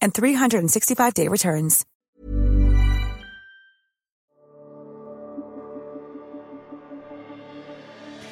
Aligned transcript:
and 0.00 0.12
365-day 0.14 1.28
returns. 1.28 1.84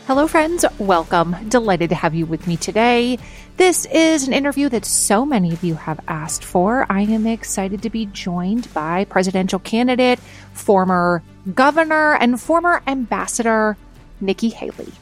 Hello, 0.07 0.29
friends. 0.29 0.65
Welcome. 0.79 1.35
Delighted 1.49 1.89
to 1.89 1.97
have 1.97 2.15
you 2.15 2.27
with 2.27 2.47
me 2.47 2.57
today. 2.57 3.19
This 3.57 3.87
is 3.87 4.29
an 4.29 4.33
interview 4.33 4.69
that 4.69 4.85
so 4.85 5.27
many 5.27 5.53
of 5.53 5.65
you 5.65 5.75
have 5.75 5.99
asked 6.07 6.45
for. 6.45 6.87
I 6.89 7.01
am 7.01 7.27
excited 7.27 7.83
to 7.83 7.91
be 7.91 8.07
joined 8.07 8.73
by 8.73 9.05
presidential 9.07 9.59
candidate, 9.59 10.21
former 10.53 11.25
governor, 11.53 12.15
and 12.15 12.41
former 12.41 12.85
ambassador 12.87 13.77
Nikki 14.21 14.49
Haley. 14.51 14.93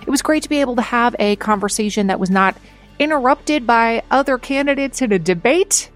It 0.00 0.08
was 0.08 0.22
great 0.22 0.44
to 0.44 0.48
be 0.48 0.62
able 0.62 0.76
to 0.76 0.82
have 0.82 1.14
a 1.18 1.36
conversation 1.36 2.06
that 2.06 2.18
was 2.18 2.30
not 2.30 2.56
interrupted 2.98 3.66
by 3.66 4.04
other 4.10 4.38
candidates 4.38 5.02
in 5.02 5.12
a 5.12 5.18
debate. 5.18 5.90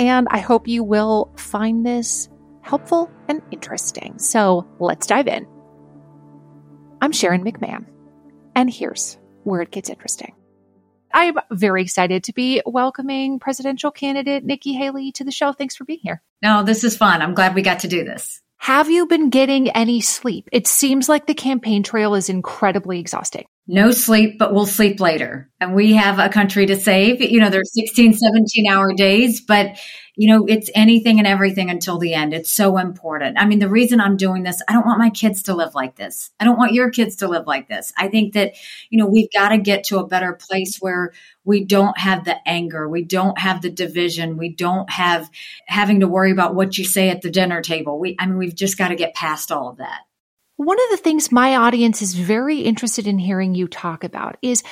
And 0.00 0.28
I 0.30 0.38
hope 0.38 0.66
you 0.66 0.82
will 0.82 1.30
find 1.36 1.84
this 1.84 2.30
helpful 2.62 3.10
and 3.28 3.42
interesting. 3.50 4.18
So 4.18 4.66
let's 4.78 5.06
dive 5.06 5.28
in. 5.28 5.46
I'm 7.02 7.12
Sharon 7.12 7.44
McMahon, 7.44 7.84
and 8.54 8.70
here's 8.70 9.18
where 9.44 9.60
it 9.60 9.70
gets 9.70 9.90
interesting. 9.90 10.34
I'm 11.12 11.34
very 11.50 11.82
excited 11.82 12.24
to 12.24 12.32
be 12.32 12.62
welcoming 12.64 13.40
presidential 13.40 13.90
candidate 13.90 14.42
Nikki 14.42 14.72
Haley 14.72 15.12
to 15.12 15.24
the 15.24 15.30
show. 15.30 15.52
Thanks 15.52 15.76
for 15.76 15.84
being 15.84 16.00
here. 16.02 16.22
No, 16.42 16.62
this 16.62 16.82
is 16.82 16.96
fun. 16.96 17.20
I'm 17.20 17.34
glad 17.34 17.54
we 17.54 17.60
got 17.60 17.80
to 17.80 17.88
do 17.88 18.02
this. 18.02 18.40
Have 18.60 18.90
you 18.90 19.06
been 19.06 19.30
getting 19.30 19.70
any 19.70 20.02
sleep? 20.02 20.46
It 20.52 20.66
seems 20.66 21.08
like 21.08 21.26
the 21.26 21.32
campaign 21.32 21.82
trail 21.82 22.14
is 22.14 22.28
incredibly 22.28 23.00
exhausting. 23.00 23.46
No 23.66 23.90
sleep, 23.90 24.38
but 24.38 24.52
we'll 24.52 24.66
sleep 24.66 25.00
later. 25.00 25.50
And 25.60 25.74
we 25.74 25.94
have 25.94 26.18
a 26.18 26.28
country 26.28 26.66
to 26.66 26.78
save. 26.78 27.22
You 27.22 27.40
know, 27.40 27.48
there's 27.48 27.72
16, 27.72 28.12
17 28.12 28.66
hour 28.70 28.92
days, 28.92 29.40
but 29.40 29.78
you 30.20 30.28
know, 30.28 30.44
it's 30.44 30.68
anything 30.74 31.16
and 31.16 31.26
everything 31.26 31.70
until 31.70 31.96
the 31.96 32.12
end. 32.12 32.34
It's 32.34 32.50
so 32.50 32.76
important. 32.76 33.38
I 33.40 33.46
mean, 33.46 33.58
the 33.58 33.70
reason 33.70 34.02
I'm 34.02 34.18
doing 34.18 34.42
this, 34.42 34.60
I 34.68 34.74
don't 34.74 34.84
want 34.84 34.98
my 34.98 35.08
kids 35.08 35.44
to 35.44 35.54
live 35.54 35.74
like 35.74 35.96
this. 35.96 36.28
I 36.38 36.44
don't 36.44 36.58
want 36.58 36.74
your 36.74 36.90
kids 36.90 37.16
to 37.16 37.26
live 37.26 37.46
like 37.46 37.68
this. 37.68 37.90
I 37.96 38.08
think 38.08 38.34
that, 38.34 38.52
you 38.90 38.98
know, 38.98 39.06
we've 39.06 39.32
got 39.32 39.48
to 39.48 39.56
get 39.56 39.84
to 39.84 39.98
a 39.98 40.06
better 40.06 40.34
place 40.34 40.76
where 40.78 41.14
we 41.44 41.64
don't 41.64 41.96
have 41.96 42.26
the 42.26 42.36
anger. 42.46 42.86
We 42.86 43.02
don't 43.02 43.38
have 43.38 43.62
the 43.62 43.70
division. 43.70 44.36
We 44.36 44.50
don't 44.54 44.90
have 44.90 45.30
having 45.66 46.00
to 46.00 46.06
worry 46.06 46.32
about 46.32 46.54
what 46.54 46.76
you 46.76 46.84
say 46.84 47.08
at 47.08 47.22
the 47.22 47.30
dinner 47.30 47.62
table. 47.62 47.98
We, 47.98 48.14
I 48.18 48.26
mean, 48.26 48.36
we've 48.36 48.54
just 48.54 48.76
got 48.76 48.88
to 48.88 48.96
get 48.96 49.14
past 49.14 49.50
all 49.50 49.70
of 49.70 49.78
that. 49.78 50.00
One 50.56 50.76
of 50.78 50.90
the 50.90 50.98
things 50.98 51.32
my 51.32 51.56
audience 51.56 52.02
is 52.02 52.12
very 52.12 52.58
interested 52.58 53.06
in 53.06 53.18
hearing 53.18 53.54
you 53.54 53.66
talk 53.66 54.04
about 54.04 54.36
is 54.42 54.62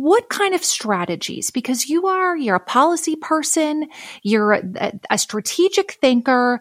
what 0.00 0.30
kind 0.30 0.54
of 0.54 0.64
strategies 0.64 1.50
because 1.50 1.90
you 1.90 2.06
are 2.06 2.34
you're 2.34 2.56
a 2.56 2.60
policy 2.60 3.16
person 3.16 3.86
you're 4.22 4.54
a, 4.54 4.92
a, 5.10 5.18
strategic 5.18 5.92
thinker 5.92 6.58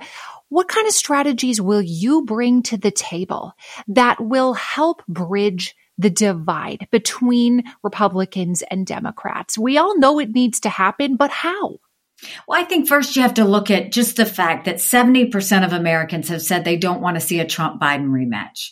what 0.49 0.67
kind 0.67 0.85
of 0.87 0.93
strategies 0.93 1.61
will 1.61 1.81
you 1.81 2.25
bring 2.25 2.61
to 2.61 2.75
the 2.75 2.91
table 2.91 3.53
that 3.87 4.19
will 4.19 4.53
help 4.55 5.05
bridge 5.07 5.73
the 5.97 6.09
divide 6.09 6.85
between 6.91 7.63
republicans 7.81 8.61
and 8.63 8.85
democrats? 8.85 9.57
We 9.57 9.77
all 9.77 9.97
know 9.97 10.19
it 10.19 10.31
needs 10.31 10.59
to 10.61 10.69
happen 10.69 11.15
but 11.15 11.31
how 11.31 11.79
well, 12.47 12.59
I 12.59 12.65
think 12.65 12.87
first 12.87 13.15
you 13.15 13.21
have 13.21 13.35
to 13.35 13.45
look 13.45 13.71
at 13.71 13.91
just 13.91 14.17
the 14.17 14.25
fact 14.25 14.65
that 14.65 14.77
70% 14.77 15.65
of 15.65 15.73
Americans 15.73 16.29
have 16.29 16.41
said 16.41 16.63
they 16.63 16.77
don't 16.77 17.01
want 17.01 17.15
to 17.15 17.21
see 17.21 17.39
a 17.39 17.45
Trump 17.45 17.81
Biden 17.81 18.09
rematch. 18.09 18.71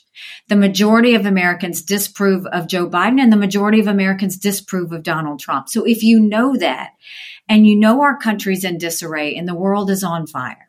The 0.49 0.55
majority 0.55 1.15
of 1.15 1.25
Americans 1.25 1.81
disapprove 1.81 2.45
of 2.47 2.67
Joe 2.67 2.89
Biden 2.89 3.21
and 3.21 3.31
the 3.31 3.37
majority 3.37 3.79
of 3.79 3.87
Americans 3.87 4.37
disapprove 4.37 4.91
of 4.91 5.03
Donald 5.03 5.39
Trump. 5.39 5.69
So 5.69 5.85
if 5.85 6.03
you 6.03 6.19
know 6.19 6.57
that 6.57 6.91
and 7.47 7.65
you 7.65 7.75
know 7.75 8.01
our 8.01 8.17
country's 8.17 8.63
in 8.63 8.77
disarray 8.77 9.35
and 9.35 9.47
the 9.47 9.55
world 9.55 9.89
is 9.89 10.03
on 10.03 10.27
fire, 10.27 10.67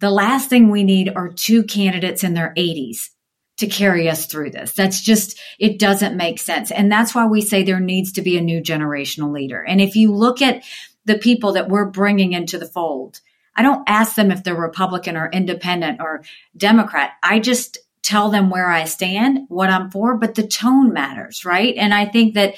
the 0.00 0.10
last 0.10 0.48
thing 0.48 0.70
we 0.70 0.82
need 0.82 1.10
are 1.14 1.28
two 1.28 1.62
candidates 1.62 2.24
in 2.24 2.34
their 2.34 2.54
80s 2.56 3.10
to 3.58 3.66
carry 3.66 4.08
us 4.08 4.24
through 4.24 4.50
this. 4.50 4.72
That's 4.72 5.02
just, 5.02 5.38
it 5.58 5.78
doesn't 5.78 6.16
make 6.16 6.38
sense. 6.38 6.70
And 6.70 6.90
that's 6.90 7.14
why 7.14 7.26
we 7.26 7.42
say 7.42 7.62
there 7.62 7.78
needs 7.78 8.12
to 8.12 8.22
be 8.22 8.38
a 8.38 8.42
new 8.42 8.62
generational 8.62 9.32
leader. 9.32 9.62
And 9.62 9.82
if 9.82 9.96
you 9.96 10.14
look 10.14 10.40
at 10.40 10.64
the 11.04 11.18
people 11.18 11.52
that 11.52 11.68
we're 11.68 11.86
bringing 11.86 12.32
into 12.32 12.58
the 12.58 12.66
fold. 12.66 13.20
I 13.56 13.62
don't 13.62 13.88
ask 13.88 14.14
them 14.14 14.30
if 14.30 14.44
they're 14.44 14.54
Republican 14.54 15.16
or 15.16 15.28
independent 15.30 16.00
or 16.00 16.22
Democrat. 16.56 17.12
I 17.22 17.40
just 17.40 17.78
tell 18.02 18.30
them 18.30 18.50
where 18.50 18.70
I 18.70 18.84
stand, 18.84 19.46
what 19.48 19.70
I'm 19.70 19.90
for, 19.90 20.16
but 20.16 20.34
the 20.34 20.46
tone 20.46 20.92
matters, 20.92 21.44
right? 21.44 21.74
And 21.76 21.92
I 21.92 22.06
think 22.06 22.34
that 22.34 22.54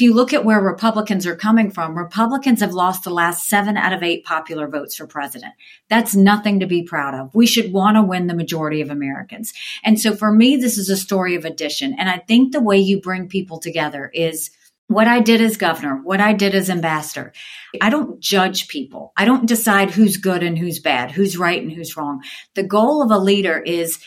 you 0.04 0.14
look 0.14 0.32
at 0.32 0.46
where 0.46 0.60
Republicans 0.60 1.26
are 1.26 1.36
coming 1.36 1.70
from, 1.70 1.96
Republicans 1.96 2.60
have 2.60 2.72
lost 2.72 3.04
the 3.04 3.10
last 3.10 3.48
seven 3.48 3.76
out 3.76 3.92
of 3.92 4.02
eight 4.02 4.24
popular 4.24 4.66
votes 4.66 4.96
for 4.96 5.06
president. 5.06 5.52
That's 5.90 6.14
nothing 6.14 6.60
to 6.60 6.66
be 6.66 6.82
proud 6.82 7.14
of. 7.14 7.34
We 7.34 7.46
should 7.46 7.70
want 7.70 7.96
to 7.96 8.02
win 8.02 8.26
the 8.26 8.34
majority 8.34 8.80
of 8.80 8.88
Americans. 8.88 9.52
And 9.84 10.00
so 10.00 10.16
for 10.16 10.32
me, 10.32 10.56
this 10.56 10.78
is 10.78 10.88
a 10.88 10.96
story 10.96 11.34
of 11.34 11.44
addition. 11.44 11.94
And 11.98 12.08
I 12.08 12.16
think 12.16 12.52
the 12.52 12.62
way 12.62 12.78
you 12.78 13.00
bring 13.00 13.28
people 13.28 13.58
together 13.58 14.10
is 14.14 14.50
what 14.90 15.06
I 15.06 15.20
did 15.20 15.40
as 15.40 15.56
governor, 15.56 16.00
what 16.02 16.20
I 16.20 16.32
did 16.32 16.52
as 16.52 16.68
ambassador. 16.68 17.32
I 17.80 17.90
don't 17.90 18.18
judge 18.18 18.66
people. 18.66 19.12
I 19.16 19.24
don't 19.24 19.46
decide 19.46 19.92
who's 19.92 20.16
good 20.16 20.42
and 20.42 20.58
who's 20.58 20.80
bad, 20.80 21.12
who's 21.12 21.38
right 21.38 21.62
and 21.62 21.70
who's 21.70 21.96
wrong. 21.96 22.24
The 22.56 22.64
goal 22.64 23.00
of 23.00 23.12
a 23.12 23.18
leader 23.18 23.56
is 23.56 24.04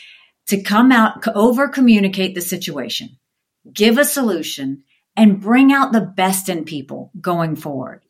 to 0.48 0.60
come 0.60 0.92
out, 0.92 1.26
over 1.34 1.68
communicate 1.68 2.34
the 2.34 2.42
situation, 2.42 3.16
give 3.72 3.96
a 3.96 4.04
solution, 4.04 4.84
and 5.16 5.40
bring 5.40 5.72
out 5.72 5.92
the 5.92 6.02
best 6.02 6.50
in 6.50 6.66
people 6.66 7.10
going 7.18 7.56
forward. 7.56 8.02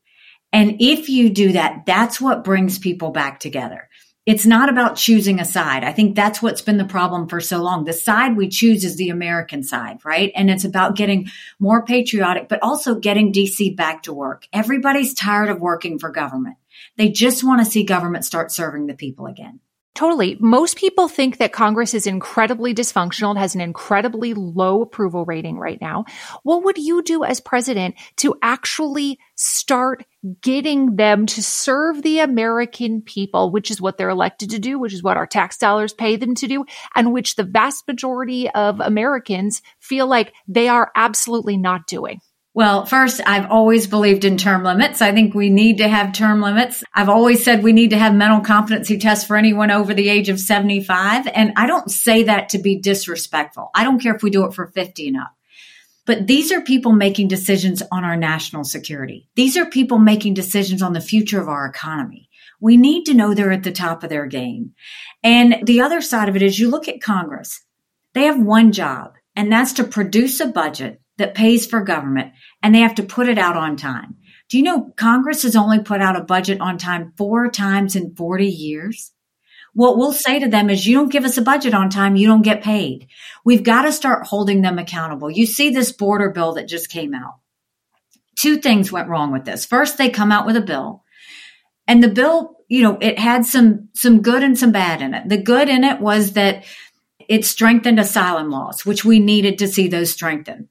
And 0.53 0.79
if 0.81 1.09
you 1.09 1.31
do 1.31 1.53
that, 1.53 1.87
that's 1.87 2.21
what 2.21 2.43
brings 2.43 2.81
people 2.81 3.13
back 3.13 3.39
together 3.39 3.89
it's 4.27 4.47
not 4.47 4.71
about 4.71 4.97
choosing 4.97 5.39
a 5.39 5.45
side. 5.45 5.85
I 5.85 5.93
think 5.93 6.17
that's 6.17 6.41
what's 6.41 6.63
been 6.63 6.79
the 6.79 6.85
problem 6.85 7.29
for 7.29 7.41
so 7.41 7.63
long. 7.63 7.85
The 7.85 7.93
side 7.93 8.37
we 8.37 8.49
choose 8.49 8.83
is 8.83 8.97
the 8.97 9.11
American 9.11 9.63
side, 9.63 9.99
right? 10.03 10.33
And 10.35 10.49
it's 10.49 10.65
about 10.65 10.97
getting 10.97 11.29
more 11.59 11.85
patriotic, 11.85 12.49
but 12.49 12.63
also 12.63 12.95
getting 12.95 13.33
DC 13.33 13.77
back 13.77 14.05
to 14.05 14.15
work. 14.15 14.47
Everybody's 14.53 15.13
tired 15.13 15.51
of 15.51 15.61
working 15.61 15.99
for 15.99 16.11
government. 16.11 16.57
They 16.97 17.11
just 17.11 17.45
want 17.45 17.65
to 17.65 17.71
see 17.71 17.85
government 17.85 18.25
start 18.25 18.51
serving 18.51 18.87
the 18.87 18.95
people 18.95 19.27
again. 19.27 19.61
Totally. 19.95 20.37
Most 20.41 20.77
people 20.77 21.07
think 21.07 21.39
that 21.39 21.53
Congress 21.53 21.95
is 21.95 22.09
incredibly 22.09 22.75
dysfunctional. 22.75 23.37
It 23.37 23.39
has 23.39 23.55
an 23.55 23.61
incredibly 23.61 24.35
low 24.35 24.83
approval 24.83 25.25
rating 25.25 25.57
right 25.57 25.81
now. 25.81 26.05
What 26.43 26.65
would 26.65 26.79
you 26.79 27.01
do 27.01 27.23
as 27.23 27.39
president 27.39 27.95
to 28.17 28.35
actually 28.43 29.21
start 29.37 30.05
getting 30.41 30.97
them 30.97 31.27
to 31.27 31.43
serve 31.45 32.03
the 32.03 32.19
American 32.19 33.03
people, 33.03 33.53
which 33.53 33.71
is 33.71 33.81
what 33.81 33.97
they're 33.97 34.09
elected 34.09 34.51
to 34.51 34.59
do, 34.59 34.81
which 34.81 34.95
is 34.95 35.03
what 35.03 35.17
our 35.17 35.29
tax 35.29 35.59
dollars 35.59 35.93
pay 35.93 36.17
them 36.17 36.35
to 36.35 36.49
do, 36.49 36.65
and 36.97 37.13
which 37.13 37.37
the 37.37 37.45
vast 37.45 37.87
majority 37.87 38.51
of 38.51 38.81
Americans 38.81 39.63
feel 39.79 40.09
like 40.09 40.33
they 40.49 40.67
are 40.67 40.91
absolutely 40.97 41.57
not 41.57 41.87
doing? 41.87 42.21
Well, 42.57 42.87
first, 42.87 43.21
I've 43.27 43.51
always 43.51 43.89
believed 43.89 44.25
in 44.25 44.39
term 44.39 44.63
limits. 44.63 45.03
I 45.03 45.11
think 45.11 45.35
we 45.35 45.51
need 45.51 45.79
to 45.79 45.89
have 45.89 46.13
term 46.13 46.41
limits. 46.41 46.85
I've 46.95 47.09
always 47.09 47.45
said 47.45 47.65
we 47.65 47.73
need 47.73 47.91
to 47.91 47.99
have 47.99 48.15
mental 48.15 48.43
competency 48.43 48.97
tests 48.97 49.27
for 49.27 49.37
anyone 49.37 49.73
over 49.73 49.93
the 49.93 50.09
age 50.09 50.29
of 50.29 50.39
75. 50.39 51.27
And 51.27 51.55
I 51.57 51.67
don't 51.67 51.91
say 51.91 52.23
that 52.23 52.51
to 52.51 52.59
be 52.59 52.79
disrespectful. 52.79 53.71
I 53.75 53.83
don't 53.83 53.99
care 53.99 54.15
if 54.15 54.23
we 54.23 54.31
do 54.31 54.47
it 54.47 54.55
for 54.55 54.69
50 54.69 55.09
and 55.09 55.17
up. 55.17 55.33
But 56.07 56.29
these 56.29 56.53
are 56.53 56.61
people 56.61 56.93
making 56.93 57.27
decisions 57.27 57.83
on 57.91 58.05
our 58.05 58.17
national 58.17 58.63
security. 58.63 59.29
These 59.35 59.57
are 59.57 59.67
people 59.67 59.99
making 59.99 60.35
decisions 60.35 60.81
on 60.81 60.93
the 60.93 61.01
future 61.01 61.41
of 61.41 61.49
our 61.49 61.67
economy. 61.67 62.29
We 62.61 62.77
need 62.77 63.07
to 63.07 63.15
know 63.15 63.35
they're 63.35 63.51
at 63.51 63.65
the 63.65 63.73
top 63.73 64.05
of 64.05 64.11
their 64.11 64.27
game. 64.27 64.75
And 65.25 65.57
the 65.65 65.81
other 65.81 66.01
side 66.01 66.29
of 66.29 66.37
it 66.37 66.43
is 66.43 66.61
you 66.61 66.71
look 66.71 66.87
at 66.87 67.03
Congress. 67.03 67.65
They 68.13 68.25
have 68.25 68.41
one 68.41 68.71
job, 68.71 69.15
and 69.35 69.51
that's 69.51 69.73
to 69.73 69.85
produce 69.85 70.39
a 70.39 70.47
budget 70.47 71.01
that 71.19 71.35
pays 71.35 71.67
for 71.67 71.81
government 71.81 72.33
and 72.63 72.75
they 72.75 72.81
have 72.81 72.97
to 72.97 73.03
put 73.03 73.29
it 73.29 73.39
out 73.39 73.57
on 73.57 73.77
time. 73.77 74.17
Do 74.49 74.59
you 74.59 74.65
know 74.65 74.93
Congress 74.97 75.43
has 75.43 75.57
only 75.57 75.81
put 75.81 76.01
out 76.01 76.17
a 76.17 76.23
budget 76.23 76.61
on 76.61 76.79
time 76.79 77.13
four 77.17 77.51
times 77.51 77.97
in 77.97 78.15
40 78.15 78.47
years? 78.47 79.13
What 79.73 79.97
we'll 79.97 80.13
say 80.13 80.39
to 80.39 80.49
them 80.49 80.71
is 80.71 80.87
you 80.87 80.97
don't 80.97 81.11
give 81.11 81.25
us 81.25 81.39
a 81.39 81.43
budget 81.43 81.75
on 81.75 81.91
time, 81.91 82.15
you 82.15 82.29
don't 82.29 82.43
get 82.43 82.63
paid. 82.63 83.09
We've 83.45 83.65
got 83.65 83.83
to 83.83 83.93
start 83.93 84.27
holding 84.27 84.63
them 84.63 84.79
accountable. 84.79 85.31
You 85.31 85.47
see 85.47 85.71
this 85.71 85.93
border 85.93 86.31
bill 86.31 86.53
that 86.55 86.69
just 86.69 86.91
came 86.91 87.15
out. 87.15 87.35
Two 88.37 88.59
things 88.59 88.93
went 88.93 89.09
wrong 89.09 89.33
with 89.33 89.45
this. 89.45 89.65
First, 89.65 89.99
they 89.99 90.11
come 90.11 90.31
out 90.31 90.47
with 90.47 90.57
a 90.57 90.61
bill 90.61 91.05
and 91.87 92.03
the 92.03 92.09
bill, 92.09 92.57
you 92.69 92.83
know, 92.83 92.99
it 93.01 93.19
had 93.19 93.45
some, 93.45 93.89
some 93.95 94.23
good 94.23 94.43
and 94.43 94.59
some 94.59 94.73
bad 94.73 95.03
in 95.03 95.15
it. 95.15 95.29
The 95.29 95.43
good 95.43 95.69
in 95.69 95.85
it 95.85 96.01
was 96.01 96.33
that 96.33 96.65
it 97.29 97.45
strengthened 97.45 97.99
asylum 97.99 98.51
laws, 98.51 98.85
which 98.85 99.05
we 99.05 99.19
needed 99.19 99.59
to 99.59 99.69
see 99.69 99.89
those 99.89 100.13
strengthened. 100.13 100.69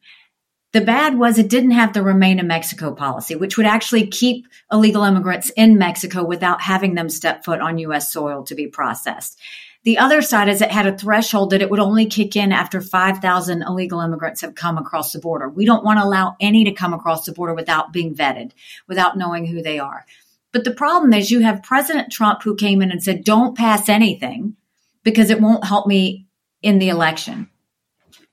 The 0.74 0.82
bad 0.82 1.20
was 1.20 1.38
it 1.38 1.50
didn't 1.50 1.72
have 1.72 1.94
the 1.94 2.02
remain 2.02 2.40
in 2.40 2.48
Mexico 2.48 2.96
policy, 2.96 3.36
which 3.36 3.58
would 3.58 3.68
actually 3.68 4.08
keep 4.08 4.48
illegal 4.72 5.04
immigrants 5.04 5.52
in 5.52 5.78
Mexico 5.78 6.26
without 6.26 6.62
having 6.62 6.96
them 6.96 7.10
step 7.10 7.46
foot 7.46 7.62
on 7.62 7.78
U.S. 7.78 8.12
soil 8.12 8.44
to 8.46 8.56
be 8.56 8.66
processed. 8.66 9.40
The 9.84 10.00
other 10.00 10.24
side 10.24 10.50
is 10.50 10.62
it 10.62 10.72
had 10.72 10.88
a 10.88 10.98
threshold 10.98 11.52
that 11.52 11.62
it 11.62 11.70
would 11.70 11.80
only 11.80 12.08
kick 12.08 12.36
in 12.36 12.52
after 12.52 12.82
5,000 12.82 13.62
illegal 13.62 14.00
immigrants 14.00 14.42
have 14.42 14.56
come 14.56 14.80
across 14.80 15.14
the 15.14 15.20
border. 15.20 15.48
We 15.48 15.66
don't 15.66 15.84
want 15.84 16.00
to 16.00 16.06
allow 16.06 16.36
any 16.40 16.64
to 16.64 16.72
come 16.72 16.94
across 16.94 17.26
the 17.26 17.34
border 17.34 17.54
without 17.54 17.94
being 17.94 18.16
vetted, 18.16 18.54
without 18.88 19.16
knowing 19.16 19.46
who 19.46 19.62
they 19.62 19.78
are. 19.78 20.08
But 20.54 20.64
the 20.64 20.72
problem 20.72 21.14
is 21.14 21.30
you 21.30 21.42
have 21.42 21.62
President 21.62 22.12
Trump 22.12 22.42
who 22.42 22.56
came 22.56 22.82
in 22.82 22.92
and 22.92 23.04
said, 23.04 23.24
don't 23.24 23.56
pass 23.56 23.90
anything 23.90 24.56
because 25.04 25.30
it 25.30 25.42
won't 25.42 25.66
help 25.66 25.86
me 25.86 26.26
in 26.64 26.80
the 26.80 26.90
election 26.90 27.50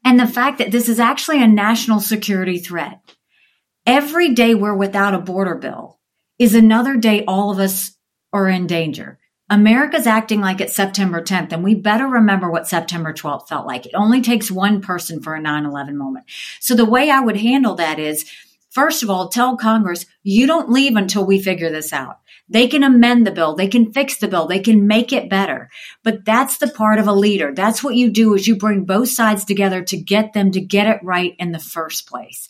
and 0.04 0.18
the 0.18 0.26
fact 0.26 0.58
that 0.58 0.70
this 0.70 0.88
is 0.88 1.00
actually 1.00 1.42
a 1.42 1.46
national 1.46 2.00
security 2.00 2.58
threat. 2.58 3.00
Every 3.86 4.34
day 4.34 4.54
we're 4.54 4.76
without 4.76 5.14
a 5.14 5.18
border 5.18 5.54
bill 5.54 5.98
is 6.38 6.54
another 6.54 6.96
day 6.96 7.24
all 7.24 7.50
of 7.50 7.58
us 7.58 7.96
are 8.32 8.48
in 8.48 8.66
danger. 8.66 9.18
America's 9.50 10.06
acting 10.06 10.40
like 10.40 10.60
it's 10.60 10.76
September 10.76 11.20
10th, 11.20 11.52
and 11.52 11.64
we 11.64 11.74
better 11.74 12.06
remember 12.06 12.48
what 12.48 12.68
September 12.68 13.12
12th 13.12 13.48
felt 13.48 13.66
like. 13.66 13.84
It 13.84 13.94
only 13.94 14.22
takes 14.22 14.48
one 14.48 14.80
person 14.80 15.20
for 15.20 15.34
a 15.34 15.40
9 15.40 15.66
11 15.66 15.98
moment. 15.98 16.26
So 16.60 16.76
the 16.76 16.84
way 16.84 17.10
I 17.10 17.18
would 17.18 17.36
handle 17.36 17.74
that 17.74 17.98
is, 17.98 18.30
first 18.70 19.02
of 19.02 19.10
all, 19.10 19.28
tell 19.28 19.56
Congress, 19.56 20.06
you 20.22 20.46
don't 20.46 20.70
leave 20.70 20.94
until 20.94 21.26
we 21.26 21.42
figure 21.42 21.68
this 21.68 21.92
out. 21.92 22.20
They 22.50 22.66
can 22.66 22.82
amend 22.82 23.26
the 23.26 23.30
bill. 23.30 23.54
They 23.54 23.68
can 23.68 23.92
fix 23.92 24.18
the 24.18 24.26
bill. 24.26 24.48
They 24.48 24.58
can 24.58 24.88
make 24.88 25.12
it 25.12 25.30
better. 25.30 25.70
But 26.02 26.24
that's 26.24 26.58
the 26.58 26.66
part 26.66 26.98
of 26.98 27.06
a 27.06 27.12
leader. 27.12 27.54
That's 27.54 27.82
what 27.82 27.94
you 27.94 28.10
do 28.10 28.34
is 28.34 28.48
you 28.48 28.56
bring 28.56 28.84
both 28.84 29.08
sides 29.08 29.44
together 29.44 29.82
to 29.84 29.96
get 29.96 30.32
them 30.32 30.50
to 30.52 30.60
get 30.60 30.88
it 30.88 31.02
right 31.04 31.36
in 31.38 31.52
the 31.52 31.60
first 31.60 32.08
place. 32.08 32.48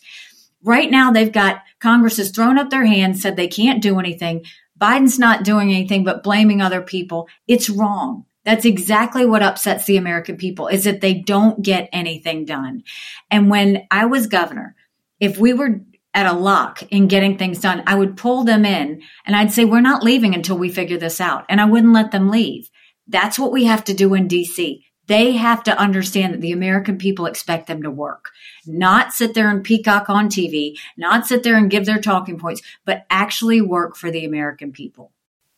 Right 0.63 0.89
now, 0.89 1.11
they've 1.11 1.31
got 1.31 1.61
Congress 1.79 2.17
has 2.17 2.31
thrown 2.31 2.57
up 2.57 2.71
their 2.71 2.85
hands, 2.85 3.21
said 3.21 3.35
they 3.35 3.47
can't 3.47 3.81
do 3.81 3.99
anything. 3.99 4.43
Biden's 4.79 5.19
not 5.19 5.43
doing 5.43 5.71
anything 5.71 6.03
but 6.03 6.23
blaming 6.23 6.61
other 6.61 6.81
people. 6.81 7.29
It's 7.47 7.69
wrong. 7.69 8.25
That's 8.43 8.65
exactly 8.65 9.25
what 9.27 9.43
upsets 9.43 9.85
the 9.85 9.97
American 9.97 10.35
people 10.35 10.67
is 10.67 10.85
that 10.85 11.01
they 11.01 11.13
don't 11.13 11.61
get 11.61 11.89
anything 11.93 12.45
done. 12.45 12.83
And 13.29 13.51
when 13.51 13.85
I 13.91 14.05
was 14.05 14.25
governor, 14.25 14.75
if 15.19 15.37
we 15.37 15.53
were 15.53 15.81
at 16.13 16.25
a 16.25 16.37
lock 16.37 16.83
in 16.91 17.07
getting 17.07 17.37
things 17.37 17.59
done, 17.59 17.83
I 17.87 17.95
would 17.95 18.17
pull 18.17 18.43
them 18.43 18.65
in 18.65 19.01
and 19.25 19.35
I'd 19.35 19.51
say, 19.51 19.65
we're 19.65 19.81
not 19.81 20.03
leaving 20.03 20.35
until 20.35 20.57
we 20.57 20.69
figure 20.69 20.97
this 20.97 21.21
out. 21.21 21.45
And 21.49 21.61
I 21.61 21.65
wouldn't 21.65 21.93
let 21.93 22.11
them 22.11 22.29
leave. 22.29 22.69
That's 23.07 23.39
what 23.39 23.51
we 23.51 23.65
have 23.65 23.83
to 23.85 23.93
do 23.93 24.13
in 24.13 24.27
DC. 24.27 24.83
They 25.07 25.33
have 25.33 25.63
to 25.63 25.77
understand 25.77 26.33
that 26.33 26.41
the 26.41 26.51
American 26.51 26.97
people 26.97 27.25
expect 27.25 27.67
them 27.67 27.83
to 27.83 27.91
work, 27.91 28.29
not 28.65 29.13
sit 29.13 29.33
there 29.33 29.49
and 29.49 29.63
peacock 29.63 30.09
on 30.09 30.29
TV, 30.29 30.77
not 30.95 31.27
sit 31.27 31.43
there 31.43 31.57
and 31.57 31.71
give 31.71 31.85
their 31.85 31.99
talking 31.99 32.39
points, 32.39 32.61
but 32.85 33.05
actually 33.09 33.61
work 33.61 33.97
for 33.97 34.11
the 34.11 34.25
American 34.25 34.71
people. 34.71 35.11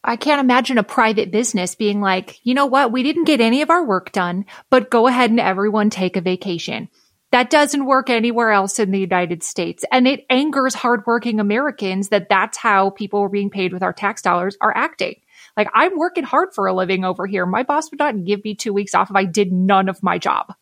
I 0.03 0.15
can't 0.15 0.41
imagine 0.41 0.77
a 0.77 0.83
private 0.83 1.31
business 1.31 1.75
being 1.75 2.01
like, 2.01 2.39
you 2.43 2.53
know 2.53 2.65
what? 2.65 2.91
We 2.91 3.03
didn't 3.03 3.23
get 3.25 3.41
any 3.41 3.61
of 3.61 3.69
our 3.69 3.85
work 3.85 4.11
done, 4.11 4.45
but 4.69 4.89
go 4.89 5.07
ahead 5.07 5.29
and 5.29 5.39
everyone 5.39 5.89
take 5.89 6.17
a 6.17 6.21
vacation. 6.21 6.89
That 7.33 7.49
doesn't 7.49 7.87
work 7.87 8.11
anywhere 8.11 8.51
else 8.51 8.77
in 8.77 8.91
the 8.91 8.99
United 8.99 9.41
States. 9.41 9.83
And 9.91 10.07
it 10.07 10.23
angers 10.29 10.75
hardworking 10.75 11.39
Americans 11.39 12.09
that 12.09 12.29
that's 12.29 12.59
how 12.59 12.91
people 12.91 13.21
are 13.21 13.29
being 13.29 13.49
paid 13.49 13.73
with 13.73 13.81
our 13.81 13.91
tax 13.91 14.21
dollars 14.21 14.55
are 14.61 14.71
acting. 14.77 15.15
Like 15.57 15.67
I'm 15.73 15.97
working 15.97 16.25
hard 16.25 16.49
for 16.53 16.67
a 16.67 16.75
living 16.75 17.03
over 17.03 17.25
here. 17.25 17.47
My 17.47 17.63
boss 17.63 17.89
would 17.89 17.97
not 17.97 18.23
give 18.23 18.43
me 18.43 18.53
two 18.53 18.71
weeks 18.71 18.93
off 18.93 19.09
if 19.09 19.15
I 19.15 19.25
did 19.25 19.51
none 19.51 19.89
of 19.89 20.03
my 20.03 20.19
job. 20.19 20.53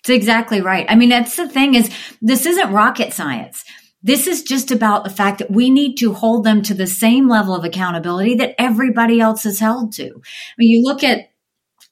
It's 0.00 0.10
exactly 0.10 0.60
right. 0.60 0.84
I 0.88 0.96
mean, 0.96 1.10
that's 1.10 1.36
the 1.36 1.48
thing 1.48 1.76
is 1.76 1.94
this 2.20 2.44
isn't 2.44 2.72
rocket 2.72 3.12
science. 3.12 3.64
This 4.02 4.26
is 4.26 4.42
just 4.42 4.72
about 4.72 5.04
the 5.04 5.10
fact 5.10 5.38
that 5.38 5.52
we 5.52 5.70
need 5.70 5.94
to 5.98 6.12
hold 6.12 6.42
them 6.42 6.60
to 6.62 6.74
the 6.74 6.88
same 6.88 7.28
level 7.28 7.54
of 7.54 7.64
accountability 7.64 8.34
that 8.34 8.56
everybody 8.60 9.20
else 9.20 9.46
is 9.46 9.60
held 9.60 9.92
to. 9.92 10.06
I 10.06 10.54
mean, 10.58 10.70
you 10.70 10.82
look 10.82 11.04
at 11.04 11.30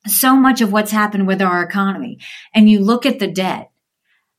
so 0.08 0.34
much 0.34 0.60
of 0.60 0.72
what's 0.72 0.90
happened 0.90 1.28
with 1.28 1.40
our 1.40 1.62
economy 1.62 2.18
and 2.52 2.68
you 2.68 2.80
look 2.80 3.06
at 3.06 3.20
the 3.20 3.28
debt 3.30 3.70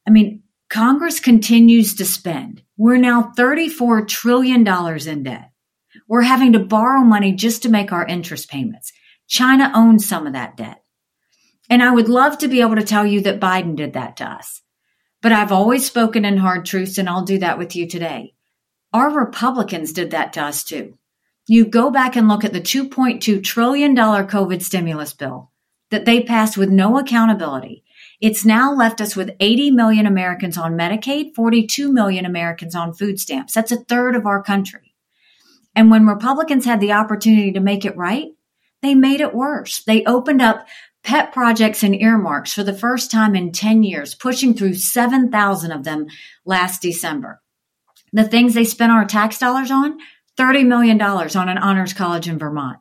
I 0.07 0.12
mean, 0.12 0.44
Congress 0.69 1.19
continues 1.19 1.96
to 1.96 2.06
spend. 2.06 2.63
We're 2.78 2.98
now 2.98 3.34
$34 3.38 4.07
trillion 4.07 4.68
in 4.68 5.24
debt. 5.24 5.52
We're 6.07 6.22
having 6.22 6.54
to 6.54 6.60
borrow 6.60 7.02
money 7.02 7.34
just 7.34 7.63
to 7.63 7.69
make 7.69 7.92
our 7.92 8.06
interest 8.06 8.50
payments. 8.50 8.92
China 9.28 9.72
owns 9.74 10.06
some 10.06 10.28
of 10.28 10.34
that 10.34 10.57
debt. 10.57 10.84
And 11.69 11.81
I 11.81 11.92
would 11.92 12.09
love 12.09 12.38
to 12.40 12.47
be 12.47 12.62
able 12.62 12.76
to 12.76 12.83
tell 12.83 13.06
you 13.06 13.21
that 13.21 13.40
Biden 13.40 13.76
did 13.76 13.94
that 13.94 14.18
to 14.18 14.26
us. 14.26 14.62
But 15.21 15.31
I've 15.31 15.52
always 15.52 15.85
spoken 15.85 16.26
in 16.26 16.38
hard 16.38 16.66
truths, 16.66 16.97
and 16.97 17.09
I'll 17.09 17.24
do 17.24 17.40
that 17.40 17.57
with 17.57 17.76
you 17.76 17.88
today. 17.88 18.35
Our 18.94 19.09
Republicans 19.09 19.94
did 19.94 20.12
that 20.12 20.33
to 20.33 20.44
us 20.44 20.64
too. 20.64 20.97
You 21.47 21.66
go 21.66 21.90
back 21.90 22.16
and 22.16 22.28
look 22.28 22.44
at 22.44 22.54
the 22.54 22.62
$2.2 22.62 23.44
trillion 23.44 23.95
COVID 23.95 24.62
stimulus 24.62 25.14
bill 25.14 25.52
that 25.90 26.06
they 26.06 26.24
passed 26.24 26.57
with 26.57 26.69
no 26.69 26.97
accountability. 26.97 27.83
It's 28.22 28.45
now 28.45 28.74
left 28.74 29.02
us 29.02 29.16
with 29.16 29.36
80 29.40 29.72
million 29.72 30.06
Americans 30.06 30.57
on 30.57 30.78
Medicaid, 30.78 31.36
42 31.36 31.92
million 31.92 32.26
Americans 32.26 32.76
on 32.76 32.94
food 32.94 33.19
stamps. 33.19 33.54
That's 33.54 33.72
a 33.72 33.84
third 33.84 34.16
of 34.16 34.26
our 34.26 34.42
country. 34.42 34.95
And 35.76 35.92
when 35.92 36.07
Republicans 36.07 36.66
had 36.66 36.80
the 36.80 36.94
opportunity 36.94 37.52
to 37.52 37.60
make 37.60 37.84
it 37.84 37.98
right, 37.98 38.30
they 38.81 38.95
made 38.95 39.22
it 39.22 39.36
worse. 39.36 39.84
They 39.84 40.06
opened 40.06 40.42
up 40.42 40.68
pet 41.04 41.34
projects 41.34 41.84
and 41.84 41.94
earmarks 41.94 42.54
for 42.54 42.64
the 42.64 42.74
first 42.74 43.12
time 43.12 43.36
in 43.36 43.52
10 43.52 43.84
years, 43.84 44.16
pushing 44.16 44.54
through 44.54 44.74
7,000 44.76 45.72
of 45.72 45.84
them 45.84 46.07
last 46.45 46.81
December. 46.81 47.42
The 48.14 48.24
things 48.24 48.54
they 48.54 48.64
spent 48.64 48.92
our 48.92 49.06
tax 49.06 49.38
dollars 49.38 49.72
on, 49.72 49.98
$30 50.38 50.66
million 50.66 51.00
on 51.02 51.50
an 51.50 51.57
honors 51.57 51.94
college 51.94 52.28
in 52.28 52.40
Vermont. 52.40 52.80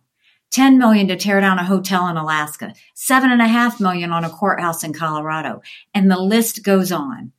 10 0.55 0.79
million 0.79 1.09
to 1.09 1.17
tear 1.17 1.41
down 1.41 1.59
a 1.59 1.65
hotel 1.65 2.07
in 2.07 2.17
Alaska, 2.17 2.73
seven 2.95 3.33
and 3.33 3.43
a 3.43 3.49
half 3.49 3.81
million 3.81 4.13
on 4.13 4.23
a 4.23 4.31
courthouse 4.31 4.85
in 4.85 4.93
Colorado, 4.93 5.63
and 5.93 6.09
the 6.09 6.17
list 6.17 6.63
goes 6.63 6.93
on. 6.93 7.33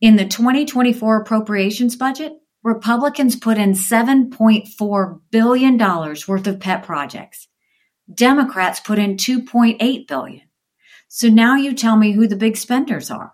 In 0.00 0.16
the 0.16 0.24
2024 0.24 1.22
appropriations 1.22 1.94
budget, 1.94 2.32
Republicans 2.64 3.36
put 3.36 3.56
in 3.56 3.70
$7.4 3.70 5.20
billion 5.30 5.78
worth 5.78 6.46
of 6.48 6.58
pet 6.58 6.82
projects. 6.82 7.46
Democrats 8.12 8.80
put 8.80 8.98
in 8.98 9.16
2.8 9.16 10.08
billion. 10.08 10.42
So 11.06 11.28
now 11.28 11.54
you 11.54 11.72
tell 11.72 11.96
me 11.96 12.12
who 12.12 12.26
the 12.26 12.34
big 12.34 12.56
spenders 12.56 13.12
are. 13.12 13.32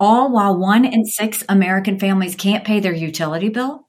All 0.00 0.32
while 0.32 0.58
one 0.58 0.86
in 0.86 1.04
six 1.04 1.44
American 1.46 1.98
families 1.98 2.34
can't 2.34 2.64
pay 2.64 2.80
their 2.80 2.94
utility 2.94 3.50
bill. 3.50 3.86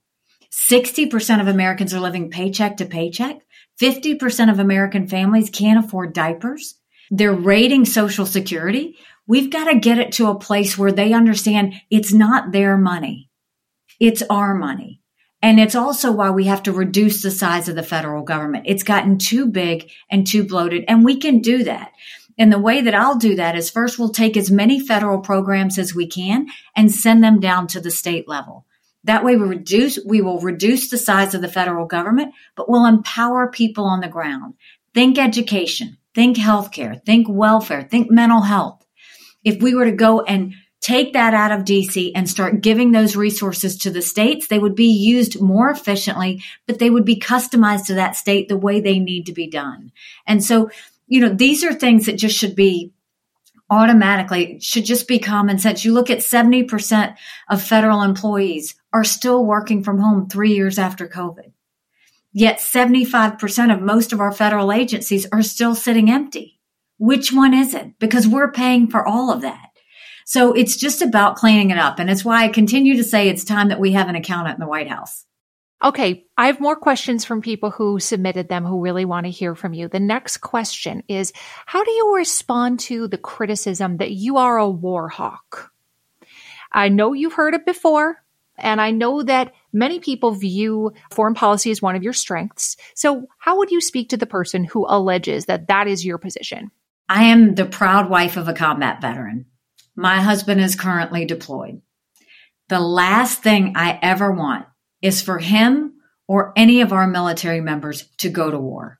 60% 0.52 1.40
of 1.40 1.48
Americans 1.48 1.94
are 1.94 2.02
living 2.02 2.30
paycheck 2.30 2.76
to 2.78 2.86
paycheck. 2.86 3.47
50% 3.82 4.52
of 4.52 4.60
American 4.60 5.08
families 5.08 5.50
can't 5.50 5.84
afford 5.84 6.14
diapers. 6.14 6.76
They're 7.12 7.34
raiding 7.34 7.86
social 7.86 8.26
security. 8.26 8.98
We've 9.28 9.52
got 9.52 9.66
to 9.66 9.80
get 9.80 10.00
it 10.00 10.14
to 10.14 10.30
a 10.30 10.40
place 10.40 10.78
where 10.78 10.92
they 10.92 11.14
understand 11.14 11.76
it's 11.90 12.14
not 12.14 12.52
their 12.52 12.78
money. 12.78 13.30
It's 14.00 14.24
our 14.30 14.54
money. 14.54 15.02
And 15.42 15.60
it's 15.60 15.76
also 15.76 16.12
why 16.12 16.32
we 16.32 16.46
have 16.46 16.64
to 16.64 16.72
reduce 16.72 17.22
the 17.22 17.32
size 17.32 17.70
of 17.70 17.76
the 17.76 17.84
federal 17.84 18.24
government. 18.24 18.66
It's 18.68 18.84
gotten 18.84 19.18
too 19.18 19.46
big 19.46 19.92
and 20.10 20.26
too 20.26 20.44
bloated, 20.44 20.84
and 20.88 21.06
we 21.06 21.18
can 21.18 21.40
do 21.40 21.64
that. 21.64 21.92
And 22.40 22.52
the 22.52 22.60
way 22.60 22.82
that 22.82 22.96
I'll 22.96 23.18
do 23.18 23.36
that 23.36 23.56
is 23.56 23.70
first 23.70 23.98
we'll 23.98 24.10
take 24.10 24.38
as 24.38 24.52
many 24.52 24.80
federal 24.80 25.20
programs 25.20 25.78
as 25.80 25.96
we 25.96 26.08
can 26.08 26.48
and 26.76 26.92
send 26.92 27.24
them 27.24 27.40
down 27.40 27.68
to 27.68 27.80
the 27.80 27.92
state 27.92 28.28
level. 28.28 28.67
That 29.08 29.24
way 29.24 29.38
we 29.38 29.48
reduce, 29.48 29.98
we 30.06 30.20
will 30.20 30.40
reduce 30.42 30.90
the 30.90 30.98
size 30.98 31.34
of 31.34 31.42
the 31.42 31.48
federal 31.48 31.86
government, 31.86 32.34
but 32.56 32.70
we'll 32.70 32.86
empower 32.86 33.50
people 33.50 33.86
on 33.86 34.02
the 34.02 34.10
ground. 34.10 34.56
Think 34.94 35.18
education, 35.18 35.98
think 36.14 36.36
healthcare, 36.36 37.02
think 37.06 37.28
welfare, 37.30 37.84
think 37.84 38.12
mental 38.12 38.42
health. 38.42 38.86
If 39.46 39.62
we 39.62 39.74
were 39.74 39.86
to 39.86 39.94
go 39.94 40.22
and 40.22 40.56
take 40.82 41.14
that 41.14 41.34
out 41.34 41.54
of 41.54 41.66
DC 41.66 42.12
and 42.16 42.30
start 42.30 42.60
giving 42.60 42.92
those 42.92 43.16
resources 43.16 43.78
to 43.78 43.90
the 43.90 44.02
states, 44.02 44.48
they 44.48 44.60
would 44.60 44.76
be 44.76 44.92
used 44.92 45.40
more 45.40 45.70
efficiently, 45.70 46.44
but 46.66 46.80
they 46.80 46.90
would 46.90 47.06
be 47.06 47.18
customized 47.18 47.86
to 47.86 47.94
that 47.94 48.18
state 48.18 48.50
the 48.50 48.58
way 48.58 48.82
they 48.82 49.00
need 49.00 49.26
to 49.28 49.34
be 49.34 49.48
done. 49.48 49.94
And 50.26 50.44
so, 50.44 50.70
you 51.08 51.22
know, 51.22 51.34
these 51.34 51.64
are 51.64 51.74
things 51.74 52.08
that 52.08 52.18
just 52.18 52.38
should 52.38 52.56
be 52.56 52.92
automatically 53.70 54.60
should 54.62 54.86
just 54.86 55.08
be 55.08 55.20
common 55.20 55.60
sense. 55.60 55.84
You 55.84 55.94
look 55.94 56.10
at 56.10 56.20
70% 56.20 57.16
of 57.50 57.62
federal 57.62 58.02
employees 58.02 58.76
are 58.98 59.04
still 59.04 59.46
working 59.46 59.84
from 59.84 60.00
home 60.00 60.28
three 60.28 60.54
years 60.56 60.80
after 60.80 61.08
COVID. 61.08 61.52
Yet 62.34 62.58
75% 62.58 63.74
of 63.74 63.82
most 63.82 64.12
of 64.12 64.20
our 64.20 64.32
federal 64.32 64.72
agencies 64.72 65.28
are 65.32 65.44
still 65.44 65.76
sitting 65.76 66.10
empty. 66.10 66.60
Which 66.98 67.32
one 67.32 67.54
is 67.54 67.76
it? 67.76 68.00
Because 68.00 68.28
we're 68.28 68.52
paying 68.52 68.88
for 68.88 69.08
all 69.08 69.32
of 69.32 69.42
that. 69.42 69.70
So 70.26 70.54
it's 70.54 70.76
just 70.76 71.04
about 71.04 71.36
cleaning 71.36 71.70
it 71.70 71.78
up. 71.78 72.00
And 72.00 72.10
it's 72.10 72.26
why 72.26 72.44
I 72.44 72.48
continue 72.50 72.98
to 72.98 73.04
say 73.04 73.30
it's 73.30 73.44
time 73.44 73.70
that 73.70 73.80
we 73.80 73.92
have 73.92 74.10
an 74.10 74.16
accountant 74.16 74.56
in 74.56 74.60
the 74.60 74.68
White 74.68 74.90
House. 74.90 75.26
Okay, 75.84 76.26
I 76.36 76.48
have 76.48 76.60
more 76.60 76.76
questions 76.76 77.24
from 77.24 77.42
people 77.42 77.70
who 77.70 78.00
submitted 78.00 78.50
them 78.50 78.66
who 78.66 78.82
really 78.82 79.06
want 79.06 79.28
to 79.28 79.32
hear 79.32 79.54
from 79.54 79.76
you. 79.76 79.88
The 79.88 80.00
next 80.00 80.38
question 80.38 81.04
is 81.08 81.34
How 81.68 81.84
do 81.84 81.92
you 81.92 82.16
respond 82.16 82.80
to 82.82 83.08
the 83.08 83.20
criticism 83.20 83.98
that 83.98 84.12
you 84.12 84.38
are 84.38 84.58
a 84.58 84.68
war 84.68 85.08
hawk? 85.08 85.72
I 86.72 86.90
know 86.90 87.14
you've 87.14 87.34
heard 87.34 87.54
it 87.54 87.66
before, 87.66 88.24
and 88.58 88.82
I 88.82 88.92
know 88.92 89.24
that 89.24 89.54
many 89.72 90.00
people 90.00 90.32
view 90.32 90.94
foreign 91.12 91.34
policy 91.34 91.72
as 91.72 91.82
one 91.82 91.96
of 91.96 92.04
your 92.04 92.14
strengths. 92.14 92.78
So, 92.96 93.28
how 93.38 93.58
would 93.58 93.72
you 93.72 93.82
speak 93.82 94.10
to 94.10 94.18
the 94.18 94.26
person 94.26 94.64
who 94.64 94.86
alleges 94.88 95.46
that 95.46 95.68
that 95.68 95.88
is 95.88 96.06
your 96.06 96.18
position? 96.18 96.72
I 97.10 97.26
am 97.26 97.56
the 97.56 97.66
proud 97.66 98.10
wife 98.10 98.38
of 98.38 98.48
a 98.48 98.54
combat 98.54 99.02
veteran. 99.02 99.46
My 99.96 100.22
husband 100.22 100.62
is 100.62 100.76
currently 100.76 101.26
deployed. 101.26 101.82
The 102.70 102.80
last 102.80 103.42
thing 103.42 103.74
I 103.76 103.98
ever 104.02 104.32
want 104.32 104.66
is 105.02 105.22
for 105.22 105.40
him 105.40 105.94
or 106.28 106.52
any 106.56 106.82
of 106.82 106.92
our 106.92 107.08
military 107.08 107.62
members 107.62 108.04
to 108.18 108.30
go 108.30 108.52
to 108.52 108.60
war. 108.60 109.00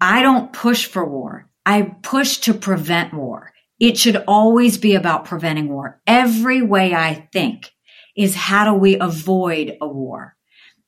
I 0.00 0.22
don't 0.22 0.52
push 0.52 0.86
for 0.86 1.04
war. 1.04 1.48
I 1.64 1.82
push 2.02 2.38
to 2.38 2.54
prevent 2.54 3.14
war. 3.14 3.52
It 3.78 3.96
should 3.96 4.24
always 4.26 4.78
be 4.78 4.94
about 4.94 5.26
preventing 5.26 5.68
war. 5.68 6.00
Every 6.06 6.62
way 6.62 6.94
I 6.94 7.28
think 7.32 7.70
is 8.16 8.34
how 8.34 8.64
do 8.64 8.74
we 8.74 8.98
avoid 8.98 9.76
a 9.80 9.86
war? 9.88 10.36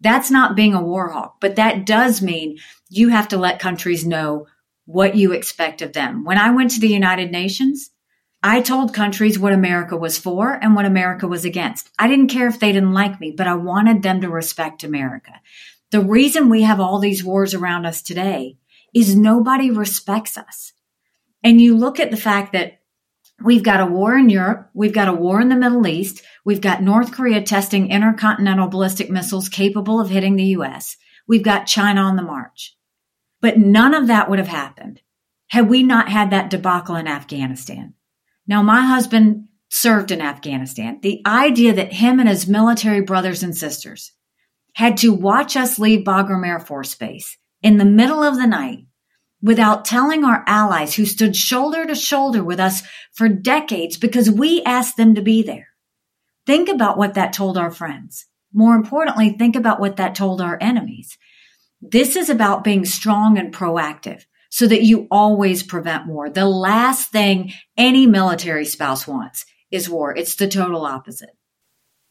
That's 0.01 0.31
not 0.31 0.57
being 0.57 0.75
a 0.75 0.83
war 0.83 1.11
hawk, 1.11 1.37
but 1.41 1.57
that 1.57 1.87
does 1.87 2.21
mean 2.21 2.59
you 2.91 3.09
have 3.09 3.29
to 3.29 3.39
let 3.39 3.61
countries 3.61 4.05
know 4.05 4.47
what 4.85 5.15
you 5.15 5.33
expect 5.33 5.81
of 5.81 5.93
them. 5.93 6.25
When 6.25 6.39
I 6.39 6.51
went 6.51 6.73
to 6.73 6.81
the 6.81 6.89
United 6.89 7.31
Nations, 7.31 7.91
I 8.43 8.61
told 8.61 8.93
countries 8.93 9.39
what 9.39 9.53
America 9.53 9.97
was 9.97 10.19
for 10.19 10.53
and 10.53 10.75
what 10.75 10.85
America 10.85 11.29
was 11.29 11.45
against. 11.45 11.89
I 11.99 12.09
didn't 12.09 12.29
care 12.29 12.49
if 12.49 12.59
they 12.59 12.73
didn't 12.73 12.93
like 12.93 13.21
me, 13.21 13.31
but 13.31 13.47
I 13.47 13.55
wanted 13.55 14.03
them 14.03 14.21
to 14.23 14.29
respect 14.29 14.83
America. 14.83 15.41
The 15.93 16.01
reason 16.01 16.49
we 16.49 16.63
have 16.63 16.81
all 16.81 16.99
these 16.99 17.23
wars 17.23 17.55
around 17.55 17.87
us 17.87 18.03
today 18.03 18.57
is 18.93 19.15
nobody 19.15 19.71
respects 19.71 20.37
us. 20.37 20.73
And 21.45 21.61
you 21.61 21.77
look 21.77 22.01
at 22.01 22.11
the 22.11 22.17
fact 22.17 22.53
that 22.53 22.81
we've 23.45 23.63
got 23.63 23.81
a 23.81 23.87
war 23.87 24.17
in 24.17 24.29
Europe, 24.29 24.71
we've 24.75 24.93
got 24.93 25.09
a 25.09 25.13
war 25.13 25.41
in 25.41 25.49
the 25.49 25.57
Middle 25.57 25.87
East, 25.87 26.23
we've 26.45 26.61
got 26.61 26.83
North 26.83 27.13
Korea 27.13 27.43
testing 27.43 27.91
intercontinental 27.91 28.69
ballistic 28.69 29.11
missiles 29.11 29.49
capable 29.49 30.01
of 30.01 30.11
hitting 30.11 30.37
the 30.37 30.57
US, 30.57 30.97
we've 31.27 31.43
got 31.43 31.67
China 31.67 32.03
on 32.03 32.17
the 32.17 32.23
march. 32.23 32.77
But 33.41 33.59
none 33.59 33.95
of 33.95 34.07
that 34.07 34.31
would 34.31 34.39
have 34.39 34.49
happened 34.49 35.01
had 35.49 35.69
we 35.69 35.83
not 35.83 36.09
had 36.09 36.31
that 36.31 36.49
debacle 36.49 36.97
in 36.97 37.07
Afghanistan. 37.07 37.95
Now, 38.47 38.63
my 38.63 38.81
husband 38.81 39.49
served 39.69 40.11
in 40.11 40.21
Afghanistan. 40.21 40.99
The 41.03 41.23
idea 41.27 41.73
that 41.75 41.93
him 41.93 42.21
and 42.21 42.29
his 42.29 42.47
military 42.47 43.01
brothers 43.01 43.43
and 43.43 43.57
sisters 43.57 44.13
had 44.75 44.99
to 44.99 45.13
watch 45.13 45.57
us 45.57 45.79
leave 45.79 46.05
Bagram 46.05 46.47
Air 46.47 46.61
Force 46.61 46.95
Base 46.95 47.37
in 47.63 47.79
the 47.79 47.85
middle 47.85 48.23
of 48.23 48.37
the 48.37 48.47
night 48.47 48.87
without 49.43 49.85
telling 49.85 50.25
our 50.25 50.45
allies 50.47 50.95
who 50.95 51.05
stood 51.05 51.35
shoulder 51.35 51.85
to 51.85 51.95
shoulder 51.95 52.43
with 52.45 52.61
us 52.61 52.83
for 53.13 53.29
decades 53.29 53.97
because 53.97 54.31
we 54.31 54.63
asked 54.63 54.97
them 54.97 55.15
to 55.17 55.23
be 55.23 55.43
there. 55.43 55.69
Think 56.47 56.69
about 56.69 56.97
what 56.97 57.15
that 57.15 57.33
told 57.33 57.59
our 57.59 57.71
friends. 57.71 58.27
More 58.53 58.75
importantly, 58.75 59.31
think 59.31 59.57
about 59.57 59.81
what 59.81 59.97
that 59.97 60.15
told 60.15 60.41
our 60.41 60.59
enemies. 60.61 61.19
This 61.81 62.17
is 62.17 62.31
about 62.31 62.65
being 62.65 62.85
strong 62.85 63.39
and 63.39 63.53
proactive 63.53 64.25
so 64.51 64.67
that 64.67 64.83
you 64.83 65.09
always 65.11 65.63
prevent 65.63 66.07
war. 66.07 66.29
The 66.29 66.47
last 66.47 67.11
thing 67.11 67.53
any 67.77 68.07
military 68.07 68.67
spouse 68.67 69.07
wants 69.07 69.47
is 69.71 69.89
war. 69.89 70.15
It's 70.15 70.37
the 70.37 70.47
total 70.47 70.85
opposite. 70.85 71.31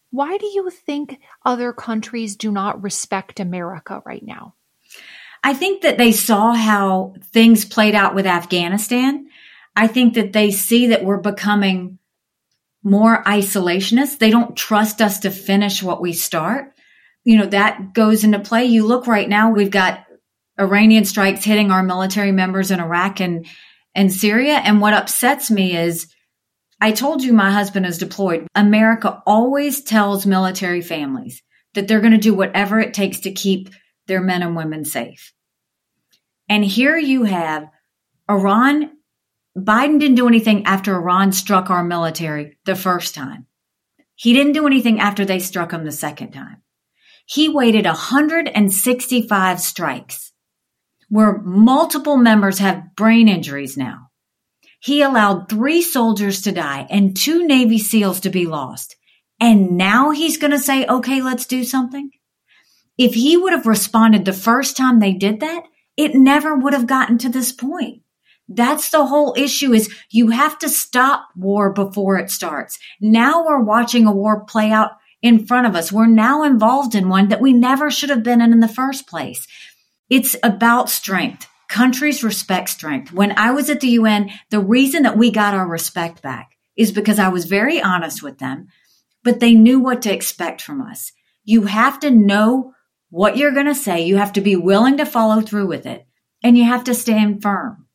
Why 0.09 0.37
do 0.37 0.45
you 0.47 0.69
think 0.69 1.19
other 1.45 1.71
countries 1.71 2.35
do 2.35 2.51
not 2.51 2.83
respect 2.83 3.39
America 3.39 4.01
right 4.05 4.23
now? 4.23 4.55
I 5.43 5.53
think 5.53 5.81
that 5.81 5.97
they 5.97 6.11
saw 6.11 6.53
how 6.53 7.15
things 7.31 7.65
played 7.65 7.95
out 7.95 8.13
with 8.13 8.27
Afghanistan. 8.27 9.27
I 9.75 9.87
think 9.87 10.13
that 10.13 10.33
they 10.33 10.51
see 10.51 10.87
that 10.87 11.03
we're 11.03 11.17
becoming 11.17 11.97
more 12.83 13.23
isolationist. 13.23 14.19
They 14.19 14.29
don't 14.29 14.55
trust 14.55 15.01
us 15.01 15.19
to 15.19 15.31
finish 15.31 15.81
what 15.81 16.01
we 16.01 16.13
start. 16.13 16.73
You 17.23 17.37
know, 17.37 17.45
that 17.47 17.93
goes 17.93 18.23
into 18.23 18.39
play. 18.39 18.65
You 18.65 18.85
look 18.85 19.07
right 19.07 19.29
now, 19.29 19.51
we've 19.51 19.71
got 19.71 20.05
Iranian 20.59 21.05
strikes 21.05 21.43
hitting 21.43 21.71
our 21.71 21.83
military 21.83 22.31
members 22.31 22.71
in 22.71 22.79
Iraq 22.79 23.19
and, 23.19 23.45
and 23.95 24.11
Syria. 24.11 24.55
And 24.55 24.81
what 24.81 24.93
upsets 24.93 25.49
me 25.49 25.77
is 25.77 26.13
I 26.79 26.91
told 26.91 27.23
you 27.23 27.33
my 27.33 27.51
husband 27.51 27.85
is 27.85 27.99
deployed. 27.99 28.47
America 28.55 29.21
always 29.25 29.83
tells 29.83 30.25
military 30.25 30.81
families 30.81 31.43
that 31.73 31.87
they're 31.87 32.01
going 32.01 32.11
to 32.13 32.17
do 32.17 32.33
whatever 32.33 32.79
it 32.79 32.93
takes 32.93 33.21
to 33.21 33.31
keep 33.31 33.69
their 34.07 34.21
men 34.21 34.43
and 34.43 34.55
women 34.55 34.85
safe. 34.85 35.33
And 36.49 36.65
here 36.65 36.97
you 36.97 37.23
have 37.23 37.69
Iran. 38.29 38.91
Biden 39.57 39.99
didn't 39.99 40.15
do 40.15 40.27
anything 40.27 40.65
after 40.65 40.95
Iran 40.95 41.31
struck 41.31 41.69
our 41.69 41.83
military 41.83 42.57
the 42.65 42.75
first 42.75 43.15
time. 43.15 43.47
He 44.15 44.33
didn't 44.33 44.53
do 44.53 44.67
anything 44.67 44.99
after 44.99 45.25
they 45.25 45.39
struck 45.39 45.71
him 45.71 45.83
the 45.83 45.91
second 45.91 46.31
time. 46.31 46.61
He 47.25 47.49
waited 47.49 47.85
165 47.85 49.59
strikes 49.59 50.31
where 51.09 51.41
multiple 51.41 52.17
members 52.17 52.59
have 52.59 52.95
brain 52.95 53.27
injuries 53.27 53.77
now. 53.77 54.07
He 54.79 55.01
allowed 55.01 55.49
three 55.49 55.81
soldiers 55.81 56.43
to 56.43 56.51
die 56.51 56.87
and 56.89 57.15
two 57.15 57.45
Navy 57.45 57.77
SEALs 57.77 58.21
to 58.21 58.29
be 58.29 58.45
lost. 58.45 58.95
And 59.39 59.77
now 59.77 60.11
he's 60.11 60.37
going 60.37 60.51
to 60.51 60.59
say, 60.59 60.85
okay, 60.85 61.21
let's 61.21 61.45
do 61.45 61.63
something. 61.63 62.11
If 62.97 63.13
he 63.13 63.37
would 63.37 63.53
have 63.53 63.65
responded 63.65 64.25
the 64.25 64.33
first 64.33 64.77
time 64.77 64.99
they 64.99 65.13
did 65.13 65.39
that, 65.39 65.63
it 65.97 66.15
never 66.15 66.55
would 66.55 66.73
have 66.73 66.87
gotten 66.87 67.17
to 67.19 67.29
this 67.29 67.51
point. 67.51 68.01
That's 68.47 68.89
the 68.89 69.05
whole 69.05 69.33
issue 69.37 69.73
is 69.73 69.93
you 70.09 70.29
have 70.29 70.59
to 70.59 70.69
stop 70.69 71.29
war 71.35 71.71
before 71.71 72.17
it 72.17 72.29
starts. 72.29 72.79
Now 72.99 73.45
we're 73.45 73.61
watching 73.63 74.05
a 74.07 74.11
war 74.11 74.43
play 74.43 74.71
out 74.71 74.91
in 75.21 75.45
front 75.45 75.67
of 75.67 75.75
us. 75.75 75.91
We're 75.91 76.07
now 76.07 76.43
involved 76.43 76.95
in 76.95 77.07
one 77.07 77.29
that 77.29 77.41
we 77.41 77.53
never 77.53 77.89
should 77.89 78.09
have 78.09 78.23
been 78.23 78.41
in 78.41 78.51
in 78.51 78.59
the 78.59 78.67
first 78.67 79.07
place. 79.07 79.47
It's 80.09 80.35
about 80.43 80.89
strength. 80.89 81.47
Countries 81.69 82.23
respect 82.23 82.69
strength. 82.69 83.13
When 83.13 83.31
I 83.37 83.51
was 83.51 83.69
at 83.69 83.79
the 83.79 83.89
UN, 83.89 84.31
the 84.49 84.59
reason 84.59 85.03
that 85.03 85.17
we 85.17 85.31
got 85.31 85.53
our 85.53 85.67
respect 85.67 86.21
back 86.21 86.51
is 86.75 86.91
because 86.91 87.19
I 87.19 87.29
was 87.29 87.45
very 87.45 87.81
honest 87.81 88.21
with 88.21 88.39
them, 88.39 88.67
but 89.23 89.39
they 89.39 89.53
knew 89.53 89.79
what 89.79 90.01
to 90.01 90.13
expect 90.13 90.61
from 90.61 90.81
us. 90.81 91.13
You 91.45 91.63
have 91.63 91.99
to 92.01 92.11
know 92.11 92.73
what 93.11 93.37
you're 93.37 93.53
going 93.53 93.67
to 93.67 93.75
say. 93.75 94.05
You 94.05 94.17
have 94.17 94.33
to 94.33 94.41
be 94.41 94.55
willing 94.55 94.97
to 94.97 95.05
follow 95.05 95.41
through 95.41 95.67
with 95.67 95.85
it 95.85 96.07
and 96.43 96.57
you 96.57 96.63
have 96.63 96.85
to 96.85 96.95
stand 96.95 97.43
firm. 97.43 97.85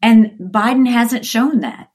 And 0.00 0.38
Biden 0.40 0.88
hasn't 0.88 1.26
shown 1.26 1.60
that. 1.60 1.90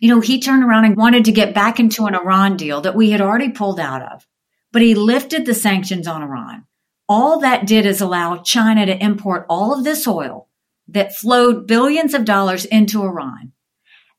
You 0.00 0.08
know, 0.08 0.20
he 0.20 0.40
turned 0.40 0.64
around 0.64 0.86
and 0.86 0.96
wanted 0.96 1.26
to 1.26 1.32
get 1.32 1.54
back 1.54 1.78
into 1.78 2.06
an 2.06 2.14
Iran 2.14 2.56
deal 2.56 2.80
that 2.80 2.96
we 2.96 3.10
had 3.10 3.20
already 3.20 3.50
pulled 3.50 3.78
out 3.78 4.02
of, 4.02 4.26
but 4.72 4.82
he 4.82 4.94
lifted 4.94 5.46
the 5.46 5.54
sanctions 5.54 6.08
on 6.08 6.22
Iran 6.22 6.66
All 7.08 7.40
that 7.40 7.66
did 7.66 7.86
is 7.86 8.00
allow 8.00 8.38
China 8.38 8.86
to 8.86 9.02
import 9.02 9.46
all 9.48 9.72
of 9.72 9.84
this 9.84 10.08
oil 10.08 10.48
that 10.88 11.14
flowed 11.14 11.66
billions 11.66 12.12
of 12.14 12.24
dollars 12.24 12.64
into 12.64 13.02
Iran. 13.02 13.52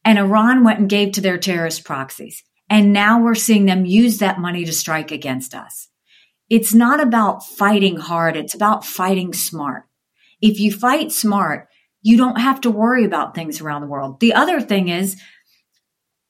And 0.03 0.17
Iran 0.17 0.63
went 0.63 0.79
and 0.79 0.89
gave 0.89 1.13
to 1.13 1.21
their 1.21 1.37
terrorist 1.37 1.83
proxies. 1.83 2.43
And 2.69 2.93
now 2.93 3.21
we're 3.21 3.35
seeing 3.35 3.65
them 3.65 3.85
use 3.85 4.19
that 4.19 4.39
money 4.39 4.65
to 4.65 4.73
strike 4.73 5.11
against 5.11 5.53
us. 5.53 5.89
It's 6.49 6.73
not 6.73 7.01
about 7.01 7.45
fighting 7.45 7.97
hard. 7.97 8.37
It's 8.37 8.53
about 8.53 8.85
fighting 8.85 9.33
smart. 9.33 9.83
If 10.41 10.59
you 10.59 10.71
fight 10.71 11.11
smart, 11.11 11.67
you 12.01 12.17
don't 12.17 12.39
have 12.39 12.61
to 12.61 12.71
worry 12.71 13.03
about 13.03 13.33
things 13.33 13.61
around 13.61 13.81
the 13.81 13.87
world. 13.87 14.19
The 14.19 14.33
other 14.33 14.61
thing 14.61 14.89
is 14.89 15.19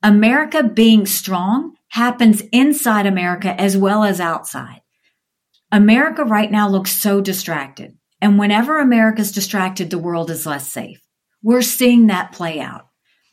America 0.02 0.64
being 0.64 1.06
strong 1.06 1.76
happens 1.90 2.42
inside 2.52 3.06
America 3.06 3.60
as 3.60 3.76
well 3.76 4.04
as 4.04 4.20
outside. 4.22 4.82
America 5.72 6.24
right 6.24 6.52
now 6.52 6.70
looks 6.70 6.92
so 6.92 7.20
distracted. 7.20 7.98
And 8.22 8.40
whenever 8.40 8.80
America's 8.80 9.32
distracted, 9.32 9.90
the 9.90 9.98
world 9.98 10.32
is 10.32 10.46
less 10.46 10.72
safe. 10.72 11.02
We're 11.44 11.62
seeing 11.62 12.08
that 12.08 12.32
play 12.32 12.60
out. 12.60 12.88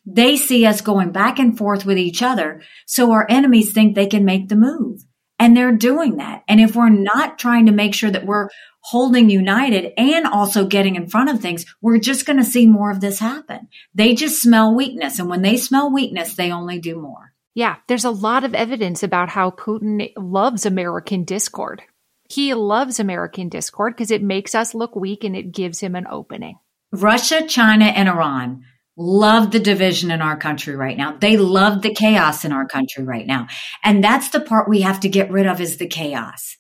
They 0.05 0.37
see 0.37 0.67
us 0.67 0.81
going 0.81 1.13
back 1.13 1.39
and 1.39 1.57
forth 1.57 1.87
with 1.87 1.99
each 1.99 2.23
other. 2.23 2.63
So 2.87 3.13
our 3.13 3.27
enemies 3.31 3.73
think 3.73 3.95
they 3.95 4.07
can 4.07 4.25
make 4.25 4.49
the 4.49 4.57
move. 4.57 5.01
And 5.43 5.57
they're 5.57 5.73
doing 5.73 6.19
that. 6.19 6.45
And 6.47 6.61
if 6.61 6.77
we're 6.77 6.89
not 6.89 7.37
trying 7.37 7.67
to 7.67 7.73
make 7.73 7.95
sure 7.95 8.13
that 8.13 8.25
we're 8.25 8.49
holding 8.79 9.29
united 9.29 9.93
and 9.97 10.25
also 10.25 10.67
getting 10.67 10.95
in 10.95 11.09
front 11.09 11.31
of 11.31 11.41
things, 11.41 11.67
we're 11.81 11.99
just 11.99 12.27
going 12.27 12.37
to 12.37 12.45
see 12.45 12.65
more 12.65 12.93
of 12.93 13.01
this 13.01 13.19
happen. 13.19 13.67
They 13.93 14.15
just 14.15 14.41
smell 14.41 14.73
weakness. 14.73 15.19
And 15.19 15.29
when 15.29 15.43
they 15.43 15.57
smell 15.57 15.93
weakness, 15.93 16.37
they 16.37 16.53
only 16.53 16.79
do 16.79 16.95
more. 17.01 17.33
Yeah, 17.55 17.79
there's 17.89 18.05
a 18.05 18.11
lot 18.11 18.45
of 18.45 18.55
evidence 18.55 19.03
about 19.03 19.31
how 19.31 19.51
Putin 19.51 20.13
loves 20.17 20.65
American 20.65 21.25
discord. 21.25 21.83
He 22.31 22.55
loves 22.55 23.01
American 23.01 23.49
discord 23.49 23.95
because 23.97 24.13
it 24.13 24.23
makes 24.23 24.55
us 24.55 24.77
look 24.77 24.95
weak 24.95 25.25
and 25.25 25.35
it 25.35 25.51
gives 25.51 25.81
him 25.81 25.97
an 25.97 26.07
opening. 26.09 26.61
Russia, 26.93 27.45
China, 27.49 27.87
and 27.87 28.09
Iran 28.09 28.65
love 28.97 29.51
the 29.51 29.61
division 29.61 30.11
in 30.11 30.21
our 30.21 30.37
country 30.37 30.77
right 30.77 30.97
now. 30.97 31.17
They 31.17 31.37
love 31.37 31.83
the 31.83 31.95
chaos 31.95 32.45
in 32.45 32.53
our 32.53 32.67
country 32.67 33.05
right 33.05 33.27
now. 33.27 33.49
And 33.83 34.03
that's 34.03 34.29
the 34.31 34.41
part 34.41 34.69
we 34.69 34.83
have 34.83 35.01
to 35.01 35.09
get 35.09 35.31
rid 35.31 35.47
of 35.47 35.61
is 35.61 35.77
the 35.77 35.87
chaos. 35.87 36.57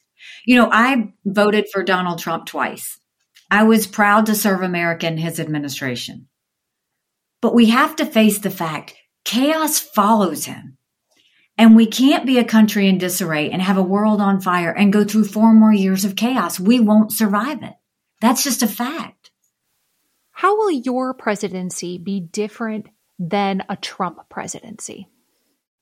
You 0.46 0.56
know, 0.56 0.68
I 0.72 1.12
voted 1.24 1.66
for 1.72 1.84
Donald 1.84 2.18
Trump 2.18 2.46
twice. 2.46 2.98
I 3.50 3.64
was 3.64 3.86
proud 3.86 4.26
to 4.26 4.34
serve 4.34 4.62
America 4.62 5.06
in 5.06 5.18
his 5.18 5.38
administration. 5.38 6.28
But 7.40 7.54
we 7.54 7.66
have 7.66 7.96
to 7.96 8.06
face 8.06 8.38
the 8.38 8.50
fact 8.50 8.94
chaos 9.24 9.78
follows 9.78 10.46
him. 10.46 10.78
And 11.58 11.76
we 11.76 11.86
can't 11.86 12.26
be 12.26 12.38
a 12.38 12.44
country 12.44 12.88
in 12.88 12.98
disarray 12.98 13.50
and 13.50 13.60
have 13.60 13.76
a 13.76 13.82
world 13.82 14.20
on 14.20 14.40
fire 14.40 14.72
and 14.72 14.92
go 14.92 15.04
through 15.04 15.24
four 15.24 15.52
more 15.52 15.72
years 15.72 16.04
of 16.04 16.16
chaos. 16.16 16.58
We 16.58 16.80
won't 16.80 17.12
survive 17.12 17.62
it. 17.62 17.74
That's 18.20 18.42
just 18.42 18.62
a 18.62 18.66
fact. 18.66 19.21
How 20.42 20.56
will 20.56 20.72
your 20.72 21.14
presidency 21.14 21.98
be 21.98 22.18
different 22.18 22.88
than 23.16 23.62
a 23.68 23.76
Trump 23.76 24.28
presidency? 24.28 25.06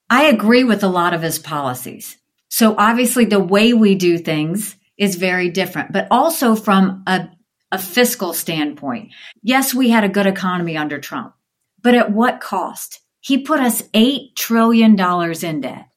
I 0.07 0.25
agree 0.25 0.63
with 0.63 0.83
a 0.83 0.87
lot 0.87 1.15
of 1.15 1.23
his 1.23 1.39
policies. 1.39 2.15
So 2.47 2.75
obviously 2.77 3.25
the 3.25 3.39
way 3.39 3.73
we 3.73 3.95
do 3.95 4.19
things 4.19 4.75
is 4.99 5.15
very 5.15 5.49
different, 5.49 5.91
but 5.91 6.07
also 6.11 6.55
from 6.55 7.01
a, 7.07 7.27
a 7.71 7.79
fiscal 7.79 8.33
standpoint. 8.33 9.13
Yes, 9.41 9.73
we 9.73 9.89
had 9.89 10.03
a 10.03 10.09
good 10.09 10.27
economy 10.27 10.77
under 10.77 10.99
Trump, 10.99 11.33
but 11.81 11.95
at 11.95 12.11
what 12.11 12.39
cost? 12.39 12.99
He 13.19 13.39
put 13.39 13.61
us 13.61 13.81
$8 13.95 14.35
trillion 14.35 14.91
in 14.91 15.61
debt 15.61 15.87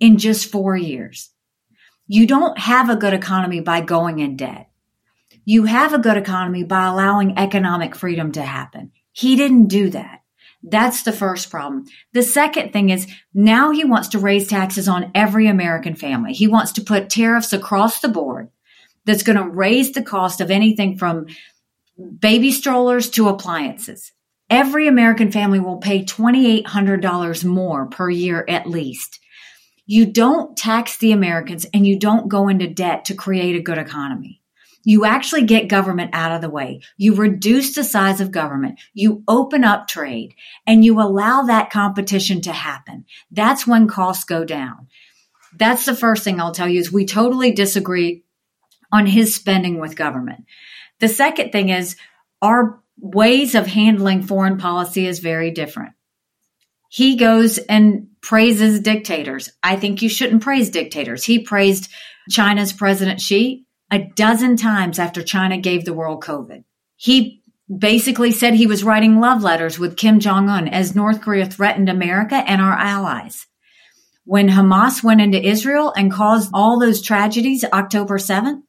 in 0.00 0.18
just 0.18 0.50
four 0.50 0.76
years. 0.76 1.30
You 2.08 2.26
don't 2.26 2.58
have 2.58 2.90
a 2.90 2.96
good 2.96 3.14
economy 3.14 3.60
by 3.60 3.82
going 3.82 4.18
in 4.18 4.36
debt. 4.36 4.69
You 5.44 5.64
have 5.64 5.92
a 5.92 5.98
good 5.98 6.16
economy 6.16 6.64
by 6.64 6.86
allowing 6.86 7.38
economic 7.38 7.94
freedom 7.94 8.32
to 8.32 8.42
happen. 8.42 8.92
He 9.12 9.36
didn't 9.36 9.66
do 9.66 9.90
that. 9.90 10.20
That's 10.62 11.02
the 11.04 11.12
first 11.12 11.50
problem. 11.50 11.86
The 12.12 12.22
second 12.22 12.72
thing 12.72 12.90
is 12.90 13.06
now 13.32 13.70
he 13.70 13.84
wants 13.84 14.08
to 14.08 14.18
raise 14.18 14.46
taxes 14.46 14.88
on 14.88 15.10
every 15.14 15.46
American 15.46 15.94
family. 15.94 16.34
He 16.34 16.48
wants 16.48 16.72
to 16.72 16.82
put 16.82 17.08
tariffs 17.08 17.52
across 17.52 18.00
the 18.00 18.08
board 18.08 18.50
that's 19.06 19.22
going 19.22 19.38
to 19.38 19.48
raise 19.48 19.92
the 19.92 20.02
cost 20.02 20.40
of 20.40 20.50
anything 20.50 20.98
from 20.98 21.26
baby 22.18 22.52
strollers 22.52 23.08
to 23.10 23.28
appliances. 23.28 24.12
Every 24.50 24.86
American 24.88 25.32
family 25.32 25.60
will 25.60 25.78
pay 25.78 26.04
$2,800 26.04 27.44
more 27.44 27.86
per 27.86 28.10
year 28.10 28.44
at 28.48 28.68
least. 28.68 29.20
You 29.86 30.06
don't 30.06 30.56
tax 30.56 30.98
the 30.98 31.12
Americans 31.12 31.66
and 31.72 31.86
you 31.86 31.98
don't 31.98 32.28
go 32.28 32.48
into 32.48 32.66
debt 32.66 33.06
to 33.06 33.14
create 33.14 33.56
a 33.56 33.62
good 33.62 33.78
economy. 33.78 34.39
You 34.82 35.04
actually 35.04 35.42
get 35.42 35.68
government 35.68 36.10
out 36.14 36.32
of 36.32 36.40
the 36.40 36.50
way. 36.50 36.80
You 36.96 37.14
reduce 37.14 37.74
the 37.74 37.84
size 37.84 38.20
of 38.20 38.30
government. 38.30 38.80
You 38.94 39.22
open 39.28 39.62
up 39.62 39.88
trade 39.88 40.34
and 40.66 40.84
you 40.84 41.00
allow 41.00 41.42
that 41.42 41.70
competition 41.70 42.40
to 42.42 42.52
happen. 42.52 43.04
That's 43.30 43.66
when 43.66 43.88
costs 43.88 44.24
go 44.24 44.44
down. 44.44 44.88
That's 45.56 45.84
the 45.84 45.96
first 45.96 46.24
thing 46.24 46.40
I'll 46.40 46.52
tell 46.52 46.68
you 46.68 46.80
is 46.80 46.90
we 46.90 47.04
totally 47.04 47.52
disagree 47.52 48.24
on 48.92 49.06
his 49.06 49.34
spending 49.34 49.80
with 49.80 49.96
government. 49.96 50.44
The 51.00 51.08
second 51.08 51.52
thing 51.52 51.68
is 51.68 51.96
our 52.40 52.80
ways 52.98 53.54
of 53.54 53.66
handling 53.66 54.22
foreign 54.22 54.58
policy 54.58 55.06
is 55.06 55.18
very 55.18 55.50
different. 55.50 55.92
He 56.88 57.16
goes 57.16 57.58
and 57.58 58.08
praises 58.20 58.80
dictators. 58.80 59.50
I 59.62 59.76
think 59.76 60.02
you 60.02 60.08
shouldn't 60.08 60.42
praise 60.42 60.70
dictators. 60.70 61.24
He 61.24 61.40
praised 61.40 61.90
China's 62.28 62.72
President 62.72 63.20
Xi 63.20 63.64
a 63.90 64.10
dozen 64.14 64.56
times 64.56 64.98
after 64.98 65.22
China 65.22 65.58
gave 65.58 65.84
the 65.84 65.92
world 65.92 66.22
COVID. 66.22 66.64
He 66.96 67.42
basically 67.78 68.32
said 68.32 68.54
he 68.54 68.66
was 68.66 68.84
writing 68.84 69.20
love 69.20 69.42
letters 69.42 69.78
with 69.78 69.96
Kim 69.96 70.20
Jong 70.20 70.48
un 70.48 70.68
as 70.68 70.94
North 70.94 71.20
Korea 71.20 71.46
threatened 71.46 71.88
America 71.88 72.36
and 72.36 72.60
our 72.60 72.72
allies. 72.72 73.46
When 74.24 74.48
Hamas 74.48 75.02
went 75.02 75.20
into 75.20 75.42
Israel 75.42 75.92
and 75.96 76.12
caused 76.12 76.50
all 76.52 76.78
those 76.78 77.02
tragedies 77.02 77.64
October 77.64 78.18
7th, 78.18 78.62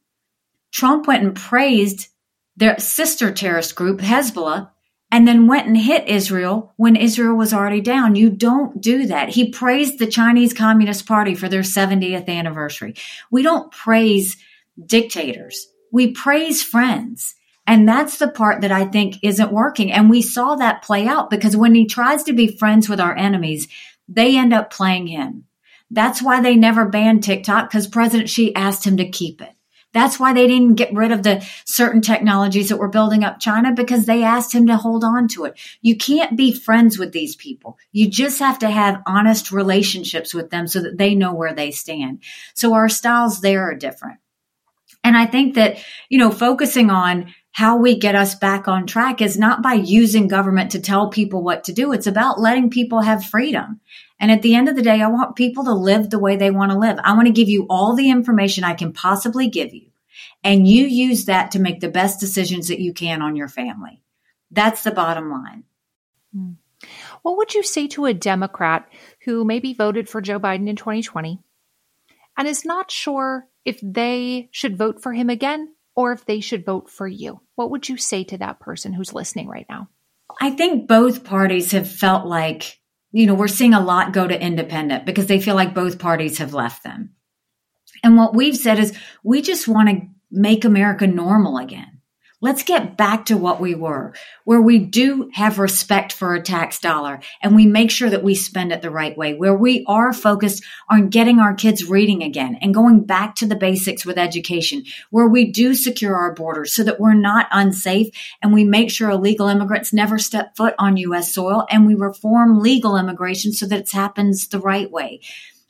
Trump 0.72 1.08
went 1.08 1.24
and 1.24 1.36
praised 1.36 2.08
their 2.56 2.80
sister 2.80 3.32
terrorist 3.32 3.76
group, 3.76 4.00
Hezbollah, 4.00 4.70
and 5.12 5.28
then 5.28 5.48
went 5.48 5.68
and 5.68 5.78
hit 5.78 6.08
Israel 6.08 6.74
when 6.78 6.96
Israel 6.96 7.36
was 7.36 7.54
already 7.54 7.82
down. 7.82 8.16
You 8.16 8.30
don't 8.30 8.82
do 8.82 9.08
that. 9.08 9.30
He 9.30 9.52
praised 9.52 10.00
the 10.00 10.08
Chinese 10.08 10.54
Communist 10.54 11.06
Party 11.06 11.36
for 11.36 11.50
their 11.50 11.62
70th 11.62 12.30
anniversary. 12.30 12.96
We 13.30 13.44
don't 13.44 13.72
praise 13.72 14.38
dictators. 14.84 15.68
We 15.92 16.12
praise 16.12 16.64
friends. 16.64 17.36
And 17.68 17.88
that's 17.88 18.18
the 18.18 18.28
part 18.28 18.62
that 18.62 18.72
I 18.72 18.86
think 18.86 19.20
isn't 19.24 19.52
working. 19.52 19.92
And 19.92 20.10
we 20.10 20.22
saw 20.22 20.56
that 20.56 20.84
play 20.84 21.08
out 21.08 21.30
because 21.30 21.56
when 21.56 21.76
he 21.76 21.86
tries 21.86 22.24
to 22.24 22.34
be 22.34 22.58
friends 22.58 22.90
with 22.90 23.00
our 23.00 23.16
enemies, 23.16 23.68
they 24.08 24.38
end 24.38 24.54
up 24.54 24.72
playing 24.72 25.08
him. 25.08 25.46
That's 25.90 26.22
why 26.22 26.42
they 26.42 26.56
never 26.56 26.86
banned 26.88 27.24
TikTok 27.24 27.70
because 27.70 27.88
President 27.88 28.30
Xi 28.30 28.56
asked 28.56 28.86
him 28.86 28.98
to 28.98 29.10
keep 29.10 29.42
it. 29.42 29.52
That's 29.94 30.18
why 30.18 30.34
they 30.34 30.48
didn't 30.48 30.76
get 30.76 30.94
rid 30.94 31.12
of 31.12 31.24
the 31.24 31.46
certain 31.66 32.02
technologies 32.02 32.70
that 32.70 32.78
were 32.78 32.88
building 32.88 33.26
up 33.26 33.42
China 33.42 33.74
because 33.74 34.06
they 34.06 34.24
asked 34.24 34.54
him 34.54 34.68
to 34.68 34.78
hold 34.78 35.04
on 35.04 35.28
to 35.30 35.46
it. 35.46 35.60
You 35.82 35.98
can't 35.98 36.38
be 36.38 36.54
friends 36.54 36.98
with 36.98 37.12
these 37.12 37.36
people. 37.36 37.78
You 37.92 38.10
just 38.10 38.40
have 38.40 38.60
to 38.60 38.70
have 38.70 39.04
honest 39.06 39.52
relationships 39.52 40.34
with 40.34 40.50
them 40.50 40.68
so 40.68 40.82
that 40.82 40.98
they 40.98 41.14
know 41.14 41.34
where 41.34 41.54
they 41.54 41.72
stand. 41.72 42.24
So 42.54 42.74
our 42.74 42.88
styles 42.88 43.42
there 43.42 43.64
are 43.64 43.76
different. 43.76 44.21
And 45.04 45.18
I 45.18 45.26
think 45.26 45.56
that, 45.56 45.78
you 46.10 46.18
know, 46.18 46.32
focusing 46.32 46.90
on 46.90 47.34
how 47.54 47.78
we 47.78 47.98
get 47.98 48.16
us 48.16 48.36
back 48.36 48.68
on 48.68 48.88
track 48.88 49.22
is 49.22 49.38
not 49.38 49.62
by 49.62 49.74
using 49.74 50.28
government 50.28 50.72
to 50.72 50.80
tell 50.80 51.10
people 51.10 51.44
what 51.44 51.66
to 51.66 51.74
do. 51.74 51.92
It's 51.92 52.08
about 52.08 52.40
letting 52.40 52.70
people 52.70 53.02
have 53.02 53.26
freedom. 53.26 53.82
And 54.20 54.32
at 54.32 54.42
the 54.42 54.56
end 54.56 54.70
of 54.70 54.76
the 54.76 54.82
day, 54.82 55.02
I 55.02 55.08
want 55.08 55.36
people 55.36 55.66
to 55.66 55.74
live 55.74 56.10
the 56.10 56.20
way 56.20 56.36
they 56.36 56.52
want 56.52 56.72
to 56.72 56.78
live. 56.78 56.98
I 57.04 57.14
want 57.14 57.28
to 57.28 57.34
give 57.34 57.50
you 57.50 57.66
all 57.70 57.96
the 57.96 58.10
information 58.10 58.64
I 58.64 58.76
can 58.76 58.94
possibly 58.94 59.50
give 59.50 59.74
you. 59.74 59.88
And 60.44 60.68
you 60.68 60.86
use 60.86 61.26
that 61.26 61.52
to 61.52 61.60
make 61.60 61.80
the 61.80 61.90
best 61.90 62.20
decisions 62.20 62.68
that 62.70 62.80
you 62.80 62.94
can 62.94 63.22
on 63.22 63.36
your 63.36 63.48
family. 63.48 64.02
That's 64.52 64.84
the 64.84 64.92
bottom 64.92 65.30
line. 65.32 65.64
Hmm. 66.34 66.52
What 67.22 67.38
would 67.38 67.54
you 67.54 67.64
say 67.64 67.88
to 67.90 68.06
a 68.06 68.14
Democrat 68.14 68.88
who 69.26 69.46
maybe 69.46 69.74
voted 69.74 70.10
for 70.10 70.22
Joe 70.22 70.40
Biden 70.40 70.68
in 70.68 70.76
2020 70.76 71.40
and 72.38 72.48
is 72.48 72.66
not 72.66 72.90
sure 72.90 73.48
if 73.66 73.80
they 73.82 74.50
should 74.52 74.78
vote 74.78 75.02
for 75.02 75.14
him 75.14 75.30
again 75.30 75.74
or 75.96 76.12
if 76.12 76.26
they 76.26 76.40
should 76.40 76.66
vote 76.66 76.90
for 76.90 77.08
you. 77.08 77.42
What 77.56 77.72
would 77.72 77.90
you 77.90 77.98
say 77.98 78.24
to 78.26 78.38
that 78.40 78.60
person 78.60 78.94
who's 78.94 79.14
listening 79.14 79.48
right 79.48 79.66
now? 79.70 79.90
I 80.40 80.52
think 80.52 80.88
both 80.88 81.24
parties 81.24 81.72
have 81.72 81.90
felt 81.90 82.26
like, 82.26 82.80
you 83.12 83.26
know, 83.26 83.34
we're 83.34 83.48
seeing 83.48 83.74
a 83.74 83.84
lot 83.84 84.14
go 84.14 84.28
to 84.28 84.42
independent 84.42 85.06
because 85.06 85.28
they 85.28 85.42
feel 85.42 85.56
like 85.56 85.76
both 85.76 86.00
parties 86.00 86.38
have 86.38 86.54
left 86.54 86.84
them. 86.84 87.12
And 88.04 88.18
what 88.18 88.34
we've 88.34 88.56
said 88.56 88.80
is 88.80 88.98
we 89.24 89.42
just 89.42 89.68
want 89.68 89.90
to 89.90 90.08
make 90.32 90.64
America 90.64 91.06
normal 91.06 91.58
again. 91.58 91.91
Let's 92.44 92.64
get 92.64 92.98
back 92.98 93.26
to 93.26 93.38
what 93.38 93.62
we 93.62 93.76
were, 93.76 94.16
where 94.46 94.64
we 94.64 94.80
do 94.80 95.30
have 95.36 95.60
respect 95.60 96.12
for 96.12 96.34
a 96.34 96.42
tax 96.42 96.80
dollar 96.80 97.20
and 97.40 97.56
we 97.56 97.68
make 97.68 97.92
sure 97.92 98.10
that 98.10 98.24
we 98.24 98.34
spend 98.34 98.72
it 98.72 98.82
the 98.82 98.90
right 98.90 99.16
way, 99.16 99.36
where 99.36 99.56
we 99.56 99.86
are 99.88 100.12
focused 100.12 100.64
on 100.90 101.10
getting 101.10 101.38
our 101.38 101.54
kids 101.54 101.86
reading 101.86 102.24
again 102.24 102.58
and 102.60 102.74
going 102.74 103.04
back 103.04 103.36
to 103.36 103.46
the 103.46 103.56
basics 103.56 104.08
with 104.08 104.18
education, 104.18 104.86
where 105.12 105.28
we 105.28 105.52
do 105.52 105.76
secure 105.76 106.16
our 106.16 106.34
borders 106.34 106.74
so 106.74 106.84
that 106.84 107.00
we're 107.00 107.14
not 107.14 107.46
unsafe 107.52 108.10
and 108.42 108.52
we 108.52 108.64
make 108.64 108.90
sure 108.90 109.12
illegal 109.12 109.48
immigrants 109.48 109.94
never 109.94 110.18
step 110.18 110.58
foot 110.58 110.74
on 110.80 110.98
U.S. 110.98 111.32
soil 111.32 111.68
and 111.70 111.86
we 111.86 111.94
reform 111.94 112.60
legal 112.60 112.98
immigration 112.98 113.54
so 113.54 113.68
that 113.68 113.82
it 113.82 113.92
happens 113.92 114.48
the 114.48 114.60
right 114.60 114.90
way 114.90 115.20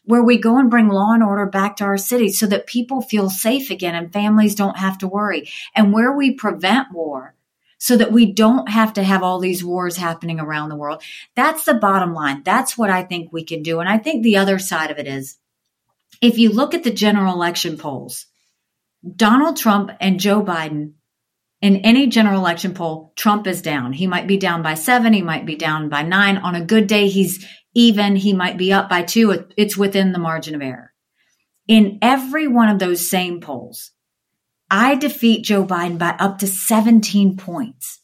where 0.06 0.24
we 0.24 0.38
go 0.38 0.58
and 0.58 0.70
bring 0.70 0.88
law 0.88 1.14
and 1.14 1.24
order 1.24 1.46
back 1.46 1.78
to 1.78 1.84
our 1.84 1.98
cities 1.98 2.40
so 2.40 2.48
that 2.48 2.68
people 2.68 3.02
feel 3.02 3.30
safe 3.30 3.70
again 3.70 3.96
and 3.96 4.12
families 4.12 4.56
don't 4.56 4.78
have 4.78 4.98
to 5.00 5.08
worry. 5.08 5.50
And 5.76 5.94
where 5.94 6.12
we 6.12 6.34
prevent 6.34 6.92
war 6.92 7.36
so 7.78 7.98
that 7.98 8.12
we 8.12 8.32
don't 8.32 8.70
have 8.70 8.94
to 8.94 9.04
have 9.04 9.24
all 9.24 9.40
these 9.40 9.64
wars 9.64 9.98
happening 9.98 10.40
around 10.40 10.70
the 10.70 10.76
world. 10.76 11.02
That's 11.36 11.66
the 11.66 11.74
bottom 11.74 12.14
line. 12.14 12.44
That's 12.44 12.78
what 12.78 12.92
I 12.92 13.04
think 13.04 13.32
we 13.32 13.44
can 13.44 13.64
do. 13.64 13.80
And 13.80 13.90
I 13.90 13.98
think 13.98 14.24
the 14.24 14.38
other 14.38 14.60
side 14.60 14.92
of 14.92 15.00
it 15.00 15.08
is 15.08 15.38
if 16.22 16.38
you 16.38 16.52
look 16.52 16.76
at 16.76 16.84
the 16.84 16.92
general 16.92 17.34
election 17.34 17.78
polls, 17.78 18.28
Donald 19.16 19.58
Trump 19.58 19.92
and 20.00 20.20
Joe 20.20 20.44
Biden 20.44 20.94
in 21.60 21.78
any 21.78 22.08
general 22.08 22.40
election 22.40 22.76
poll, 22.76 23.14
Trump 23.16 23.48
is 23.48 23.64
down. 23.64 23.94
He 23.94 24.06
might 24.06 24.28
be 24.28 24.38
down 24.38 24.62
by 24.62 24.76
seven. 24.76 25.14
He 25.14 25.24
might 25.24 25.48
be 25.48 25.56
down 25.56 25.90
by 25.90 26.04
nine. 26.04 26.38
On 26.38 26.54
a 26.54 26.64
good 26.64 26.86
day, 26.86 27.08
he's 27.08 27.46
even 27.74 28.16
he 28.16 28.34
might 28.34 28.58
be 28.58 28.74
up 28.74 28.90
by 28.90 29.04
two. 29.04 29.46
It's 29.58 29.78
within 29.78 30.12
the 30.12 30.20
margin 30.20 30.56
of 30.56 30.62
error. 30.62 30.94
In 31.68 32.00
every 32.02 32.48
one 32.48 32.70
of 32.70 32.80
those 32.80 33.10
same 33.10 33.40
polls, 33.40 33.92
I 34.70 34.96
defeat 34.96 35.46
Joe 35.46 35.66
Biden 35.66 35.98
by 35.98 36.16
up 36.20 36.40
to 36.40 36.48
17 36.48 37.38
points. 37.38 38.00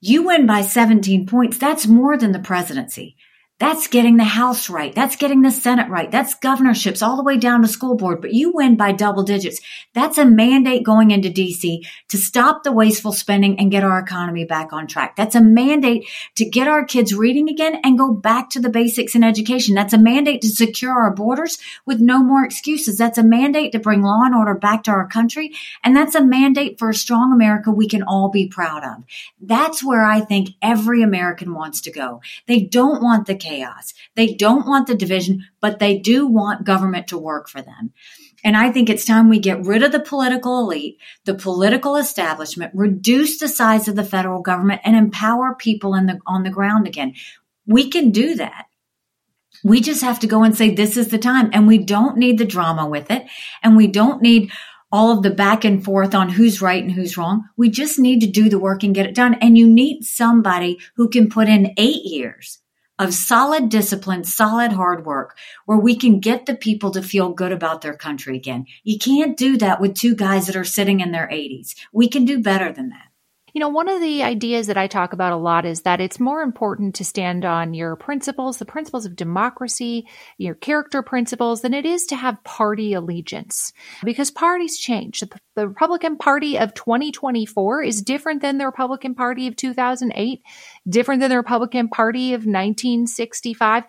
You 0.00 0.26
win 0.26 0.46
by 0.46 0.62
17 0.62 1.26
points. 1.26 1.58
That's 1.58 1.86
more 1.86 2.16
than 2.16 2.32
the 2.32 2.38
presidency. 2.38 3.16
That's 3.58 3.88
getting 3.88 4.16
the 4.18 4.24
House 4.24 4.70
right. 4.70 4.94
That's 4.94 5.16
getting 5.16 5.42
the 5.42 5.50
Senate 5.50 5.90
right. 5.90 6.08
That's 6.08 6.34
governorships 6.36 7.02
all 7.02 7.16
the 7.16 7.24
way 7.24 7.38
down 7.38 7.62
to 7.62 7.68
school 7.68 7.96
board, 7.96 8.20
but 8.20 8.32
you 8.32 8.52
win 8.52 8.76
by 8.76 8.92
double 8.92 9.24
digits. 9.24 9.60
That's 9.94 10.16
a 10.16 10.24
mandate 10.24 10.84
going 10.84 11.10
into 11.10 11.28
DC 11.28 11.84
to 12.08 12.16
stop 12.16 12.62
the 12.62 12.70
wasteful 12.70 13.10
spending 13.10 13.58
and 13.58 13.72
get 13.72 13.82
our 13.82 13.98
economy 13.98 14.44
back 14.44 14.72
on 14.72 14.86
track. 14.86 15.16
That's 15.16 15.34
a 15.34 15.40
mandate 15.40 16.06
to 16.36 16.44
get 16.44 16.68
our 16.68 16.84
kids 16.84 17.12
reading 17.12 17.48
again 17.48 17.80
and 17.82 17.98
go 17.98 18.12
back 18.12 18.50
to 18.50 18.60
the 18.60 18.68
basics 18.68 19.16
in 19.16 19.24
education. 19.24 19.74
That's 19.74 19.92
a 19.92 19.98
mandate 19.98 20.42
to 20.42 20.48
secure 20.48 20.92
our 20.92 21.12
borders 21.12 21.58
with 21.84 21.98
no 21.98 22.22
more 22.22 22.44
excuses. 22.44 22.96
That's 22.96 23.18
a 23.18 23.24
mandate 23.24 23.72
to 23.72 23.80
bring 23.80 24.02
law 24.02 24.22
and 24.22 24.36
order 24.36 24.54
back 24.54 24.84
to 24.84 24.92
our 24.92 25.08
country. 25.08 25.52
And 25.82 25.96
that's 25.96 26.14
a 26.14 26.24
mandate 26.24 26.78
for 26.78 26.90
a 26.90 26.94
strong 26.94 27.32
America 27.32 27.72
we 27.72 27.88
can 27.88 28.04
all 28.04 28.28
be 28.28 28.46
proud 28.46 28.84
of. 28.84 29.02
That's 29.40 29.82
where 29.82 30.04
I 30.04 30.20
think 30.20 30.50
every 30.62 31.02
American 31.02 31.54
wants 31.54 31.80
to 31.82 31.90
go. 31.90 32.20
They 32.46 32.60
don't 32.60 33.02
want 33.02 33.26
the 33.26 33.34
chaos. 33.48 33.94
They 34.14 34.34
don't 34.34 34.66
want 34.66 34.86
the 34.86 34.94
division, 34.94 35.44
but 35.60 35.78
they 35.78 35.98
do 35.98 36.26
want 36.26 36.66
government 36.66 37.08
to 37.08 37.18
work 37.18 37.48
for 37.48 37.62
them. 37.62 37.92
And 38.44 38.56
I 38.56 38.70
think 38.70 38.88
it's 38.88 39.04
time 39.04 39.28
we 39.28 39.40
get 39.40 39.66
rid 39.66 39.82
of 39.82 39.90
the 39.90 40.00
political 40.00 40.60
elite, 40.60 40.98
the 41.24 41.34
political 41.34 41.96
establishment, 41.96 42.72
reduce 42.74 43.38
the 43.38 43.48
size 43.48 43.88
of 43.88 43.96
the 43.96 44.04
federal 44.04 44.42
government 44.42 44.80
and 44.84 44.94
empower 44.94 45.54
people 45.54 45.94
in 45.94 46.06
the, 46.06 46.20
on 46.26 46.44
the 46.44 46.50
ground 46.50 46.86
again. 46.86 47.14
We 47.66 47.90
can 47.90 48.10
do 48.10 48.36
that. 48.36 48.66
We 49.64 49.80
just 49.80 50.02
have 50.02 50.20
to 50.20 50.28
go 50.28 50.44
and 50.44 50.56
say, 50.56 50.72
this 50.72 50.96
is 50.96 51.08
the 51.08 51.18
time. 51.18 51.50
And 51.52 51.66
we 51.66 51.78
don't 51.78 52.16
need 52.16 52.38
the 52.38 52.44
drama 52.44 52.86
with 52.88 53.10
it. 53.10 53.26
And 53.62 53.76
we 53.76 53.88
don't 53.88 54.22
need 54.22 54.52
all 54.92 55.10
of 55.10 55.22
the 55.22 55.30
back 55.30 55.64
and 55.64 55.84
forth 55.84 56.14
on 56.14 56.30
who's 56.30 56.62
right 56.62 56.82
and 56.82 56.92
who's 56.92 57.18
wrong. 57.18 57.44
We 57.56 57.68
just 57.68 57.98
need 57.98 58.20
to 58.20 58.26
do 58.26 58.48
the 58.48 58.58
work 58.58 58.84
and 58.84 58.94
get 58.94 59.06
it 59.06 59.16
done. 59.16 59.34
And 59.34 59.58
you 59.58 59.66
need 59.66 60.04
somebody 60.04 60.78
who 60.94 61.08
can 61.08 61.28
put 61.28 61.48
in 61.48 61.74
eight 61.76 62.04
years 62.04 62.60
of 62.98 63.14
solid 63.14 63.68
discipline, 63.68 64.24
solid 64.24 64.72
hard 64.72 65.04
work, 65.06 65.36
where 65.66 65.78
we 65.78 65.96
can 65.96 66.20
get 66.20 66.46
the 66.46 66.54
people 66.54 66.90
to 66.90 67.02
feel 67.02 67.32
good 67.32 67.52
about 67.52 67.80
their 67.80 67.94
country 67.94 68.36
again. 68.36 68.66
You 68.84 68.98
can't 68.98 69.36
do 69.36 69.56
that 69.58 69.80
with 69.80 69.94
two 69.94 70.14
guys 70.14 70.46
that 70.46 70.56
are 70.56 70.64
sitting 70.64 71.00
in 71.00 71.12
their 71.12 71.28
80s. 71.28 71.74
We 71.92 72.08
can 72.08 72.24
do 72.24 72.42
better 72.42 72.72
than 72.72 72.90
that. 72.90 73.07
You 73.54 73.60
know, 73.60 73.68
one 73.68 73.88
of 73.88 74.00
the 74.00 74.22
ideas 74.22 74.66
that 74.66 74.76
I 74.76 74.86
talk 74.86 75.12
about 75.12 75.32
a 75.32 75.36
lot 75.36 75.64
is 75.64 75.82
that 75.82 76.00
it's 76.00 76.20
more 76.20 76.42
important 76.42 76.94
to 76.96 77.04
stand 77.04 77.44
on 77.44 77.72
your 77.72 77.96
principles, 77.96 78.58
the 78.58 78.64
principles 78.64 79.06
of 79.06 79.16
democracy, 79.16 80.06
your 80.36 80.54
character 80.54 81.02
principles, 81.02 81.62
than 81.62 81.72
it 81.72 81.86
is 81.86 82.04
to 82.06 82.16
have 82.16 82.42
party 82.44 82.92
allegiance 82.92 83.72
because 84.04 84.30
parties 84.30 84.78
change. 84.78 85.20
The, 85.54 85.68
Republican 85.68 86.16
Party 86.16 86.56
of 86.56 86.74
2024 86.74 87.82
is 87.82 88.02
different 88.02 88.42
than 88.42 88.58
the 88.58 88.66
Republican 88.66 89.14
Party 89.14 89.48
of 89.48 89.56
2008, 89.56 90.42
different 90.88 91.20
than 91.20 91.30
the 91.30 91.36
Republican 91.36 91.88
Party 91.88 92.34
of 92.34 92.40
1965. 92.40 93.84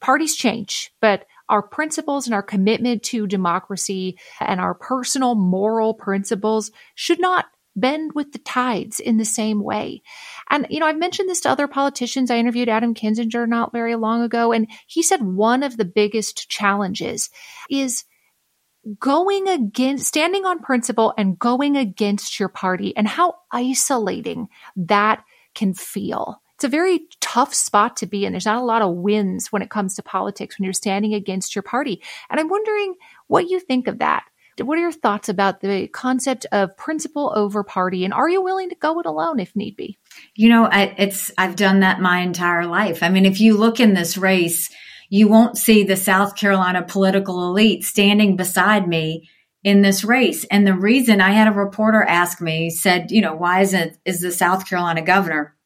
Parties 0.00 0.34
change, 0.34 0.90
but 1.00 1.26
our 1.48 1.62
principles 1.62 2.26
and 2.26 2.34
our 2.34 2.42
commitment 2.42 3.04
to 3.04 3.26
democracy 3.26 4.18
and 4.40 4.60
our 4.60 4.74
personal 4.74 5.36
moral 5.36 5.94
principles 5.94 6.72
should 6.96 7.20
not 7.20 7.46
bend 7.76 8.12
with 8.14 8.32
the 8.32 8.38
tides 8.38 8.98
in 8.98 9.18
the 9.18 9.24
same 9.24 9.62
way. 9.62 10.02
And, 10.50 10.66
you 10.70 10.80
know, 10.80 10.86
I've 10.86 10.98
mentioned 10.98 11.28
this 11.28 11.42
to 11.42 11.50
other 11.50 11.68
politicians. 11.68 12.30
I 12.30 12.38
interviewed 12.38 12.68
Adam 12.68 12.94
Kinzinger 12.94 13.46
not 13.46 13.72
very 13.72 13.94
long 13.94 14.22
ago, 14.22 14.52
and 14.52 14.66
he 14.86 15.02
said 15.02 15.22
one 15.22 15.62
of 15.62 15.76
the 15.76 15.84
biggest 15.84 16.48
challenges 16.48 17.30
is 17.70 18.04
going 18.98 19.48
against, 19.48 20.06
standing 20.06 20.44
on 20.44 20.60
principle 20.60 21.12
and 21.18 21.38
going 21.38 21.76
against 21.76 22.38
your 22.38 22.48
party 22.48 22.96
and 22.96 23.06
how 23.06 23.34
isolating 23.52 24.48
that 24.76 25.22
can 25.54 25.74
feel. 25.74 26.40
It's 26.54 26.64
a 26.64 26.68
very 26.68 27.00
tough 27.20 27.52
spot 27.52 27.98
to 27.98 28.06
be 28.06 28.24
in. 28.24 28.32
There's 28.32 28.46
not 28.46 28.62
a 28.62 28.64
lot 28.64 28.80
of 28.80 28.94
wins 28.94 29.52
when 29.52 29.60
it 29.60 29.70
comes 29.70 29.94
to 29.96 30.02
politics 30.02 30.58
when 30.58 30.64
you're 30.64 30.72
standing 30.72 31.12
against 31.12 31.54
your 31.54 31.62
party. 31.62 32.00
And 32.30 32.40
I'm 32.40 32.48
wondering 32.48 32.94
what 33.26 33.48
you 33.50 33.60
think 33.60 33.88
of 33.88 33.98
that. 33.98 34.24
What 34.58 34.78
are 34.78 34.82
your 34.82 34.92
thoughts 34.92 35.28
about 35.28 35.60
the 35.60 35.88
concept 35.88 36.46
of 36.52 36.76
principle 36.76 37.32
over 37.34 37.62
party? 37.62 38.04
And 38.04 38.14
are 38.14 38.28
you 38.28 38.42
willing 38.42 38.70
to 38.70 38.74
go 38.74 38.98
it 39.00 39.06
alone 39.06 39.40
if 39.40 39.54
need 39.54 39.76
be? 39.76 39.98
You 40.34 40.48
know, 40.48 40.64
I, 40.64 40.94
it's, 40.98 41.30
I've 41.36 41.56
done 41.56 41.80
that 41.80 42.00
my 42.00 42.20
entire 42.20 42.66
life. 42.66 43.02
I 43.02 43.08
mean, 43.08 43.26
if 43.26 43.40
you 43.40 43.56
look 43.56 43.80
in 43.80 43.94
this 43.94 44.16
race, 44.16 44.70
you 45.08 45.28
won't 45.28 45.58
see 45.58 45.84
the 45.84 45.96
South 45.96 46.36
Carolina 46.36 46.82
political 46.82 47.48
elite 47.48 47.84
standing 47.84 48.36
beside 48.36 48.88
me 48.88 49.28
in 49.62 49.82
this 49.82 50.04
race. 50.04 50.44
And 50.44 50.66
the 50.66 50.74
reason 50.74 51.20
I 51.20 51.32
had 51.32 51.48
a 51.48 51.52
reporter 51.52 52.02
ask 52.02 52.40
me 52.40 52.70
said, 52.70 53.10
you 53.10 53.20
know, 53.20 53.34
why 53.34 53.60
isn't, 53.60 53.98
is 54.04 54.20
the 54.20 54.32
South 54.32 54.68
Carolina 54.68 55.02
governor 55.02 55.56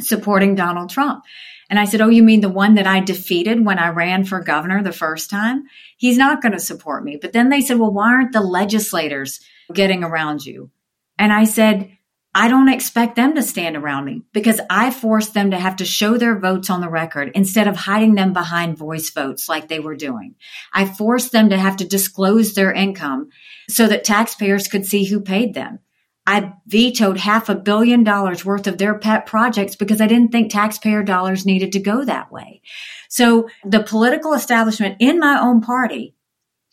supporting 0.00 0.54
Donald 0.54 0.90
Trump? 0.90 1.24
And 1.70 1.78
I 1.78 1.84
said, 1.84 2.00
Oh, 2.00 2.08
you 2.08 2.22
mean 2.22 2.40
the 2.40 2.48
one 2.48 2.74
that 2.74 2.86
I 2.86 3.00
defeated 3.00 3.64
when 3.64 3.78
I 3.78 3.88
ran 3.88 4.24
for 4.24 4.40
governor 4.40 4.82
the 4.82 4.92
first 4.92 5.30
time? 5.30 5.64
He's 5.96 6.18
not 6.18 6.42
going 6.42 6.52
to 6.52 6.60
support 6.60 7.04
me. 7.04 7.18
But 7.20 7.32
then 7.32 7.48
they 7.48 7.60
said, 7.60 7.78
Well, 7.78 7.92
why 7.92 8.12
aren't 8.12 8.32
the 8.32 8.40
legislators 8.40 9.40
getting 9.72 10.04
around 10.04 10.44
you? 10.44 10.70
And 11.18 11.32
I 11.32 11.44
said, 11.44 11.96
I 12.36 12.48
don't 12.48 12.68
expect 12.68 13.14
them 13.14 13.36
to 13.36 13.42
stand 13.42 13.76
around 13.76 14.06
me 14.06 14.22
because 14.32 14.60
I 14.68 14.90
forced 14.90 15.34
them 15.34 15.52
to 15.52 15.58
have 15.58 15.76
to 15.76 15.84
show 15.84 16.18
their 16.18 16.36
votes 16.36 16.68
on 16.68 16.80
the 16.80 16.88
record 16.88 17.30
instead 17.36 17.68
of 17.68 17.76
hiding 17.76 18.16
them 18.16 18.32
behind 18.32 18.76
voice 18.76 19.10
votes 19.10 19.48
like 19.48 19.68
they 19.68 19.78
were 19.78 19.94
doing. 19.94 20.34
I 20.72 20.84
forced 20.84 21.30
them 21.30 21.50
to 21.50 21.56
have 21.56 21.76
to 21.76 21.86
disclose 21.86 22.54
their 22.54 22.72
income 22.72 23.30
so 23.68 23.86
that 23.86 24.02
taxpayers 24.02 24.66
could 24.66 24.84
see 24.84 25.04
who 25.04 25.20
paid 25.20 25.54
them. 25.54 25.78
I 26.26 26.54
vetoed 26.66 27.18
half 27.18 27.48
a 27.48 27.54
billion 27.54 28.02
dollars 28.02 28.44
worth 28.44 28.66
of 28.66 28.78
their 28.78 28.98
pet 28.98 29.26
projects 29.26 29.76
because 29.76 30.00
I 30.00 30.06
didn't 30.06 30.32
think 30.32 30.50
taxpayer 30.50 31.02
dollars 31.02 31.44
needed 31.44 31.72
to 31.72 31.80
go 31.80 32.04
that 32.04 32.32
way. 32.32 32.62
So 33.08 33.48
the 33.64 33.82
political 33.82 34.32
establishment 34.32 34.96
in 35.00 35.20
my 35.20 35.38
own 35.38 35.60
party 35.60 36.14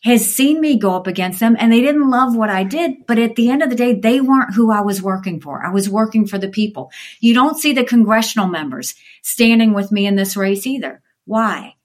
has 0.03 0.33
seen 0.33 0.59
me 0.59 0.79
go 0.79 0.95
up 0.95 1.05
against 1.05 1.39
them 1.39 1.55
and 1.59 1.71
they 1.71 1.81
didn't 1.81 2.09
love 2.09 2.35
what 2.35 2.49
I 2.49 2.63
did. 2.63 3.05
But 3.05 3.19
at 3.19 3.35
the 3.35 3.49
end 3.49 3.61
of 3.61 3.69
the 3.69 3.75
day, 3.75 3.93
they 3.93 4.19
weren't 4.19 4.55
who 4.55 4.71
I 4.71 4.81
was 4.81 5.01
working 5.01 5.39
for. 5.39 5.63
I 5.63 5.69
was 5.71 5.89
working 5.89 6.25
for 6.25 6.37
the 6.37 6.49
people. 6.49 6.91
You 7.19 7.33
don't 7.33 7.59
see 7.59 7.73
the 7.73 7.83
congressional 7.83 8.47
members 8.47 8.95
standing 9.21 9.73
with 9.73 9.91
me 9.91 10.07
in 10.07 10.15
this 10.15 10.35
race 10.35 10.65
either. 10.65 11.01
Why? 11.25 11.75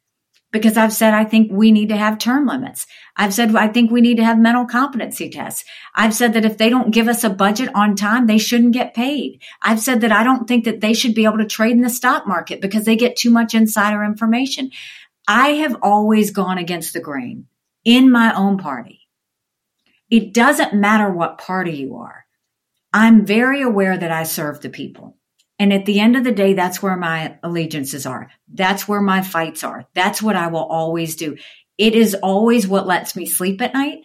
Because 0.57 0.77
I've 0.77 0.92
said 0.92 1.14
I 1.14 1.25
think 1.25 1.51
we 1.53 1.71
need 1.71 1.88
to 1.90 1.97
have 1.97 2.19
term 2.19 2.47
limits. 2.47 2.87
I've 3.16 3.35
said 3.35 3.55
I 3.55 3.69
think 3.69 3.90
we 3.90 4.01
need 4.01 4.16
to 4.16 4.25
have 4.25 4.38
mental 4.38 4.66
competency 4.66 5.31
tests. 5.31 5.64
I've 5.95 6.14
said 6.14 6.33
that 6.33 6.45
if 6.45 6.59
they 6.59 6.69
don't 6.69 6.92
give 6.92 7.09
us 7.09 7.25
a 7.25 7.31
budget 7.31 7.71
on 7.75 7.97
time, 7.97 8.27
they 8.27 8.38
shouldn't 8.38 8.73
get 8.73 8.95
paid. 8.95 9.40
I've 9.62 9.81
said 9.81 10.01
that 10.03 10.12
I 10.12 10.25
don't 10.25 10.47
think 10.47 10.64
that 10.64 10.81
they 10.81 10.92
should 10.92 11.14
be 11.14 11.25
able 11.25 11.38
to 11.38 11.47
trade 11.47 11.73
in 11.73 11.83
the 11.83 11.90
stock 11.90 12.27
market 12.27 12.61
because 12.61 12.85
they 12.85 12.97
get 12.97 13.16
too 13.16 13.31
much 13.31 13.55
insider 13.55 14.05
information. 14.05 14.71
I 15.29 15.49
have 15.55 15.77
always 15.83 16.31
gone 16.31 16.59
against 16.59 16.92
the 16.92 17.01
grain 17.01 17.47
in 17.85 18.11
my 18.11 18.35
own 18.35 18.59
party. 18.59 19.01
It 20.11 20.33
doesn't 20.33 20.75
matter 20.75 21.11
what 21.11 21.38
party 21.38 21.73
you 21.73 21.97
are. 21.97 22.27
I'm 22.92 23.27
very 23.27 23.62
aware 23.62 23.97
that 23.97 24.12
I 24.12 24.23
serve 24.23 24.61
the 24.61 24.71
people. 24.71 25.16
And 25.59 25.73
at 25.73 25.87
the 25.87 26.01
end 26.01 26.16
of 26.16 26.25
the 26.25 26.33
day, 26.33 26.53
that's 26.53 26.83
where 26.83 26.97
my 26.97 27.38
allegiances 27.42 28.05
are. 28.05 28.31
That's 28.53 28.87
where 28.87 29.01
my 29.01 29.23
fights 29.23 29.64
are. 29.64 29.87
That's 29.95 30.21
what 30.21 30.37
I 30.37 30.49
will 30.49 30.64
always 30.64 31.16
do. 31.16 31.37
It 31.79 31.95
is 31.95 32.14
always 32.14 32.66
what 32.66 32.87
lets 32.87 33.16
me 33.16 33.27
sleep 33.27 33.61
at 33.62 33.75
night. 33.75 34.05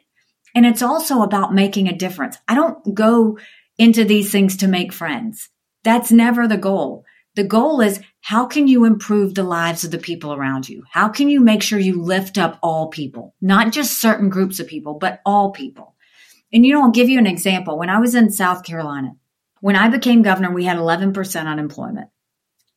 And 0.56 0.66
it's 0.66 0.82
also 0.82 1.22
about 1.22 1.54
making 1.54 1.88
a 1.88 1.96
difference. 1.96 2.38
I 2.48 2.56
don't 2.56 2.94
go 2.94 3.38
into 3.78 4.04
these 4.04 4.32
things 4.32 4.58
to 4.58 4.68
make 4.68 4.94
friends. 4.94 5.50
That's 5.84 6.12
never 6.12 6.48
the 6.48 6.58
goal. 6.58 7.06
The 7.36 7.44
goal 7.46 7.80
is 7.80 8.02
how 8.20 8.46
can 8.46 8.68
you 8.68 8.86
improve 8.86 9.34
the 9.34 9.44
lives 9.44 9.84
of 9.84 9.92
the 9.92 9.98
people 9.98 10.34
around 10.34 10.68
you? 10.68 10.84
How 10.90 11.08
can 11.08 11.30
you 11.30 11.40
make 11.40 11.64
sure 11.64 11.80
you 11.80 12.02
lift 12.02 12.38
up 12.38 12.60
all 12.62 12.90
people, 12.90 13.34
not 13.42 13.72
just 13.72 14.00
certain 14.00 14.30
groups 14.30 14.60
of 14.60 14.68
people, 14.68 14.96
but 14.96 15.22
all 15.26 15.52
people? 15.52 15.96
And 16.54 16.66
you 16.66 16.74
know, 16.74 16.84
I'll 16.84 16.92
give 16.92 17.08
you 17.10 17.18
an 17.18 17.28
example. 17.28 17.78
When 17.78 17.90
I 17.90 18.00
was 18.00 18.16
in 18.16 18.30
South 18.32 18.64
Carolina, 18.64 19.16
when 19.62 19.76
I 19.76 19.88
became 19.88 20.24
governor, 20.24 20.52
we 20.52 20.66
had 20.66 20.78
11% 20.78 21.46
unemployment. 21.46 22.10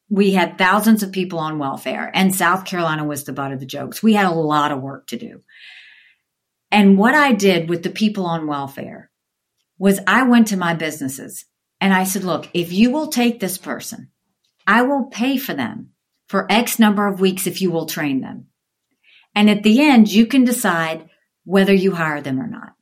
We 0.08 0.32
had 0.32 0.58
thousands 0.58 1.02
of 1.02 1.12
people 1.12 1.38
on 1.38 1.58
welfare 1.58 2.10
and 2.14 2.34
South 2.34 2.66
Carolina 2.66 3.04
was 3.04 3.24
the 3.24 3.32
butt 3.32 3.52
of 3.52 3.58
the 3.58 3.66
jokes. 3.66 4.02
We 4.02 4.12
had 4.12 4.26
a 4.26 4.30
lot 4.30 4.70
of 4.70 4.80
work 4.80 5.08
to 5.08 5.16
do. 5.16 5.42
And 6.70 6.98
what 6.98 7.14
I 7.14 7.32
did 7.32 7.68
with 7.68 7.82
the 7.82 7.90
people 7.90 8.26
on 8.26 8.46
welfare 8.46 9.10
was 9.78 9.98
I 10.06 10.24
went 10.24 10.48
to 10.48 10.56
my 10.56 10.74
businesses 10.74 11.46
and 11.80 11.92
I 11.92 12.04
said, 12.04 12.22
look, 12.22 12.48
if 12.52 12.72
you 12.72 12.90
will 12.90 13.08
take 13.08 13.40
this 13.40 13.58
person, 13.58 14.10
I 14.66 14.82
will 14.82 15.04
pay 15.04 15.38
for 15.38 15.54
them 15.54 15.90
for 16.28 16.50
X 16.50 16.78
number 16.78 17.06
of 17.06 17.20
weeks 17.20 17.46
if 17.46 17.62
you 17.62 17.70
will 17.70 17.86
train 17.86 18.20
them. 18.20 18.46
And 19.34 19.48
at 19.48 19.62
the 19.62 19.80
end, 19.80 20.12
you 20.12 20.26
can 20.26 20.44
decide 20.44 21.08
whether 21.44 21.72
you 21.72 21.92
hire 21.92 22.20
them 22.20 22.40
or 22.40 22.46
not. 22.46 22.73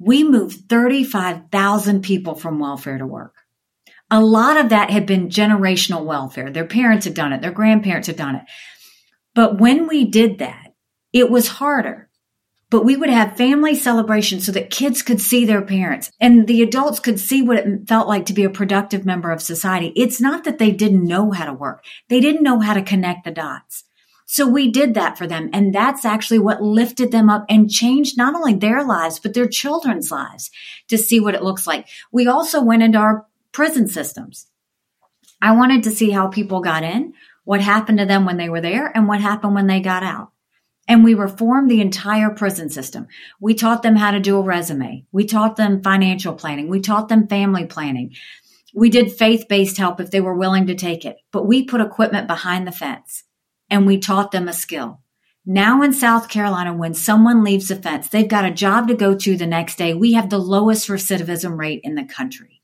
We 0.00 0.24
moved 0.24 0.68
35,000 0.68 2.02
people 2.02 2.34
from 2.34 2.58
welfare 2.58 2.98
to 2.98 3.06
work. 3.06 3.36
A 4.10 4.20
lot 4.20 4.56
of 4.56 4.70
that 4.70 4.90
had 4.90 5.06
been 5.06 5.28
generational 5.28 6.04
welfare. 6.04 6.50
Their 6.50 6.66
parents 6.66 7.04
had 7.04 7.14
done 7.14 7.32
it. 7.32 7.42
Their 7.42 7.52
grandparents 7.52 8.08
had 8.08 8.16
done 8.16 8.34
it. 8.34 8.42
But 9.34 9.60
when 9.60 9.86
we 9.86 10.06
did 10.06 10.38
that, 10.38 10.74
it 11.12 11.30
was 11.30 11.46
harder 11.46 12.10
but 12.70 12.84
we 12.84 12.96
would 12.96 13.10
have 13.10 13.36
family 13.36 13.74
celebrations 13.74 14.46
so 14.46 14.52
that 14.52 14.70
kids 14.70 15.02
could 15.02 15.20
see 15.20 15.44
their 15.44 15.60
parents 15.60 16.10
and 16.20 16.46
the 16.46 16.62
adults 16.62 17.00
could 17.00 17.18
see 17.18 17.42
what 17.42 17.58
it 17.58 17.88
felt 17.88 18.08
like 18.08 18.26
to 18.26 18.32
be 18.32 18.44
a 18.44 18.50
productive 18.50 19.04
member 19.04 19.32
of 19.32 19.42
society. 19.42 19.92
It's 19.96 20.20
not 20.20 20.44
that 20.44 20.58
they 20.58 20.70
didn't 20.70 21.04
know 21.04 21.32
how 21.32 21.46
to 21.46 21.52
work. 21.52 21.84
They 22.08 22.20
didn't 22.20 22.44
know 22.44 22.60
how 22.60 22.74
to 22.74 22.82
connect 22.82 23.24
the 23.24 23.32
dots. 23.32 23.84
So 24.32 24.46
we 24.46 24.70
did 24.70 24.94
that 24.94 25.18
for 25.18 25.26
them. 25.26 25.50
And 25.52 25.74
that's 25.74 26.04
actually 26.04 26.38
what 26.38 26.62
lifted 26.62 27.10
them 27.10 27.28
up 27.28 27.44
and 27.48 27.68
changed 27.68 28.16
not 28.16 28.36
only 28.36 28.54
their 28.54 28.84
lives, 28.84 29.18
but 29.18 29.34
their 29.34 29.48
children's 29.48 30.12
lives 30.12 30.52
to 30.86 30.96
see 30.96 31.18
what 31.18 31.34
it 31.34 31.42
looks 31.42 31.66
like. 31.66 31.88
We 32.12 32.28
also 32.28 32.62
went 32.62 32.84
into 32.84 32.96
our 32.96 33.26
prison 33.50 33.88
systems. 33.88 34.46
I 35.42 35.50
wanted 35.56 35.82
to 35.82 35.90
see 35.90 36.10
how 36.10 36.28
people 36.28 36.60
got 36.60 36.84
in, 36.84 37.12
what 37.42 37.60
happened 37.60 37.98
to 37.98 38.06
them 38.06 38.24
when 38.24 38.36
they 38.36 38.48
were 38.48 38.60
there, 38.60 38.96
and 38.96 39.08
what 39.08 39.20
happened 39.20 39.56
when 39.56 39.66
they 39.66 39.80
got 39.80 40.04
out. 40.04 40.30
And 40.86 41.02
we 41.02 41.14
reformed 41.14 41.68
the 41.68 41.80
entire 41.80 42.30
prison 42.30 42.70
system. 42.70 43.08
We 43.40 43.54
taught 43.54 43.82
them 43.82 43.96
how 43.96 44.12
to 44.12 44.20
do 44.20 44.38
a 44.38 44.42
resume. 44.42 45.06
We 45.10 45.24
taught 45.24 45.56
them 45.56 45.82
financial 45.82 46.34
planning. 46.34 46.68
We 46.68 46.78
taught 46.78 47.08
them 47.08 47.26
family 47.26 47.66
planning. 47.66 48.14
We 48.76 48.90
did 48.90 49.10
faith 49.10 49.46
based 49.48 49.76
help 49.76 49.98
if 49.98 50.12
they 50.12 50.20
were 50.20 50.36
willing 50.36 50.68
to 50.68 50.76
take 50.76 51.04
it, 51.04 51.16
but 51.32 51.48
we 51.48 51.64
put 51.64 51.80
equipment 51.80 52.28
behind 52.28 52.68
the 52.68 52.72
fence 52.72 53.24
and 53.70 53.86
we 53.86 53.98
taught 53.98 54.32
them 54.32 54.48
a 54.48 54.52
skill. 54.52 55.00
Now 55.46 55.82
in 55.82 55.92
South 55.92 56.28
Carolina, 56.28 56.74
when 56.74 56.92
someone 56.94 57.42
leaves 57.42 57.68
the 57.68 57.76
fence, 57.76 58.08
they've 58.08 58.28
got 58.28 58.44
a 58.44 58.50
job 58.50 58.88
to 58.88 58.94
go 58.94 59.14
to 59.16 59.36
the 59.36 59.46
next 59.46 59.76
day. 59.76 59.94
We 59.94 60.12
have 60.12 60.28
the 60.28 60.38
lowest 60.38 60.88
recidivism 60.88 61.58
rate 61.58 61.80
in 61.82 61.94
the 61.94 62.04
country. 62.04 62.62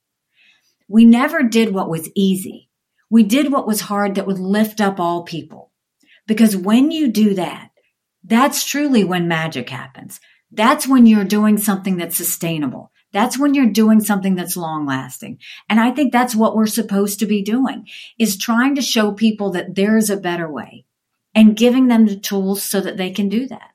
We 0.89 1.05
never 1.05 1.43
did 1.43 1.73
what 1.73 1.89
was 1.89 2.11
easy. 2.15 2.69
We 3.11 3.23
did 3.23 3.51
what 3.51 3.67
was 3.67 3.83
hard 3.83 4.15
that 4.15 4.27
would 4.27 4.39
lift 4.39 4.81
up 4.81 5.01
all 5.01 5.23
people. 5.23 5.73
Because 6.27 6.57
when 6.57 6.91
you 6.91 7.09
do 7.09 7.35
that, 7.35 7.71
that's 8.23 8.65
truly 8.65 9.05
when 9.05 9.29
magic 9.29 9.71
happens. 9.71 10.21
That's 10.51 10.87
when 10.87 11.07
you're 11.07 11.25
doing 11.25 11.59
something 11.59 11.97
that's 11.97 12.17
sustainable. 12.17 12.91
That's 13.13 13.39
when 13.39 13.55
you're 13.55 13.67
doing 13.67 14.01
something 14.01 14.35
that's 14.35 14.57
long 14.57 14.87
lasting. 14.87 15.39
And 15.69 15.81
I 15.81 15.91
think 15.91 16.13
that's 16.13 16.35
what 16.35 16.57
we're 16.57 16.67
supposed 16.67 17.21
to 17.21 17.27
be 17.27 17.43
doing 17.43 17.87
is 18.19 18.37
trying 18.37 18.75
to 18.75 18.83
show 18.83 19.13
people 19.13 19.51
that 19.53 19.75
there's 19.75 20.11
a 20.11 20.17
better 20.17 20.51
way 20.51 20.86
and 21.37 21.55
giving 21.55 21.87
them 21.87 22.07
the 22.07 22.17
tools 22.17 22.63
so 22.63 22.81
that 22.81 22.97
they 22.97 23.11
can 23.11 23.29
do 23.29 23.47
that. 23.47 23.71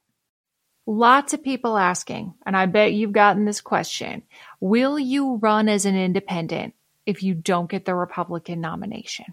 Lots 0.88 1.34
of 1.34 1.43
people 1.43 1.78
asking, 1.78 2.34
and 2.43 2.58
I 2.58 2.65
bet 2.65 2.93
you've 2.93 3.13
gotten 3.13 3.45
this 3.45 3.62
question. 3.62 4.24
Will 4.60 4.97
you 4.97 5.36
run 5.36 5.69
as 5.69 5.86
an 5.86 5.95
independent 5.95 6.74
if 7.06 7.21
you 7.21 7.36
don't 7.36 7.69
get 7.69 7.86
the 7.86 7.95
Republican 7.95 8.60
nomination? 8.60 9.26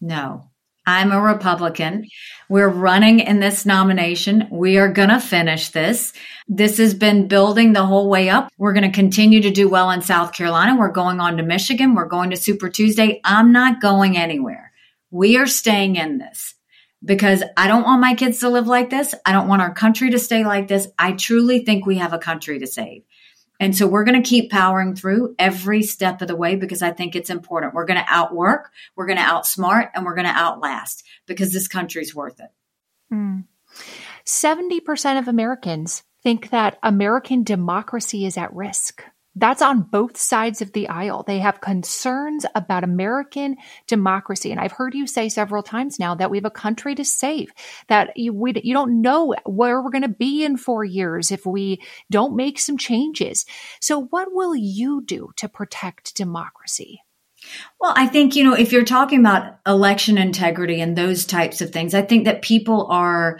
No. 0.00 0.48
I'm 0.86 1.12
a 1.12 1.20
Republican. 1.20 2.04
We're 2.50 2.68
running 2.68 3.20
in 3.20 3.40
this 3.40 3.64
nomination. 3.64 4.48
We 4.50 4.76
are 4.76 4.92
going 4.92 5.08
to 5.08 5.18
finish 5.18 5.70
this. 5.70 6.12
This 6.46 6.76
has 6.76 6.92
been 6.92 7.26
building 7.26 7.72
the 7.72 7.86
whole 7.86 8.10
way 8.10 8.28
up. 8.28 8.50
We're 8.58 8.74
going 8.74 8.90
to 8.90 8.94
continue 8.94 9.40
to 9.42 9.50
do 9.50 9.68
well 9.68 9.90
in 9.90 10.02
South 10.02 10.32
Carolina. 10.32 10.76
We're 10.76 10.92
going 10.92 11.20
on 11.20 11.38
to 11.38 11.42
Michigan. 11.42 11.94
We're 11.94 12.04
going 12.04 12.30
to 12.30 12.36
Super 12.36 12.68
Tuesday. 12.68 13.20
I'm 13.24 13.50
not 13.50 13.80
going 13.80 14.18
anywhere. 14.18 14.72
We 15.10 15.38
are 15.38 15.46
staying 15.46 15.96
in 15.96 16.18
this 16.18 16.54
because 17.04 17.42
I 17.56 17.68
don't 17.68 17.84
want 17.84 18.00
my 18.00 18.14
kids 18.14 18.40
to 18.40 18.48
live 18.48 18.66
like 18.66 18.90
this. 18.90 19.14
I 19.26 19.32
don't 19.32 19.48
want 19.48 19.62
our 19.62 19.74
country 19.74 20.10
to 20.10 20.18
stay 20.18 20.44
like 20.44 20.68
this. 20.68 20.88
I 20.98 21.12
truly 21.12 21.64
think 21.64 21.84
we 21.84 21.98
have 21.98 22.12
a 22.12 22.18
country 22.18 22.58
to 22.58 22.66
save. 22.66 23.02
And 23.60 23.76
so 23.76 23.86
we're 23.86 24.04
going 24.04 24.20
to 24.20 24.28
keep 24.28 24.50
powering 24.50 24.96
through 24.96 25.36
every 25.38 25.82
step 25.82 26.20
of 26.22 26.28
the 26.28 26.36
way 26.36 26.56
because 26.56 26.82
I 26.82 26.90
think 26.90 27.14
it's 27.14 27.30
important. 27.30 27.74
We're 27.74 27.86
going 27.86 28.00
to 28.00 28.06
outwork, 28.08 28.72
we're 28.96 29.06
going 29.06 29.18
to 29.18 29.24
outsmart, 29.24 29.90
and 29.94 30.04
we're 30.04 30.16
going 30.16 30.26
to 30.26 30.32
outlast 30.32 31.04
because 31.26 31.52
this 31.52 31.68
country's 31.68 32.14
worth 32.14 32.40
it. 32.40 32.50
Mm. 33.12 33.44
70% 34.26 35.18
of 35.18 35.28
Americans 35.28 36.02
think 36.22 36.50
that 36.50 36.78
American 36.82 37.44
democracy 37.44 38.24
is 38.24 38.36
at 38.36 38.52
risk. 38.52 39.04
That's 39.36 39.62
on 39.62 39.82
both 39.82 40.16
sides 40.16 40.62
of 40.62 40.72
the 40.72 40.88
aisle. 40.88 41.24
They 41.26 41.40
have 41.40 41.60
concerns 41.60 42.46
about 42.54 42.84
American 42.84 43.56
democracy. 43.88 44.52
And 44.52 44.60
I've 44.60 44.72
heard 44.72 44.94
you 44.94 45.06
say 45.06 45.28
several 45.28 45.62
times 45.62 45.98
now 45.98 46.14
that 46.14 46.30
we 46.30 46.36
have 46.36 46.44
a 46.44 46.50
country 46.50 46.94
to 46.94 47.04
save, 47.04 47.52
that 47.88 48.16
you, 48.16 48.32
we, 48.32 48.52
you 48.62 48.72
don't 48.72 49.02
know 49.02 49.34
where 49.44 49.82
we're 49.82 49.90
going 49.90 50.02
to 50.02 50.08
be 50.08 50.44
in 50.44 50.56
four 50.56 50.84
years 50.84 51.32
if 51.32 51.44
we 51.44 51.82
don't 52.10 52.36
make 52.36 52.60
some 52.60 52.78
changes. 52.78 53.44
So 53.80 54.04
what 54.04 54.28
will 54.30 54.54
you 54.54 55.02
do 55.04 55.30
to 55.36 55.48
protect 55.48 56.14
democracy? 56.14 57.00
Well, 57.80 57.92
I 57.96 58.06
think, 58.06 58.36
you 58.36 58.44
know, 58.44 58.54
if 58.54 58.72
you're 58.72 58.84
talking 58.84 59.20
about 59.20 59.58
election 59.66 60.16
integrity 60.16 60.80
and 60.80 60.96
those 60.96 61.26
types 61.26 61.60
of 61.60 61.70
things, 61.70 61.92
I 61.92 62.02
think 62.02 62.24
that 62.24 62.42
people 62.42 62.86
are 62.86 63.38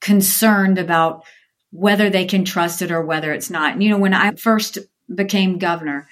concerned 0.00 0.78
about 0.78 1.24
whether 1.70 2.08
they 2.08 2.24
can 2.24 2.44
trust 2.44 2.82
it 2.82 2.90
or 2.90 3.04
whether 3.04 3.32
it's 3.32 3.50
not. 3.50 3.74
And, 3.74 3.82
you 3.82 3.90
know, 3.90 3.98
when 3.98 4.14
I 4.14 4.32
first 4.32 4.78
became 5.12 5.58
governor, 5.58 6.08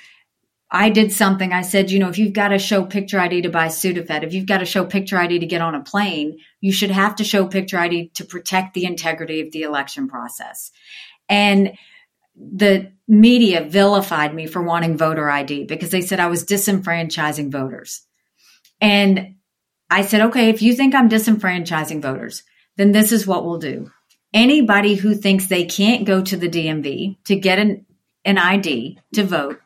I 0.75 0.89
did 0.89 1.13
something. 1.13 1.53
I 1.53 1.61
said, 1.61 1.91
you 1.91 1.99
know, 1.99 2.09
if 2.09 2.17
you've 2.17 2.33
got 2.33 2.49
to 2.49 2.59
show 2.59 2.83
picture 2.85 3.21
ID 3.21 3.43
to 3.43 3.51
buy 3.51 3.67
Sudafed, 3.67 4.23
if 4.23 4.33
you've 4.33 4.47
got 4.47 4.59
to 4.59 4.65
show 4.65 4.87
picture 4.87 5.19
ID 5.19 5.41
to 5.41 5.47
get 5.47 5.61
on 5.61 5.75
a 5.75 5.83
plane, 5.83 6.39
you 6.61 6.73
should 6.73 6.91
have 6.91 7.17
to 7.17 7.25
show 7.25 7.47
picture 7.47 7.79
ID 7.79 8.09
to 8.15 8.25
protect 8.25 8.73
the 8.73 8.87
integrity 8.87 9.43
of 9.43 9.53
the 9.53 9.63
election 9.63 10.09
process. 10.09 10.71
And 11.29 11.77
the 12.35 12.93
media 13.07 13.63
vilified 13.63 14.35
me 14.35 14.47
for 14.47 14.63
wanting 14.63 14.97
voter 14.97 15.31
ID 15.31 15.65
because 15.65 15.91
they 15.91 16.01
said 16.01 16.21
I 16.21 16.29
was 16.29 16.47
disenfranchising 16.47 17.53
voters. 17.53 18.07
And 18.81 19.37
I 19.91 20.03
said, 20.03 20.23
okay, 20.23 20.49
if 20.49 20.63
you 20.63 20.75
think 20.75 20.95
I'm 20.95 21.11
disenfranchising 21.11 22.01
voters, 22.01 22.45
then 22.79 22.93
this 22.93 23.13
is 23.13 23.27
what 23.27 23.45
we'll 23.45 23.59
do. 23.59 23.91
Anybody 24.33 24.95
who 24.95 25.15
thinks 25.15 25.47
they 25.47 25.67
can't 25.67 26.07
go 26.07 26.23
to 26.23 26.37
the 26.39 26.49
DMV 26.49 27.23
to 27.25 27.37
get 27.37 27.59
an 27.59 27.85
an 28.25 28.39
ID 28.39 28.99
to 29.15 29.25
vote. 29.25 29.61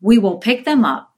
We 0.00 0.18
will 0.18 0.38
pick 0.38 0.64
them 0.64 0.84
up. 0.84 1.14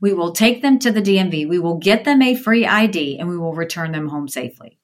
We 0.00 0.12
will 0.14 0.32
take 0.32 0.62
them 0.62 0.78
to 0.80 0.90
the 0.90 1.02
DMV. 1.02 1.48
We 1.48 1.58
will 1.58 1.76
get 1.76 2.04
them 2.04 2.22
a 2.22 2.34
free 2.34 2.66
ID 2.66 3.18
and 3.18 3.28
we 3.28 3.36
will 3.36 3.54
return 3.54 3.92
them 3.92 4.08
home 4.08 4.28
safely. 4.28 4.78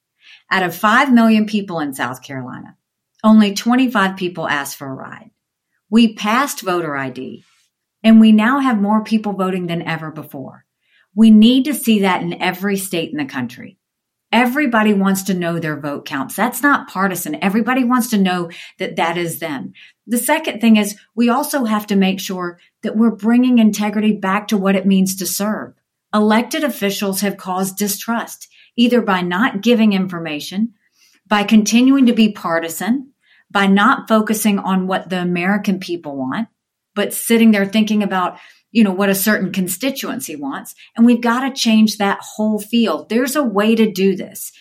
Out 0.50 0.62
of 0.62 0.76
5 0.76 1.12
million 1.12 1.46
people 1.46 1.80
in 1.80 1.94
South 1.94 2.22
Carolina, 2.22 2.76
only 3.24 3.54
25 3.54 4.16
people 4.16 4.48
asked 4.48 4.76
for 4.76 4.86
a 4.86 4.94
ride. 4.94 5.30
We 5.88 6.14
passed 6.14 6.62
voter 6.62 6.96
ID 6.96 7.44
and 8.02 8.20
we 8.20 8.32
now 8.32 8.60
have 8.60 8.80
more 8.80 9.02
people 9.02 9.32
voting 9.32 9.66
than 9.66 9.82
ever 9.82 10.10
before. 10.10 10.64
We 11.14 11.30
need 11.30 11.64
to 11.64 11.74
see 11.74 12.00
that 12.00 12.22
in 12.22 12.42
every 12.42 12.76
state 12.76 13.10
in 13.10 13.16
the 13.16 13.24
country. 13.24 13.78
Everybody 14.32 14.92
wants 14.92 15.24
to 15.24 15.34
know 15.34 15.58
their 15.58 15.78
vote 15.78 16.04
counts. 16.04 16.34
That's 16.34 16.62
not 16.62 16.88
partisan. 16.88 17.42
Everybody 17.42 17.84
wants 17.84 18.10
to 18.10 18.18
know 18.18 18.50
that 18.78 18.96
that 18.96 19.16
is 19.16 19.38
them. 19.38 19.72
The 20.06 20.18
second 20.18 20.60
thing 20.60 20.76
is 20.76 20.96
we 21.14 21.28
also 21.28 21.64
have 21.64 21.86
to 21.88 21.96
make 21.96 22.20
sure 22.20 22.58
that 22.82 22.96
we're 22.96 23.10
bringing 23.10 23.58
integrity 23.58 24.12
back 24.12 24.48
to 24.48 24.56
what 24.56 24.74
it 24.74 24.86
means 24.86 25.16
to 25.16 25.26
serve. 25.26 25.74
Elected 26.12 26.64
officials 26.64 27.20
have 27.20 27.36
caused 27.36 27.76
distrust, 27.76 28.48
either 28.76 29.00
by 29.00 29.20
not 29.22 29.62
giving 29.62 29.92
information, 29.92 30.74
by 31.26 31.44
continuing 31.44 32.06
to 32.06 32.12
be 32.12 32.32
partisan, 32.32 33.12
by 33.50 33.66
not 33.66 34.08
focusing 34.08 34.58
on 34.58 34.86
what 34.86 35.08
the 35.08 35.20
American 35.20 35.78
people 35.78 36.16
want, 36.16 36.48
but 36.94 37.12
sitting 37.12 37.50
there 37.50 37.66
thinking 37.66 38.02
about 38.02 38.38
you 38.76 38.84
know, 38.84 38.92
what 38.92 39.08
a 39.08 39.14
certain 39.14 39.52
constituency 39.52 40.36
wants. 40.36 40.74
And 40.94 41.06
we've 41.06 41.22
got 41.22 41.48
to 41.48 41.58
change 41.58 41.96
that 41.96 42.18
whole 42.20 42.60
field. 42.60 43.08
There's 43.08 43.34
a 43.34 43.42
way 43.42 43.74
to 43.74 43.90
do 43.90 44.14
this. 44.14 44.52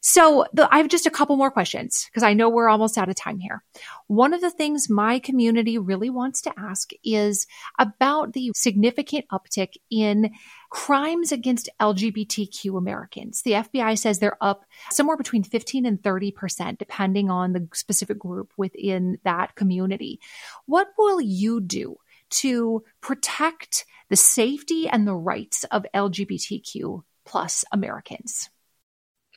So 0.00 0.46
the, 0.54 0.66
I 0.72 0.78
have 0.78 0.88
just 0.88 1.04
a 1.04 1.10
couple 1.10 1.36
more 1.36 1.50
questions 1.50 2.06
because 2.08 2.22
I 2.22 2.32
know 2.32 2.48
we're 2.48 2.70
almost 2.70 2.96
out 2.96 3.10
of 3.10 3.16
time 3.16 3.38
here. 3.38 3.62
One 4.06 4.32
of 4.32 4.40
the 4.40 4.50
things 4.50 4.88
my 4.88 5.18
community 5.18 5.76
really 5.76 6.08
wants 6.08 6.40
to 6.42 6.52
ask 6.58 6.92
is 7.04 7.46
about 7.78 8.32
the 8.32 8.50
significant 8.54 9.26
uptick 9.30 9.74
in 9.90 10.30
crimes 10.70 11.30
against 11.30 11.68
LGBTQ 11.82 12.78
Americans. 12.78 13.42
The 13.42 13.52
FBI 13.52 13.98
says 13.98 14.20
they're 14.20 14.42
up 14.42 14.64
somewhere 14.90 15.18
between 15.18 15.42
15 15.42 15.84
and 15.84 16.00
30%, 16.00 16.78
depending 16.78 17.28
on 17.28 17.52
the 17.52 17.68
specific 17.74 18.18
group 18.18 18.54
within 18.56 19.18
that 19.24 19.54
community. 19.54 20.18
What 20.64 20.88
will 20.96 21.20
you 21.20 21.60
do 21.60 21.98
to 22.30 22.84
protect 23.00 23.84
the 24.10 24.16
safety 24.16 24.88
and 24.88 25.06
the 25.06 25.14
rights 25.14 25.64
of 25.70 25.86
LGBTQ 25.94 27.02
plus 27.24 27.64
Americans? 27.72 28.48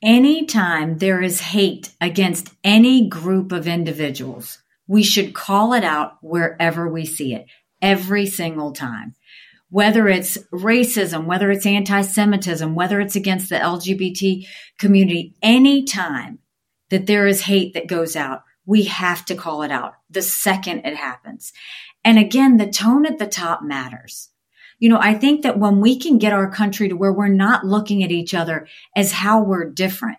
Anytime 0.02 0.98
there 0.98 1.22
is 1.22 1.40
hate 1.40 1.90
against 2.00 2.52
any 2.64 3.08
group 3.08 3.52
of 3.52 3.68
individuals, 3.68 4.58
we 4.88 5.02
should 5.02 5.32
call 5.34 5.74
it 5.74 5.84
out 5.84 6.14
wherever 6.22 6.88
we 6.88 7.06
see 7.06 7.34
it 7.34 7.46
every 7.80 8.26
single 8.26 8.72
time. 8.72 9.14
Whether 9.70 10.08
it's 10.08 10.36
racism, 10.52 11.24
whether 11.26 11.50
it's 11.50 11.64
anti-Semitism, 11.64 12.74
whether 12.74 13.00
it's 13.00 13.16
against 13.16 13.48
the 13.48 13.56
LGBT 13.56 14.46
community, 14.78 15.34
anytime 15.40 16.40
that 16.90 17.06
there 17.06 17.26
is 17.26 17.40
hate 17.40 17.74
that 17.74 17.86
goes 17.86 18.16
out, 18.16 18.42
we 18.66 18.84
have 18.84 19.24
to 19.26 19.34
call 19.34 19.62
it 19.62 19.70
out 19.70 19.94
the 20.10 20.22
second 20.22 20.80
it 20.80 20.96
happens. 20.96 21.52
And 22.04 22.18
again, 22.18 22.56
the 22.56 22.70
tone 22.70 23.06
at 23.06 23.18
the 23.18 23.26
top 23.26 23.62
matters 23.62 24.32
you 24.82 24.88
know, 24.88 24.98
I 25.00 25.14
think 25.14 25.42
that 25.42 25.60
when 25.60 25.80
we 25.80 25.96
can 25.96 26.18
get 26.18 26.32
our 26.32 26.50
country 26.50 26.88
to 26.88 26.96
where 26.96 27.12
we're 27.12 27.28
not 27.28 27.64
looking 27.64 28.02
at 28.02 28.10
each 28.10 28.34
other 28.34 28.66
as 28.96 29.12
how 29.12 29.40
we're 29.40 29.70
different, 29.70 30.18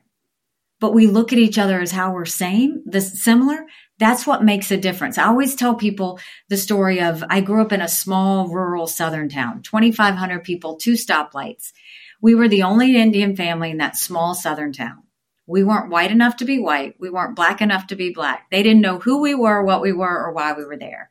but 0.79 0.93
we 0.93 1.05
look 1.05 1.33
at 1.33 1.37
each 1.37 1.57
other 1.57 1.81
as 1.81 1.91
how 1.91 2.13
we're 2.13 2.23
same, 2.23 2.81
the 2.85 3.01
similar, 3.01 3.65
that's 3.99 4.25
what 4.25 4.45
makes 4.45 4.71
a 4.71 4.77
difference. 4.77 5.17
I 5.17 5.25
always 5.25 5.53
tell 5.53 5.75
people 5.75 6.17
the 6.47 6.55
story 6.55 7.01
of 7.01 7.25
I 7.29 7.41
grew 7.41 7.61
up 7.61 7.73
in 7.73 7.81
a 7.81 7.89
small 7.89 8.47
rural 8.47 8.87
southern 8.87 9.27
town, 9.27 9.63
2,500 9.63 10.45
people, 10.45 10.77
two 10.77 10.93
stoplights. 10.93 11.73
We 12.21 12.33
were 12.33 12.47
the 12.47 12.63
only 12.63 12.95
Indian 12.95 13.35
family 13.35 13.69
in 13.69 13.79
that 13.79 13.97
small 13.97 14.33
southern 14.33 14.71
town. 14.71 15.03
We 15.45 15.65
weren't 15.65 15.91
white 15.91 16.11
enough 16.11 16.37
to 16.37 16.45
be 16.45 16.57
white. 16.57 16.95
We 17.01 17.09
weren't 17.09 17.35
black 17.35 17.61
enough 17.61 17.87
to 17.87 17.97
be 17.97 18.13
black. 18.13 18.49
They 18.49 18.63
didn't 18.63 18.79
know 18.79 18.99
who 18.99 19.19
we 19.19 19.35
were, 19.35 19.61
what 19.61 19.81
we 19.81 19.91
were, 19.91 20.23
or 20.25 20.31
why 20.31 20.53
we 20.53 20.63
were 20.63 20.77
there. 20.77 21.09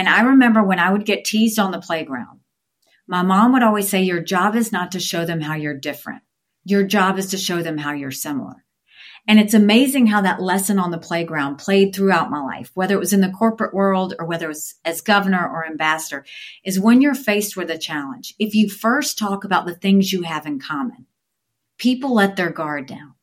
And 0.00 0.08
I 0.08 0.22
remember 0.22 0.62
when 0.62 0.78
I 0.78 0.90
would 0.90 1.04
get 1.04 1.26
teased 1.26 1.58
on 1.58 1.72
the 1.72 1.80
playground 1.80 2.40
my 3.10 3.22
mom 3.22 3.52
would 3.52 3.64
always 3.64 3.88
say, 3.88 4.02
Your 4.02 4.22
job 4.22 4.54
is 4.54 4.70
not 4.70 4.92
to 4.92 5.00
show 5.00 5.24
them 5.24 5.40
how 5.40 5.54
you're 5.54 5.76
different. 5.76 6.22
Your 6.64 6.84
job 6.84 7.18
is 7.18 7.30
to 7.30 7.36
show 7.36 7.60
them 7.60 7.76
how 7.76 7.92
you're 7.92 8.12
similar. 8.12 8.64
And 9.26 9.40
it's 9.40 9.52
amazing 9.52 10.06
how 10.06 10.20
that 10.20 10.40
lesson 10.40 10.78
on 10.78 10.92
the 10.92 10.98
playground 10.98 11.56
played 11.56 11.92
throughout 11.92 12.30
my 12.30 12.40
life, 12.40 12.70
whether 12.74 12.94
it 12.94 13.00
was 13.00 13.12
in 13.12 13.20
the 13.20 13.28
corporate 13.28 13.74
world 13.74 14.14
or 14.18 14.26
whether 14.26 14.44
it 14.44 14.50
was 14.50 14.76
as 14.84 15.00
governor 15.00 15.44
or 15.44 15.66
ambassador, 15.66 16.24
is 16.64 16.78
when 16.78 17.00
you're 17.00 17.16
faced 17.16 17.56
with 17.56 17.68
a 17.68 17.76
challenge. 17.76 18.32
If 18.38 18.54
you 18.54 18.68
first 18.68 19.18
talk 19.18 19.42
about 19.42 19.66
the 19.66 19.74
things 19.74 20.12
you 20.12 20.22
have 20.22 20.46
in 20.46 20.60
common, 20.60 21.06
people 21.78 22.14
let 22.14 22.36
their 22.36 22.50
guard 22.50 22.86
down 22.86 23.14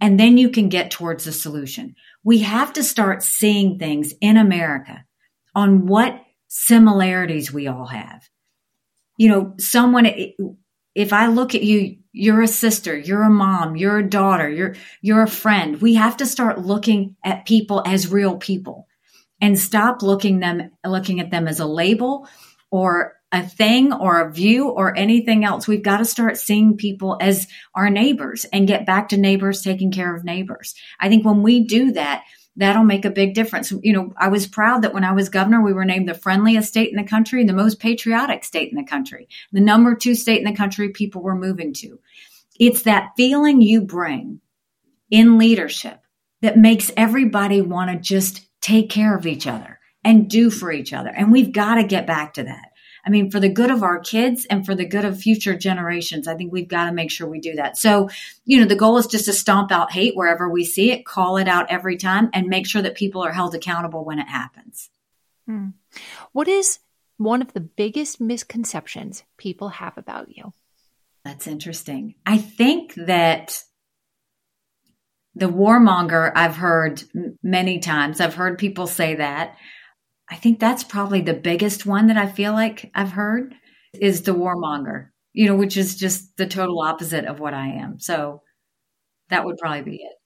and 0.00 0.18
then 0.18 0.38
you 0.38 0.48
can 0.48 0.68
get 0.68 0.92
towards 0.92 1.24
the 1.24 1.32
solution. 1.32 1.96
We 2.22 2.38
have 2.40 2.72
to 2.74 2.84
start 2.84 3.24
seeing 3.24 3.78
things 3.78 4.14
in 4.20 4.36
America 4.36 5.03
on 5.54 5.86
what 5.86 6.20
similarities 6.48 7.52
we 7.52 7.66
all 7.66 7.86
have 7.86 8.28
you 9.16 9.28
know, 9.28 9.54
someone, 9.58 10.10
if 10.94 11.12
I 11.12 11.26
look 11.26 11.54
at 11.54 11.62
you, 11.62 11.98
you're 12.12 12.42
a 12.42 12.48
sister, 12.48 12.96
you're 12.96 13.22
a 13.22 13.30
mom, 13.30 13.76
you're 13.76 13.98
a 13.98 14.08
daughter, 14.08 14.48
you're, 14.48 14.74
you're 15.02 15.22
a 15.22 15.28
friend. 15.28 15.80
We 15.80 15.94
have 15.94 16.18
to 16.18 16.26
start 16.26 16.60
looking 16.60 17.16
at 17.24 17.46
people 17.46 17.82
as 17.86 18.10
real 18.10 18.36
people 18.36 18.86
and 19.40 19.58
stop 19.58 20.02
looking 20.02 20.40
them, 20.40 20.70
looking 20.84 21.20
at 21.20 21.30
them 21.30 21.48
as 21.48 21.60
a 21.60 21.66
label 21.66 22.28
or 22.70 23.14
a 23.32 23.42
thing 23.42 23.92
or 23.92 24.20
a 24.20 24.32
view 24.32 24.68
or 24.68 24.96
anything 24.96 25.44
else. 25.44 25.66
We've 25.66 25.82
got 25.82 25.98
to 25.98 26.04
start 26.04 26.38
seeing 26.38 26.76
people 26.76 27.16
as 27.20 27.48
our 27.74 27.90
neighbors 27.90 28.44
and 28.46 28.68
get 28.68 28.86
back 28.86 29.08
to 29.08 29.16
neighbors 29.16 29.62
taking 29.62 29.90
care 29.90 30.14
of 30.14 30.24
neighbors. 30.24 30.74
I 31.00 31.08
think 31.08 31.24
when 31.24 31.42
we 31.42 31.64
do 31.64 31.92
that, 31.92 32.24
that'll 32.56 32.84
make 32.84 33.04
a 33.04 33.10
big 33.10 33.34
difference. 33.34 33.72
You 33.82 33.92
know, 33.92 34.12
I 34.16 34.28
was 34.28 34.46
proud 34.46 34.82
that 34.82 34.94
when 34.94 35.04
I 35.04 35.12
was 35.12 35.28
governor, 35.28 35.62
we 35.62 35.72
were 35.72 35.84
named 35.84 36.08
the 36.08 36.14
friendliest 36.14 36.68
state 36.68 36.90
in 36.90 36.96
the 36.96 37.08
country 37.08 37.40
and 37.40 37.48
the 37.48 37.54
most 37.54 37.80
patriotic 37.80 38.44
state 38.44 38.70
in 38.70 38.76
the 38.76 38.84
country, 38.84 39.28
the 39.52 39.60
number 39.60 39.94
two 39.94 40.14
state 40.14 40.38
in 40.38 40.44
the 40.44 40.56
country 40.56 40.90
people 40.90 41.22
were 41.22 41.34
moving 41.34 41.72
to. 41.74 41.98
It's 42.58 42.82
that 42.82 43.12
feeling 43.16 43.60
you 43.60 43.82
bring 43.82 44.40
in 45.10 45.38
leadership 45.38 46.00
that 46.42 46.58
makes 46.58 46.90
everybody 46.96 47.60
want 47.60 47.90
to 47.90 47.98
just 47.98 48.46
take 48.60 48.90
care 48.90 49.16
of 49.16 49.26
each 49.26 49.46
other 49.46 49.78
and 50.04 50.28
do 50.28 50.50
for 50.50 50.70
each 50.70 50.92
other. 50.92 51.08
And 51.08 51.32
we've 51.32 51.52
got 51.52 51.76
to 51.76 51.84
get 51.84 52.06
back 52.06 52.34
to 52.34 52.44
that. 52.44 52.70
I 53.06 53.10
mean, 53.10 53.30
for 53.30 53.38
the 53.38 53.48
good 53.48 53.70
of 53.70 53.82
our 53.82 53.98
kids 53.98 54.46
and 54.46 54.64
for 54.64 54.74
the 54.74 54.86
good 54.86 55.04
of 55.04 55.20
future 55.20 55.54
generations, 55.54 56.26
I 56.26 56.36
think 56.36 56.52
we've 56.52 56.68
got 56.68 56.86
to 56.86 56.92
make 56.92 57.10
sure 57.10 57.28
we 57.28 57.40
do 57.40 57.54
that. 57.54 57.76
So, 57.76 58.08
you 58.44 58.58
know, 58.58 58.66
the 58.66 58.76
goal 58.76 58.96
is 58.96 59.06
just 59.06 59.26
to 59.26 59.32
stomp 59.32 59.70
out 59.70 59.92
hate 59.92 60.16
wherever 60.16 60.48
we 60.48 60.64
see 60.64 60.90
it, 60.90 61.04
call 61.04 61.36
it 61.36 61.48
out 61.48 61.70
every 61.70 61.96
time, 61.96 62.30
and 62.32 62.46
make 62.48 62.66
sure 62.66 62.82
that 62.82 62.94
people 62.94 63.22
are 63.22 63.32
held 63.32 63.54
accountable 63.54 64.04
when 64.04 64.18
it 64.18 64.28
happens. 64.28 64.88
Hmm. 65.46 65.68
What 66.32 66.48
is 66.48 66.78
one 67.18 67.42
of 67.42 67.52
the 67.52 67.60
biggest 67.60 68.20
misconceptions 68.20 69.22
people 69.36 69.68
have 69.68 69.98
about 69.98 70.34
you? 70.34 70.52
That's 71.24 71.46
interesting. 71.46 72.14
I 72.24 72.38
think 72.38 72.94
that 72.94 73.62
the 75.34 75.48
warmonger 75.48 76.30
I've 76.34 76.56
heard 76.56 77.02
many 77.42 77.80
times. 77.80 78.20
I've 78.20 78.34
heard 78.34 78.58
people 78.58 78.86
say 78.86 79.16
that. 79.16 79.56
I 80.34 80.36
think 80.36 80.58
that's 80.58 80.82
probably 80.82 81.20
the 81.20 81.32
biggest 81.32 81.86
one 81.86 82.08
that 82.08 82.16
I 82.16 82.26
feel 82.26 82.54
like 82.54 82.90
I've 82.92 83.12
heard 83.12 83.54
is 83.92 84.22
the 84.22 84.34
warmonger, 84.34 85.10
you 85.32 85.46
know, 85.46 85.54
which 85.54 85.76
is 85.76 85.94
just 85.94 86.36
the 86.36 86.48
total 86.48 86.80
opposite 86.80 87.24
of 87.24 87.38
what 87.38 87.54
I 87.54 87.68
am. 87.68 88.00
So 88.00 88.42
that 89.28 89.44
would 89.44 89.58
probably 89.58 89.82
be 89.82 90.02
it. 90.02 90.16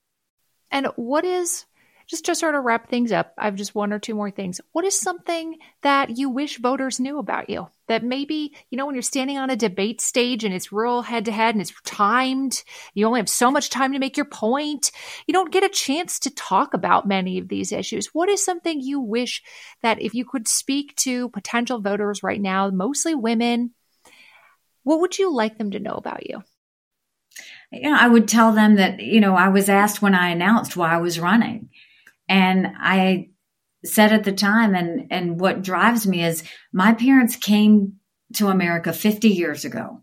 And 0.71 0.87
what 0.97 1.27
is 1.27 1.67
just 2.09 2.25
to 2.25 2.35
sort 2.35 2.55
of 2.55 2.65
wrap 2.65 2.89
things 2.89 3.13
up, 3.13 3.35
I 3.37 3.45
have 3.45 3.55
just 3.55 3.75
one 3.75 3.93
or 3.93 3.99
two 3.99 4.15
more 4.15 4.31
things. 4.31 4.63
What 4.73 4.87
is 4.87 4.99
something 4.99 5.59
that 5.83 6.17
you 6.17 6.31
wish 6.31 6.59
voters 6.59 6.99
knew 6.99 7.19
about 7.19 7.51
you? 7.51 7.69
That 7.87 8.03
maybe, 8.03 8.55
you 8.71 8.79
know, 8.79 8.87
when 8.87 8.95
you're 8.95 9.03
standing 9.03 9.37
on 9.37 9.51
a 9.51 9.57
debate 9.57 10.01
stage 10.01 10.43
and 10.43 10.55
it's 10.55 10.73
real 10.73 11.03
head 11.03 11.27
to 11.27 11.33
head 11.33 11.55
and 11.55 11.61
it's 11.61 11.73
timed, 11.85 12.63
you 12.95 13.07
only 13.07 13.21
have 13.21 13.29
so 13.29 13.51
much 13.51 13.69
time 13.69 13.93
to 13.93 13.99
make 13.99 14.17
your 14.17 14.27
point. 14.27 14.91
You 15.27 15.35
don't 15.35 15.53
get 15.53 15.65
a 15.65 15.69
chance 15.69 16.19
to 16.21 16.35
talk 16.35 16.73
about 16.73 17.07
many 17.07 17.39
of 17.39 17.49
these 17.49 17.73
issues. 17.73 18.09
What 18.15 18.31
is 18.31 18.43
something 18.43 18.81
you 18.81 19.01
wish 19.01 19.43
that 19.83 20.01
if 20.01 20.15
you 20.15 20.25
could 20.25 20.49
speak 20.49 20.97
to 20.97 21.29
potential 21.29 21.81
voters 21.81 22.23
right 22.23 22.41
now, 22.41 22.71
mostly 22.71 23.15
women, 23.15 23.73
what 24.83 25.01
would 25.01 25.19
you 25.19 25.35
like 25.35 25.59
them 25.59 25.73
to 25.73 25.81
know 25.81 25.95
about 25.95 26.27
you? 26.27 26.43
You 27.71 27.83
know, 27.83 27.97
I 27.99 28.09
would 28.09 28.29
tell 28.29 28.53
them 28.53 28.77
that, 28.77 29.01
you 29.01 29.21
know, 29.21 29.35
I 29.35 29.49
was 29.49 29.69
asked 29.69 30.01
when 30.01 30.15
I 30.15 30.31
announced 30.31 30.75
why 30.75 30.95
I 30.95 30.99
was 30.99 31.21
running 31.21 31.69
and 32.29 32.67
I 32.79 33.31
said 33.85 34.13
at 34.13 34.25
the 34.25 34.33
time, 34.33 34.75
and, 34.75 35.07
and 35.11 35.41
what 35.41 35.63
drives 35.63 36.07
me 36.07 36.25
is 36.25 36.43
my 36.73 36.95
parents 36.95 37.37
came 37.37 37.95
to 38.35 38.49
America 38.49 38.93
50 38.93 39.29
years 39.29 39.65
ago 39.65 40.03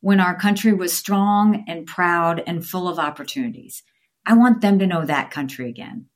when 0.00 0.20
our 0.20 0.36
country 0.36 0.72
was 0.72 0.96
strong 0.96 1.64
and 1.68 1.86
proud 1.86 2.42
and 2.46 2.66
full 2.66 2.88
of 2.88 2.98
opportunities. 2.98 3.82
I 4.24 4.34
want 4.34 4.60
them 4.60 4.78
to 4.80 4.86
know 4.86 5.04
that 5.04 5.30
country 5.30 5.68
again. 5.68 6.06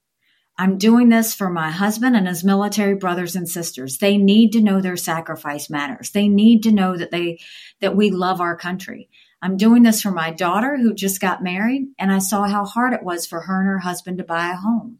I'm 0.59 0.77
doing 0.77 1.09
this 1.09 1.35
for 1.35 1.49
my 1.49 1.71
husband 1.71 2.16
and 2.16 2.29
his 2.29 2.45
military 2.45 2.95
brothers 2.95 3.35
and 3.35 3.49
sisters. 3.49 3.99
They 3.99 4.19
need 4.19 4.53
to 4.53 4.61
know 4.61 4.81
their 4.81 4.97
sacrifice 4.97 5.71
matters. 5.71 6.11
They 6.11 6.29
need 6.29 6.64
to 6.64 6.73
know 6.73 6.97
that 6.97 7.11
they, 7.11 7.40
that 7.81 7.97
we 7.97 8.11
love 8.11 8.40
our 8.40 8.57
country. 8.57 9.09
I'm 9.43 9.57
doing 9.57 9.83
this 9.83 10.03
for 10.03 10.11
my 10.11 10.31
daughter 10.31 10.77
who 10.77 10.93
just 10.93 11.21
got 11.21 11.43
married 11.43 11.88
and 11.99 12.12
I 12.12 12.19
saw 12.19 12.47
how 12.47 12.66
hard 12.66 12.93
it 12.93 13.03
was 13.03 13.27
for 13.27 13.40
her 13.40 13.61
and 13.61 13.69
her 13.69 13.79
husband 13.79 14.19
to 14.19 14.25
buy 14.25 14.51
a 14.51 14.57
home. 14.57 14.99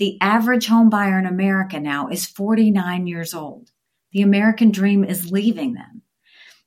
The 0.00 0.16
average 0.22 0.66
home 0.66 0.88
buyer 0.88 1.18
in 1.18 1.26
America 1.26 1.78
now 1.78 2.08
is 2.08 2.24
49 2.24 3.06
years 3.06 3.34
old. 3.34 3.70
The 4.12 4.22
American 4.22 4.70
dream 4.70 5.04
is 5.04 5.30
leaving 5.30 5.74
them. 5.74 6.00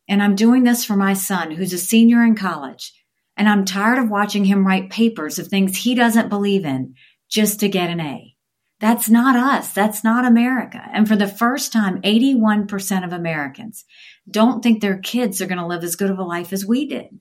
And 0.07 0.21
I'm 0.21 0.35
doing 0.35 0.63
this 0.63 0.85
for 0.85 0.95
my 0.95 1.13
son 1.13 1.49
who's 1.49 1.73
a 1.73 1.79
senior 1.79 2.23
in 2.23 2.35
college. 2.35 2.93
And 3.35 3.49
I'm 3.49 3.65
tired 3.65 3.97
of 3.97 4.11
watching 4.11 4.45
him 4.45 4.67
write 4.67 4.91
papers 4.91 5.39
of 5.39 5.47
things 5.47 5.75
he 5.75 5.95
doesn't 5.95 6.29
believe 6.29 6.63
in 6.63 6.93
just 7.27 7.59
to 7.61 7.69
get 7.69 7.89
an 7.89 7.99
A. 7.99 8.35
That's 8.79 9.09
not 9.09 9.35
us. 9.35 9.73
That's 9.73 10.03
not 10.03 10.25
America. 10.25 10.87
And 10.93 11.07
for 11.07 11.15
the 11.15 11.27
first 11.27 11.73
time, 11.73 12.03
81% 12.03 13.03
of 13.03 13.13
Americans 13.13 13.83
don't 14.29 14.61
think 14.61 14.79
their 14.79 14.99
kids 14.99 15.41
are 15.41 15.47
going 15.47 15.57
to 15.57 15.65
live 15.65 15.83
as 15.83 15.95
good 15.95 16.11
of 16.11 16.19
a 16.19 16.23
life 16.23 16.53
as 16.53 16.67
we 16.67 16.85
did. 16.85 17.19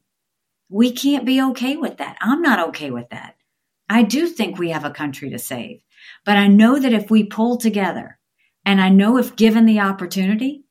We 0.68 0.92
can't 0.92 1.24
be 1.24 1.40
okay 1.40 1.76
with 1.76 1.96
that. 1.96 2.18
I'm 2.20 2.42
not 2.42 2.68
okay 2.68 2.90
with 2.90 3.08
that. 3.08 3.36
I 3.88 4.02
do 4.02 4.26
think 4.28 4.58
we 4.58 4.70
have 4.70 4.84
a 4.84 4.90
country 4.90 5.30
to 5.30 5.38
save. 5.38 5.80
But 6.24 6.36
I 6.36 6.46
know 6.46 6.78
that 6.78 6.92
if 6.92 7.10
we 7.10 7.24
pull 7.24 7.56
together 7.56 8.18
and 8.64 8.80
I 8.80 8.88
know 8.88 9.18
if 9.18 9.36
given 9.36 9.66
the 9.66 9.80
opportunity, 9.80 10.64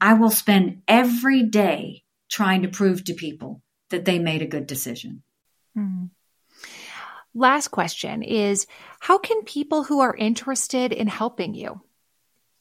I 0.00 0.14
will 0.14 0.30
spend 0.30 0.82
every 0.88 1.42
day 1.42 2.04
trying 2.28 2.62
to 2.62 2.68
prove 2.68 3.04
to 3.04 3.14
people 3.14 3.62
that 3.90 4.04
they 4.04 4.18
made 4.18 4.42
a 4.42 4.46
good 4.46 4.66
decision. 4.66 5.22
Mm-hmm. 5.76 6.06
last 7.34 7.68
question 7.68 8.22
is 8.22 8.66
how 8.98 9.18
can 9.18 9.42
people 9.44 9.84
who 9.84 10.00
are 10.00 10.16
interested 10.16 10.92
in 10.92 11.06
helping 11.06 11.54
you 11.54 11.80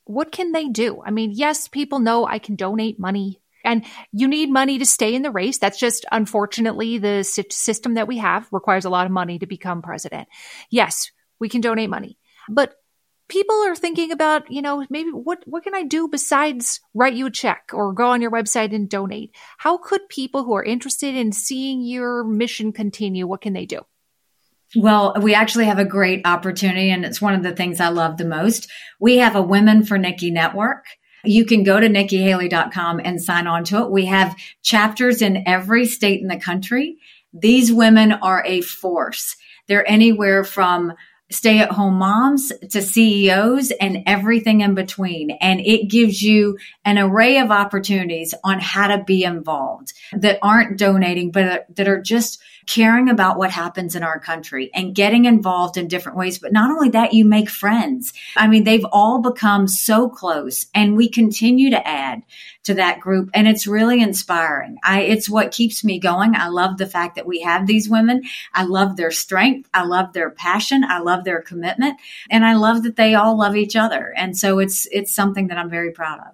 what 0.04 0.32
can 0.32 0.52
they 0.52 0.68
do 0.68 1.02
i 1.04 1.10
mean 1.10 1.32
yes 1.34 1.68
people 1.68 2.00
know 2.00 2.28
i 2.28 2.38
can 2.38 2.56
donate 2.56 3.00
money 3.00 3.42
and 3.64 3.86
you 4.12 4.28
need 4.28 4.52
money 4.52 4.78
to 4.78 4.86
stay 4.86 5.16
in 5.16 5.24
the 5.24 5.32
race 5.32 5.58
that's 5.58 5.80
just 5.80 6.06
unfortunately 6.12 7.00
the 7.00 7.24
system 7.24 7.96
that 7.96 8.08
we 8.08 8.20
have 8.20 8.48
requires 8.52 8.86
a 8.86 8.90
lot 8.90 9.08
of 9.08 9.12
money 9.12 9.40
to 9.40 9.48
become 9.48 9.82
president 9.82 10.28
yes 10.70 11.10
we 11.40 11.50
can 11.50 11.62
donate 11.62 11.90
money 11.90 12.20
but 12.50 12.76
people 13.28 13.56
are 13.66 13.76
thinking 13.76 14.12
about, 14.12 14.50
you 14.52 14.62
know, 14.62 14.86
maybe 14.90 15.10
what, 15.10 15.44
what 15.46 15.64
can 15.64 15.76
I 15.76 15.84
do 15.84 16.08
besides 16.08 16.80
write 16.94 17.14
you 17.14 17.28
a 17.28 17.32
check 17.32 17.72
or 17.74 17.94
go 17.94 18.08
on 18.08 18.22
your 18.22 18.32
website 18.32 18.74
and 18.74 18.90
donate? 18.90 19.36
How 19.58 19.78
could 19.78 20.10
people 20.10 20.44
who 20.44 20.54
are 20.56 20.64
interested 20.64 21.16
in 21.16 21.32
seeing 21.32 21.82
your 21.82 22.24
mission 22.24 22.72
continue, 22.72 23.28
what 23.28 23.42
can 23.42 23.54
they 23.54 23.66
do? 23.66 23.82
Well, 24.76 25.16
we 25.22 25.34
actually 25.34 25.66
have 25.66 25.80
a 25.80 25.86
great 25.86 26.26
opportunity, 26.26 26.90
and 26.90 27.06
it's 27.06 27.22
one 27.22 27.34
of 27.34 27.44
the 27.44 27.56
things 27.56 27.80
I 27.80 27.88
love 27.88 28.18
the 28.18 28.26
most. 28.26 28.70
We 29.00 29.18
have 29.18 29.36
a 29.36 29.42
Women 29.42 29.86
for 29.86 29.98
Nikki 29.98 30.30
network. 30.30 30.86
You 31.24 31.46
can 31.46 31.64
go 31.64 31.80
to 31.80 31.88
nikkihaley.com 31.88 33.02
and 33.04 33.22
sign 33.22 33.48
on 33.48 33.64
to 33.66 33.84
it. 33.84 33.92
We 33.92 34.06
have 34.06 34.36
chapters 34.64 35.22
in 35.22 35.48
every 35.48 35.86
state 35.86 36.22
in 36.22 36.28
the 36.28 36.40
country. 36.40 36.98
These 37.34 37.72
women 37.72 38.12
are 38.12 38.44
a 38.46 38.62
force. 38.62 39.38
They're 39.68 39.90
anywhere 39.90 40.44
from 40.44 40.94
stay 41.30 41.60
at 41.60 41.72
home 41.72 41.96
moms 41.96 42.52
to 42.72 42.82
CEOs 42.82 43.72
and 43.72 44.04
everything 44.06 44.62
in 44.62 44.76
between. 44.76 45.32
And 45.32 45.60
it 45.60 45.90
gives 45.90 46.22
you 46.22 46.58
an 46.86 46.98
array 46.98 47.40
of 47.40 47.52
opportunities 47.52 48.34
on 48.44 48.60
how 48.60 48.88
to 48.88 49.04
be 49.04 49.24
involved 49.24 49.94
that 50.14 50.40
aren't 50.42 50.78
donating, 50.78 51.32
but 51.32 51.66
that 51.76 51.88
are 51.88 52.02
just 52.02 52.40
caring 52.68 53.10
about 53.10 53.38
what 53.38 53.50
happens 53.50 53.96
in 53.96 54.04
our 54.04 54.20
country 54.20 54.70
and 54.74 54.94
getting 54.94 55.26
involved 55.26 55.78
in 55.78 55.88
different 55.88 56.18
ways. 56.18 56.38
But 56.38 56.52
not 56.52 56.70
only 56.70 56.90
that, 56.90 57.14
you 57.14 57.26
make 57.26 57.50
friends. 57.50 58.14
I 58.36 58.48
mean, 58.48 58.66
they've 58.66 58.86
all 58.92 59.22
become 59.22 59.68
so 59.68 60.10
close 60.10 60.68
and 60.76 60.96
we 60.96 61.10
continue 61.10 61.70
to 61.72 61.88
add 61.88 62.24
to 62.64 62.74
that 62.76 63.00
group. 63.00 63.30
And 63.34 63.48
it's 63.48 63.66
really 63.66 64.02
inspiring. 64.02 64.78
I, 64.84 65.02
it's 65.02 65.30
what 65.30 65.52
keeps 65.52 65.84
me 65.84 66.00
going. 66.00 66.36
I 66.36 66.50
love 66.50 66.78
the 66.78 66.86
fact 66.86 67.16
that 67.16 67.26
we 67.26 67.42
have 67.42 67.66
these 67.66 67.90
women. 67.90 68.24
I 68.54 68.66
love 68.66 68.98
their 68.98 69.12
strength. 69.12 69.70
I 69.74 69.86
love 69.86 70.12
their 70.12 70.30
passion. 70.30 70.84
I 70.84 71.00
love 71.00 71.24
their 71.24 71.42
commitment 71.42 72.00
and 72.30 72.46
I 72.46 72.56
love 72.56 72.84
that 72.84 72.98
they 72.98 73.16
all 73.16 73.38
love 73.38 73.56
each 73.56 73.78
other. 73.78 74.14
And 74.16 74.38
so 74.38 74.60
it's, 74.60 74.88
it's 74.92 75.16
something 75.16 75.48
that 75.48 75.58
I'm 75.58 75.70
very 75.70 75.92
proud 75.92 76.20
of. 76.20 76.34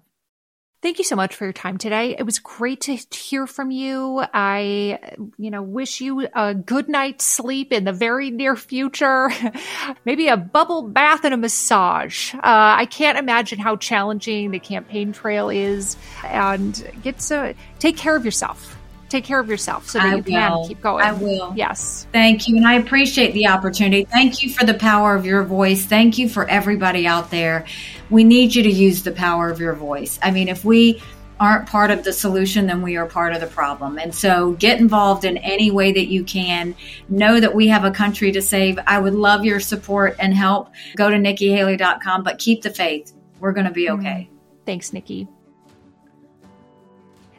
Thank 0.84 0.98
you 0.98 1.06
so 1.06 1.16
much 1.16 1.34
for 1.34 1.46
your 1.46 1.54
time 1.54 1.78
today. 1.78 2.14
It 2.20 2.24
was 2.24 2.40
great 2.40 2.82
to 2.82 2.96
hear 3.16 3.48
from 3.48 3.72
you. 3.72 4.22
I, 4.34 5.00
you 5.38 5.50
know, 5.50 5.62
wish 5.62 6.02
you 6.02 6.28
a 6.34 6.54
good 6.54 6.90
night's 6.90 7.24
sleep 7.24 7.72
in 7.72 7.86
the 7.86 7.94
very 7.94 8.32
near 8.32 8.58
future. 8.58 9.32
Maybe 10.06 10.28
a 10.28 10.36
bubble 10.36 10.82
bath 10.82 11.24
and 11.24 11.34
a 11.34 11.38
massage. 11.38 12.36
Uh, 12.36 12.40
I 12.44 12.86
can't 12.88 13.18
imagine 13.18 13.60
how 13.60 13.78
challenging 13.78 14.52
the 14.52 14.60
campaign 14.60 15.14
trail 15.14 15.50
is. 15.50 15.96
And 16.26 16.86
get 17.02 17.18
to 17.20 17.56
take 17.80 17.96
care 17.96 18.18
of 18.18 18.26
yourself 18.26 18.78
take 19.14 19.24
care 19.24 19.40
of 19.40 19.48
yourself 19.48 19.88
so 19.88 20.00
that 20.00 20.08
I 20.08 20.16
you 20.16 20.18
will. 20.18 20.24
can 20.24 20.68
keep 20.68 20.82
going. 20.82 21.06
I 21.06 21.14
will. 21.14 21.54
Yes. 21.56 22.08
Thank 22.12 22.48
you. 22.48 22.58
And 22.58 22.68
I 22.68 22.74
appreciate 22.74 23.34
the 23.34 23.48
opportunity. 23.48 24.06
Thank 24.06 24.42
you 24.42 24.50
for 24.50 24.66
the 24.66 24.74
power 24.74 25.16
of 25.16 25.26
your 25.26 25.44
voice. 25.44 25.86
Thank 25.86 26.18
you 26.18 26.28
for 26.28 26.50
everybody 26.50 27.06
out 27.06 27.30
there. 27.30 27.66
We 28.10 28.24
need 28.24 28.56
you 28.56 28.64
to 28.64 28.72
use 28.72 29.04
the 29.04 29.12
power 29.12 29.50
of 29.50 29.60
your 29.60 29.74
voice. 29.74 30.20
I 30.24 30.32
mean, 30.32 30.50
if 30.50 30.66
we 30.66 31.02
aren't 31.40 31.68
part 31.68 31.92
of 31.92 32.04
the 32.04 32.14
solution, 32.14 32.66
then 32.68 32.82
we 32.82 32.96
are 32.96 33.06
part 33.06 33.34
of 33.34 33.42
the 33.42 33.48
problem. 33.48 34.00
And 34.00 34.14
so 34.14 34.54
get 34.54 34.80
involved 34.80 35.26
in 35.26 35.38
any 35.38 35.70
way 35.70 35.92
that 35.92 36.08
you 36.08 36.24
can. 36.24 36.76
Know 37.08 37.40
that 37.40 37.54
we 37.54 37.68
have 37.68 37.84
a 37.84 37.92
country 37.92 38.32
to 38.32 38.42
save. 38.42 38.80
I 38.88 39.00
would 39.00 39.14
love 39.14 39.46
your 39.46 39.60
support 39.60 40.16
and 40.20 40.34
help. 40.34 40.70
Go 40.96 41.10
to 41.10 41.18
nikkihaley.com, 41.18 42.24
but 42.24 42.40
keep 42.40 42.64
the 42.64 42.70
faith. 42.72 43.14
We're 43.40 43.52
going 43.52 43.68
to 43.68 43.74
be 43.74 43.90
okay. 43.90 44.30
Mm. 44.32 44.66
Thanks, 44.66 44.94
Nikki. 44.94 45.28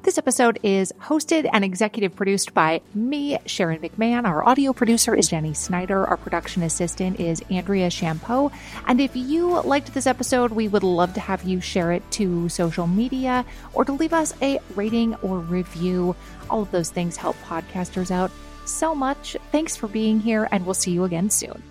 This 0.05 0.19
episode 0.19 0.59
is 0.63 0.93
hosted 1.01 1.49
and 1.51 1.65
executive 1.65 2.15
produced 2.15 2.53
by 2.53 2.83
me, 2.93 3.39
Sharon 3.47 3.81
McMahon. 3.81 4.27
Our 4.27 4.47
audio 4.47 4.75
producer 4.75 5.15
is 5.15 5.29
Jenny 5.29 5.55
Snyder. 5.55 6.05
Our 6.05 6.19
production 6.19 6.63
assistant 6.63 7.19
is 7.19 7.43
Andrea 7.51 7.89
Champoux. 7.89 8.53
And 8.87 9.01
if 9.01 9.17
you 9.17 9.63
liked 9.63 9.95
this 9.95 10.07
episode, 10.07 10.53
we 10.53 10.69
would 10.69 10.83
love 10.83 11.15
to 11.15 11.21
have 11.21 11.45
you 11.45 11.59
share 11.59 11.91
it 11.91 12.03
to 12.13 12.51
social 12.51 12.87
media 12.87 13.47
or 13.73 13.87
to 13.87 13.95
leave 13.95 14.13
us 14.13 14.35
a 14.43 14.61
rating 14.75 15.15
or 15.23 15.39
review. 15.39 16.15
All 16.51 16.61
of 16.61 16.71
those 16.71 16.91
things 16.91 17.17
help 17.17 17.37
podcasters 17.37 18.11
out 18.11 18.31
so 18.67 18.95
much. 18.95 19.39
Thanks 19.53 19.75
for 19.75 19.89
being 19.89 20.21
here, 20.21 20.47
and 20.53 20.67
we'll 20.67 20.75
see 20.75 20.91
you 20.91 21.05
again 21.05 21.31
soon. 21.31 21.63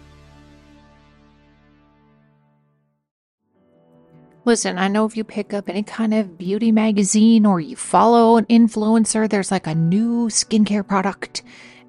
Listen, 4.45 4.77
I 4.77 4.89
know 4.89 5.05
if 5.05 5.15
you 5.15 5.23
pick 5.23 5.53
up 5.53 5.69
any 5.69 5.83
kind 5.83 6.13
of 6.13 6.37
beauty 6.37 6.69
magazine 6.69 7.45
or 7.45 7.61
you 7.61 7.77
follow 7.77 8.35
an 8.35 8.43
influencer, 8.47 9.29
there's 9.29 9.51
like 9.51 9.67
a 9.67 9.73
new 9.73 10.27
skincare 10.27 10.85
product 10.85 11.43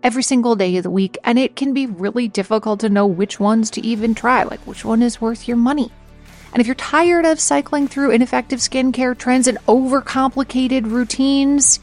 every 0.04 0.22
single 0.22 0.54
day 0.54 0.76
of 0.76 0.84
the 0.84 0.90
week, 0.90 1.18
and 1.24 1.36
it 1.36 1.56
can 1.56 1.74
be 1.74 1.86
really 1.86 2.28
difficult 2.28 2.78
to 2.78 2.88
know 2.88 3.08
which 3.08 3.40
ones 3.40 3.70
to 3.70 3.84
even 3.84 4.14
try, 4.14 4.44
like 4.44 4.60
which 4.60 4.84
one 4.84 5.02
is 5.02 5.20
worth 5.20 5.48
your 5.48 5.56
money. 5.56 5.90
And 6.52 6.60
if 6.60 6.68
you're 6.68 6.76
tired 6.76 7.26
of 7.26 7.40
cycling 7.40 7.88
through 7.88 8.12
ineffective 8.12 8.60
skincare 8.60 9.18
trends 9.18 9.48
and 9.48 9.58
overcomplicated 9.66 10.88
routines, 10.88 11.80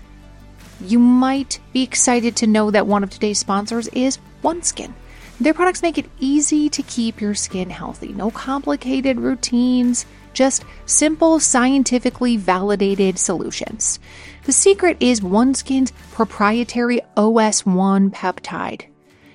you 0.80 1.00
might 1.00 1.60
be 1.74 1.84
excited 1.84 2.38
to 2.38 2.48
know 2.48 2.72
that 2.72 2.88
one 2.88 3.04
of 3.04 3.10
today's 3.10 3.40
sponsors 3.40 3.90
is 3.90 4.20
OneSkin. 4.42 4.94
Their 5.42 5.54
products 5.54 5.82
make 5.82 5.98
it 5.98 6.10
easy 6.22 6.70
to 6.70 6.82
keep 6.84 7.20
your 7.20 7.36
skin 7.36 7.70
healthy. 7.70 8.14
No 8.14 8.32
complicated 8.32 9.20
routines 9.20 10.06
just 10.34 10.66
simple, 10.86 11.40
scientifically 11.40 12.38
validated 12.38 13.20
solutions. 13.20 14.00
The 14.44 14.52
secret 14.52 14.98
is 15.00 15.22
OneSkin's 15.22 15.92
proprietary 16.12 17.02
OS1 17.16 18.12
peptide. 18.12 18.86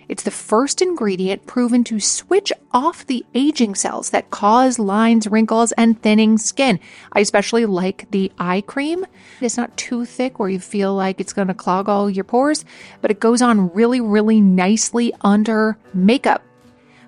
It's 0.09 0.23
the 0.23 0.31
first 0.31 0.83
ingredient 0.83 1.47
proven 1.47 1.83
to 1.85 1.99
switch 1.99 2.53
off 2.73 3.07
the 3.07 3.27
aging 3.35 3.75
cells 3.75 4.11
that 4.11 4.31
cause 4.31 4.79
lines, 4.79 5.27
wrinkles, 5.27 5.73
and 5.73 6.01
thinning 6.01 6.39
skin. 6.39 6.79
I 7.13 7.21
especially 7.21 7.67
like 7.67 8.09
the 8.13 8.31
eye 8.39 8.61
cream. 8.61 9.05
It's 9.41 9.57
not 9.57 9.77
too 9.77 10.05
thick 10.05 10.39
where 10.39 10.49
you 10.49 10.61
feel 10.61 10.95
like 10.95 11.21
it's 11.21 11.33
going 11.33 11.49
to 11.49 11.55
clog 11.55 11.89
all 11.89 12.09
your 12.09 12.25
pores, 12.25 12.65
but 13.01 13.11
it 13.11 13.19
goes 13.19 13.43
on 13.43 13.73
really, 13.73 14.01
really 14.01 14.41
nicely 14.41 15.13
under 15.23 15.77
makeup. 15.93 16.43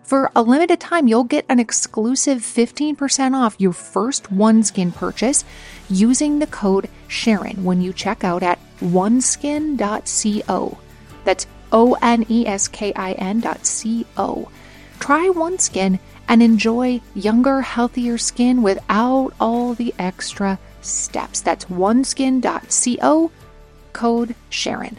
For 0.09 0.31
a 0.35 0.41
limited 0.41 0.81
time, 0.81 1.07
you'll 1.07 1.25
get 1.25 1.45
an 1.51 1.61
exclusive 1.61 2.39
15% 2.39 3.35
off 3.35 3.57
your 3.59 3.75
first 3.75 4.35
OneSkin 4.35 4.95
purchase 4.95 5.45
using 5.91 6.39
the 6.39 6.47
code 6.47 6.89
Sharon 7.09 7.63
when 7.63 7.83
you 7.83 7.93
check 7.93 8.25
out 8.25 8.43
at 8.43 8.59
oneskin.co. 8.81 10.79
That's 11.25 11.47
O 11.71 11.99
N 12.01 12.25
E 12.31 12.47
S 12.47 12.69
K 12.69 12.95
I 12.95 13.13
N.co. 13.13 14.51
Try 14.99 15.29
OneSkin 15.29 15.99
and 16.27 16.43
enjoy 16.43 17.03
younger, 17.15 17.61
healthier 17.61 18.17
skin 18.17 18.63
without 18.63 19.35
all 19.39 19.75
the 19.75 19.95
extra 19.99 20.59
steps. 20.81 21.43
That's 21.43 21.67
oneskin.co, 21.67 23.31
code 23.93 24.35
Sharon. 24.49 24.99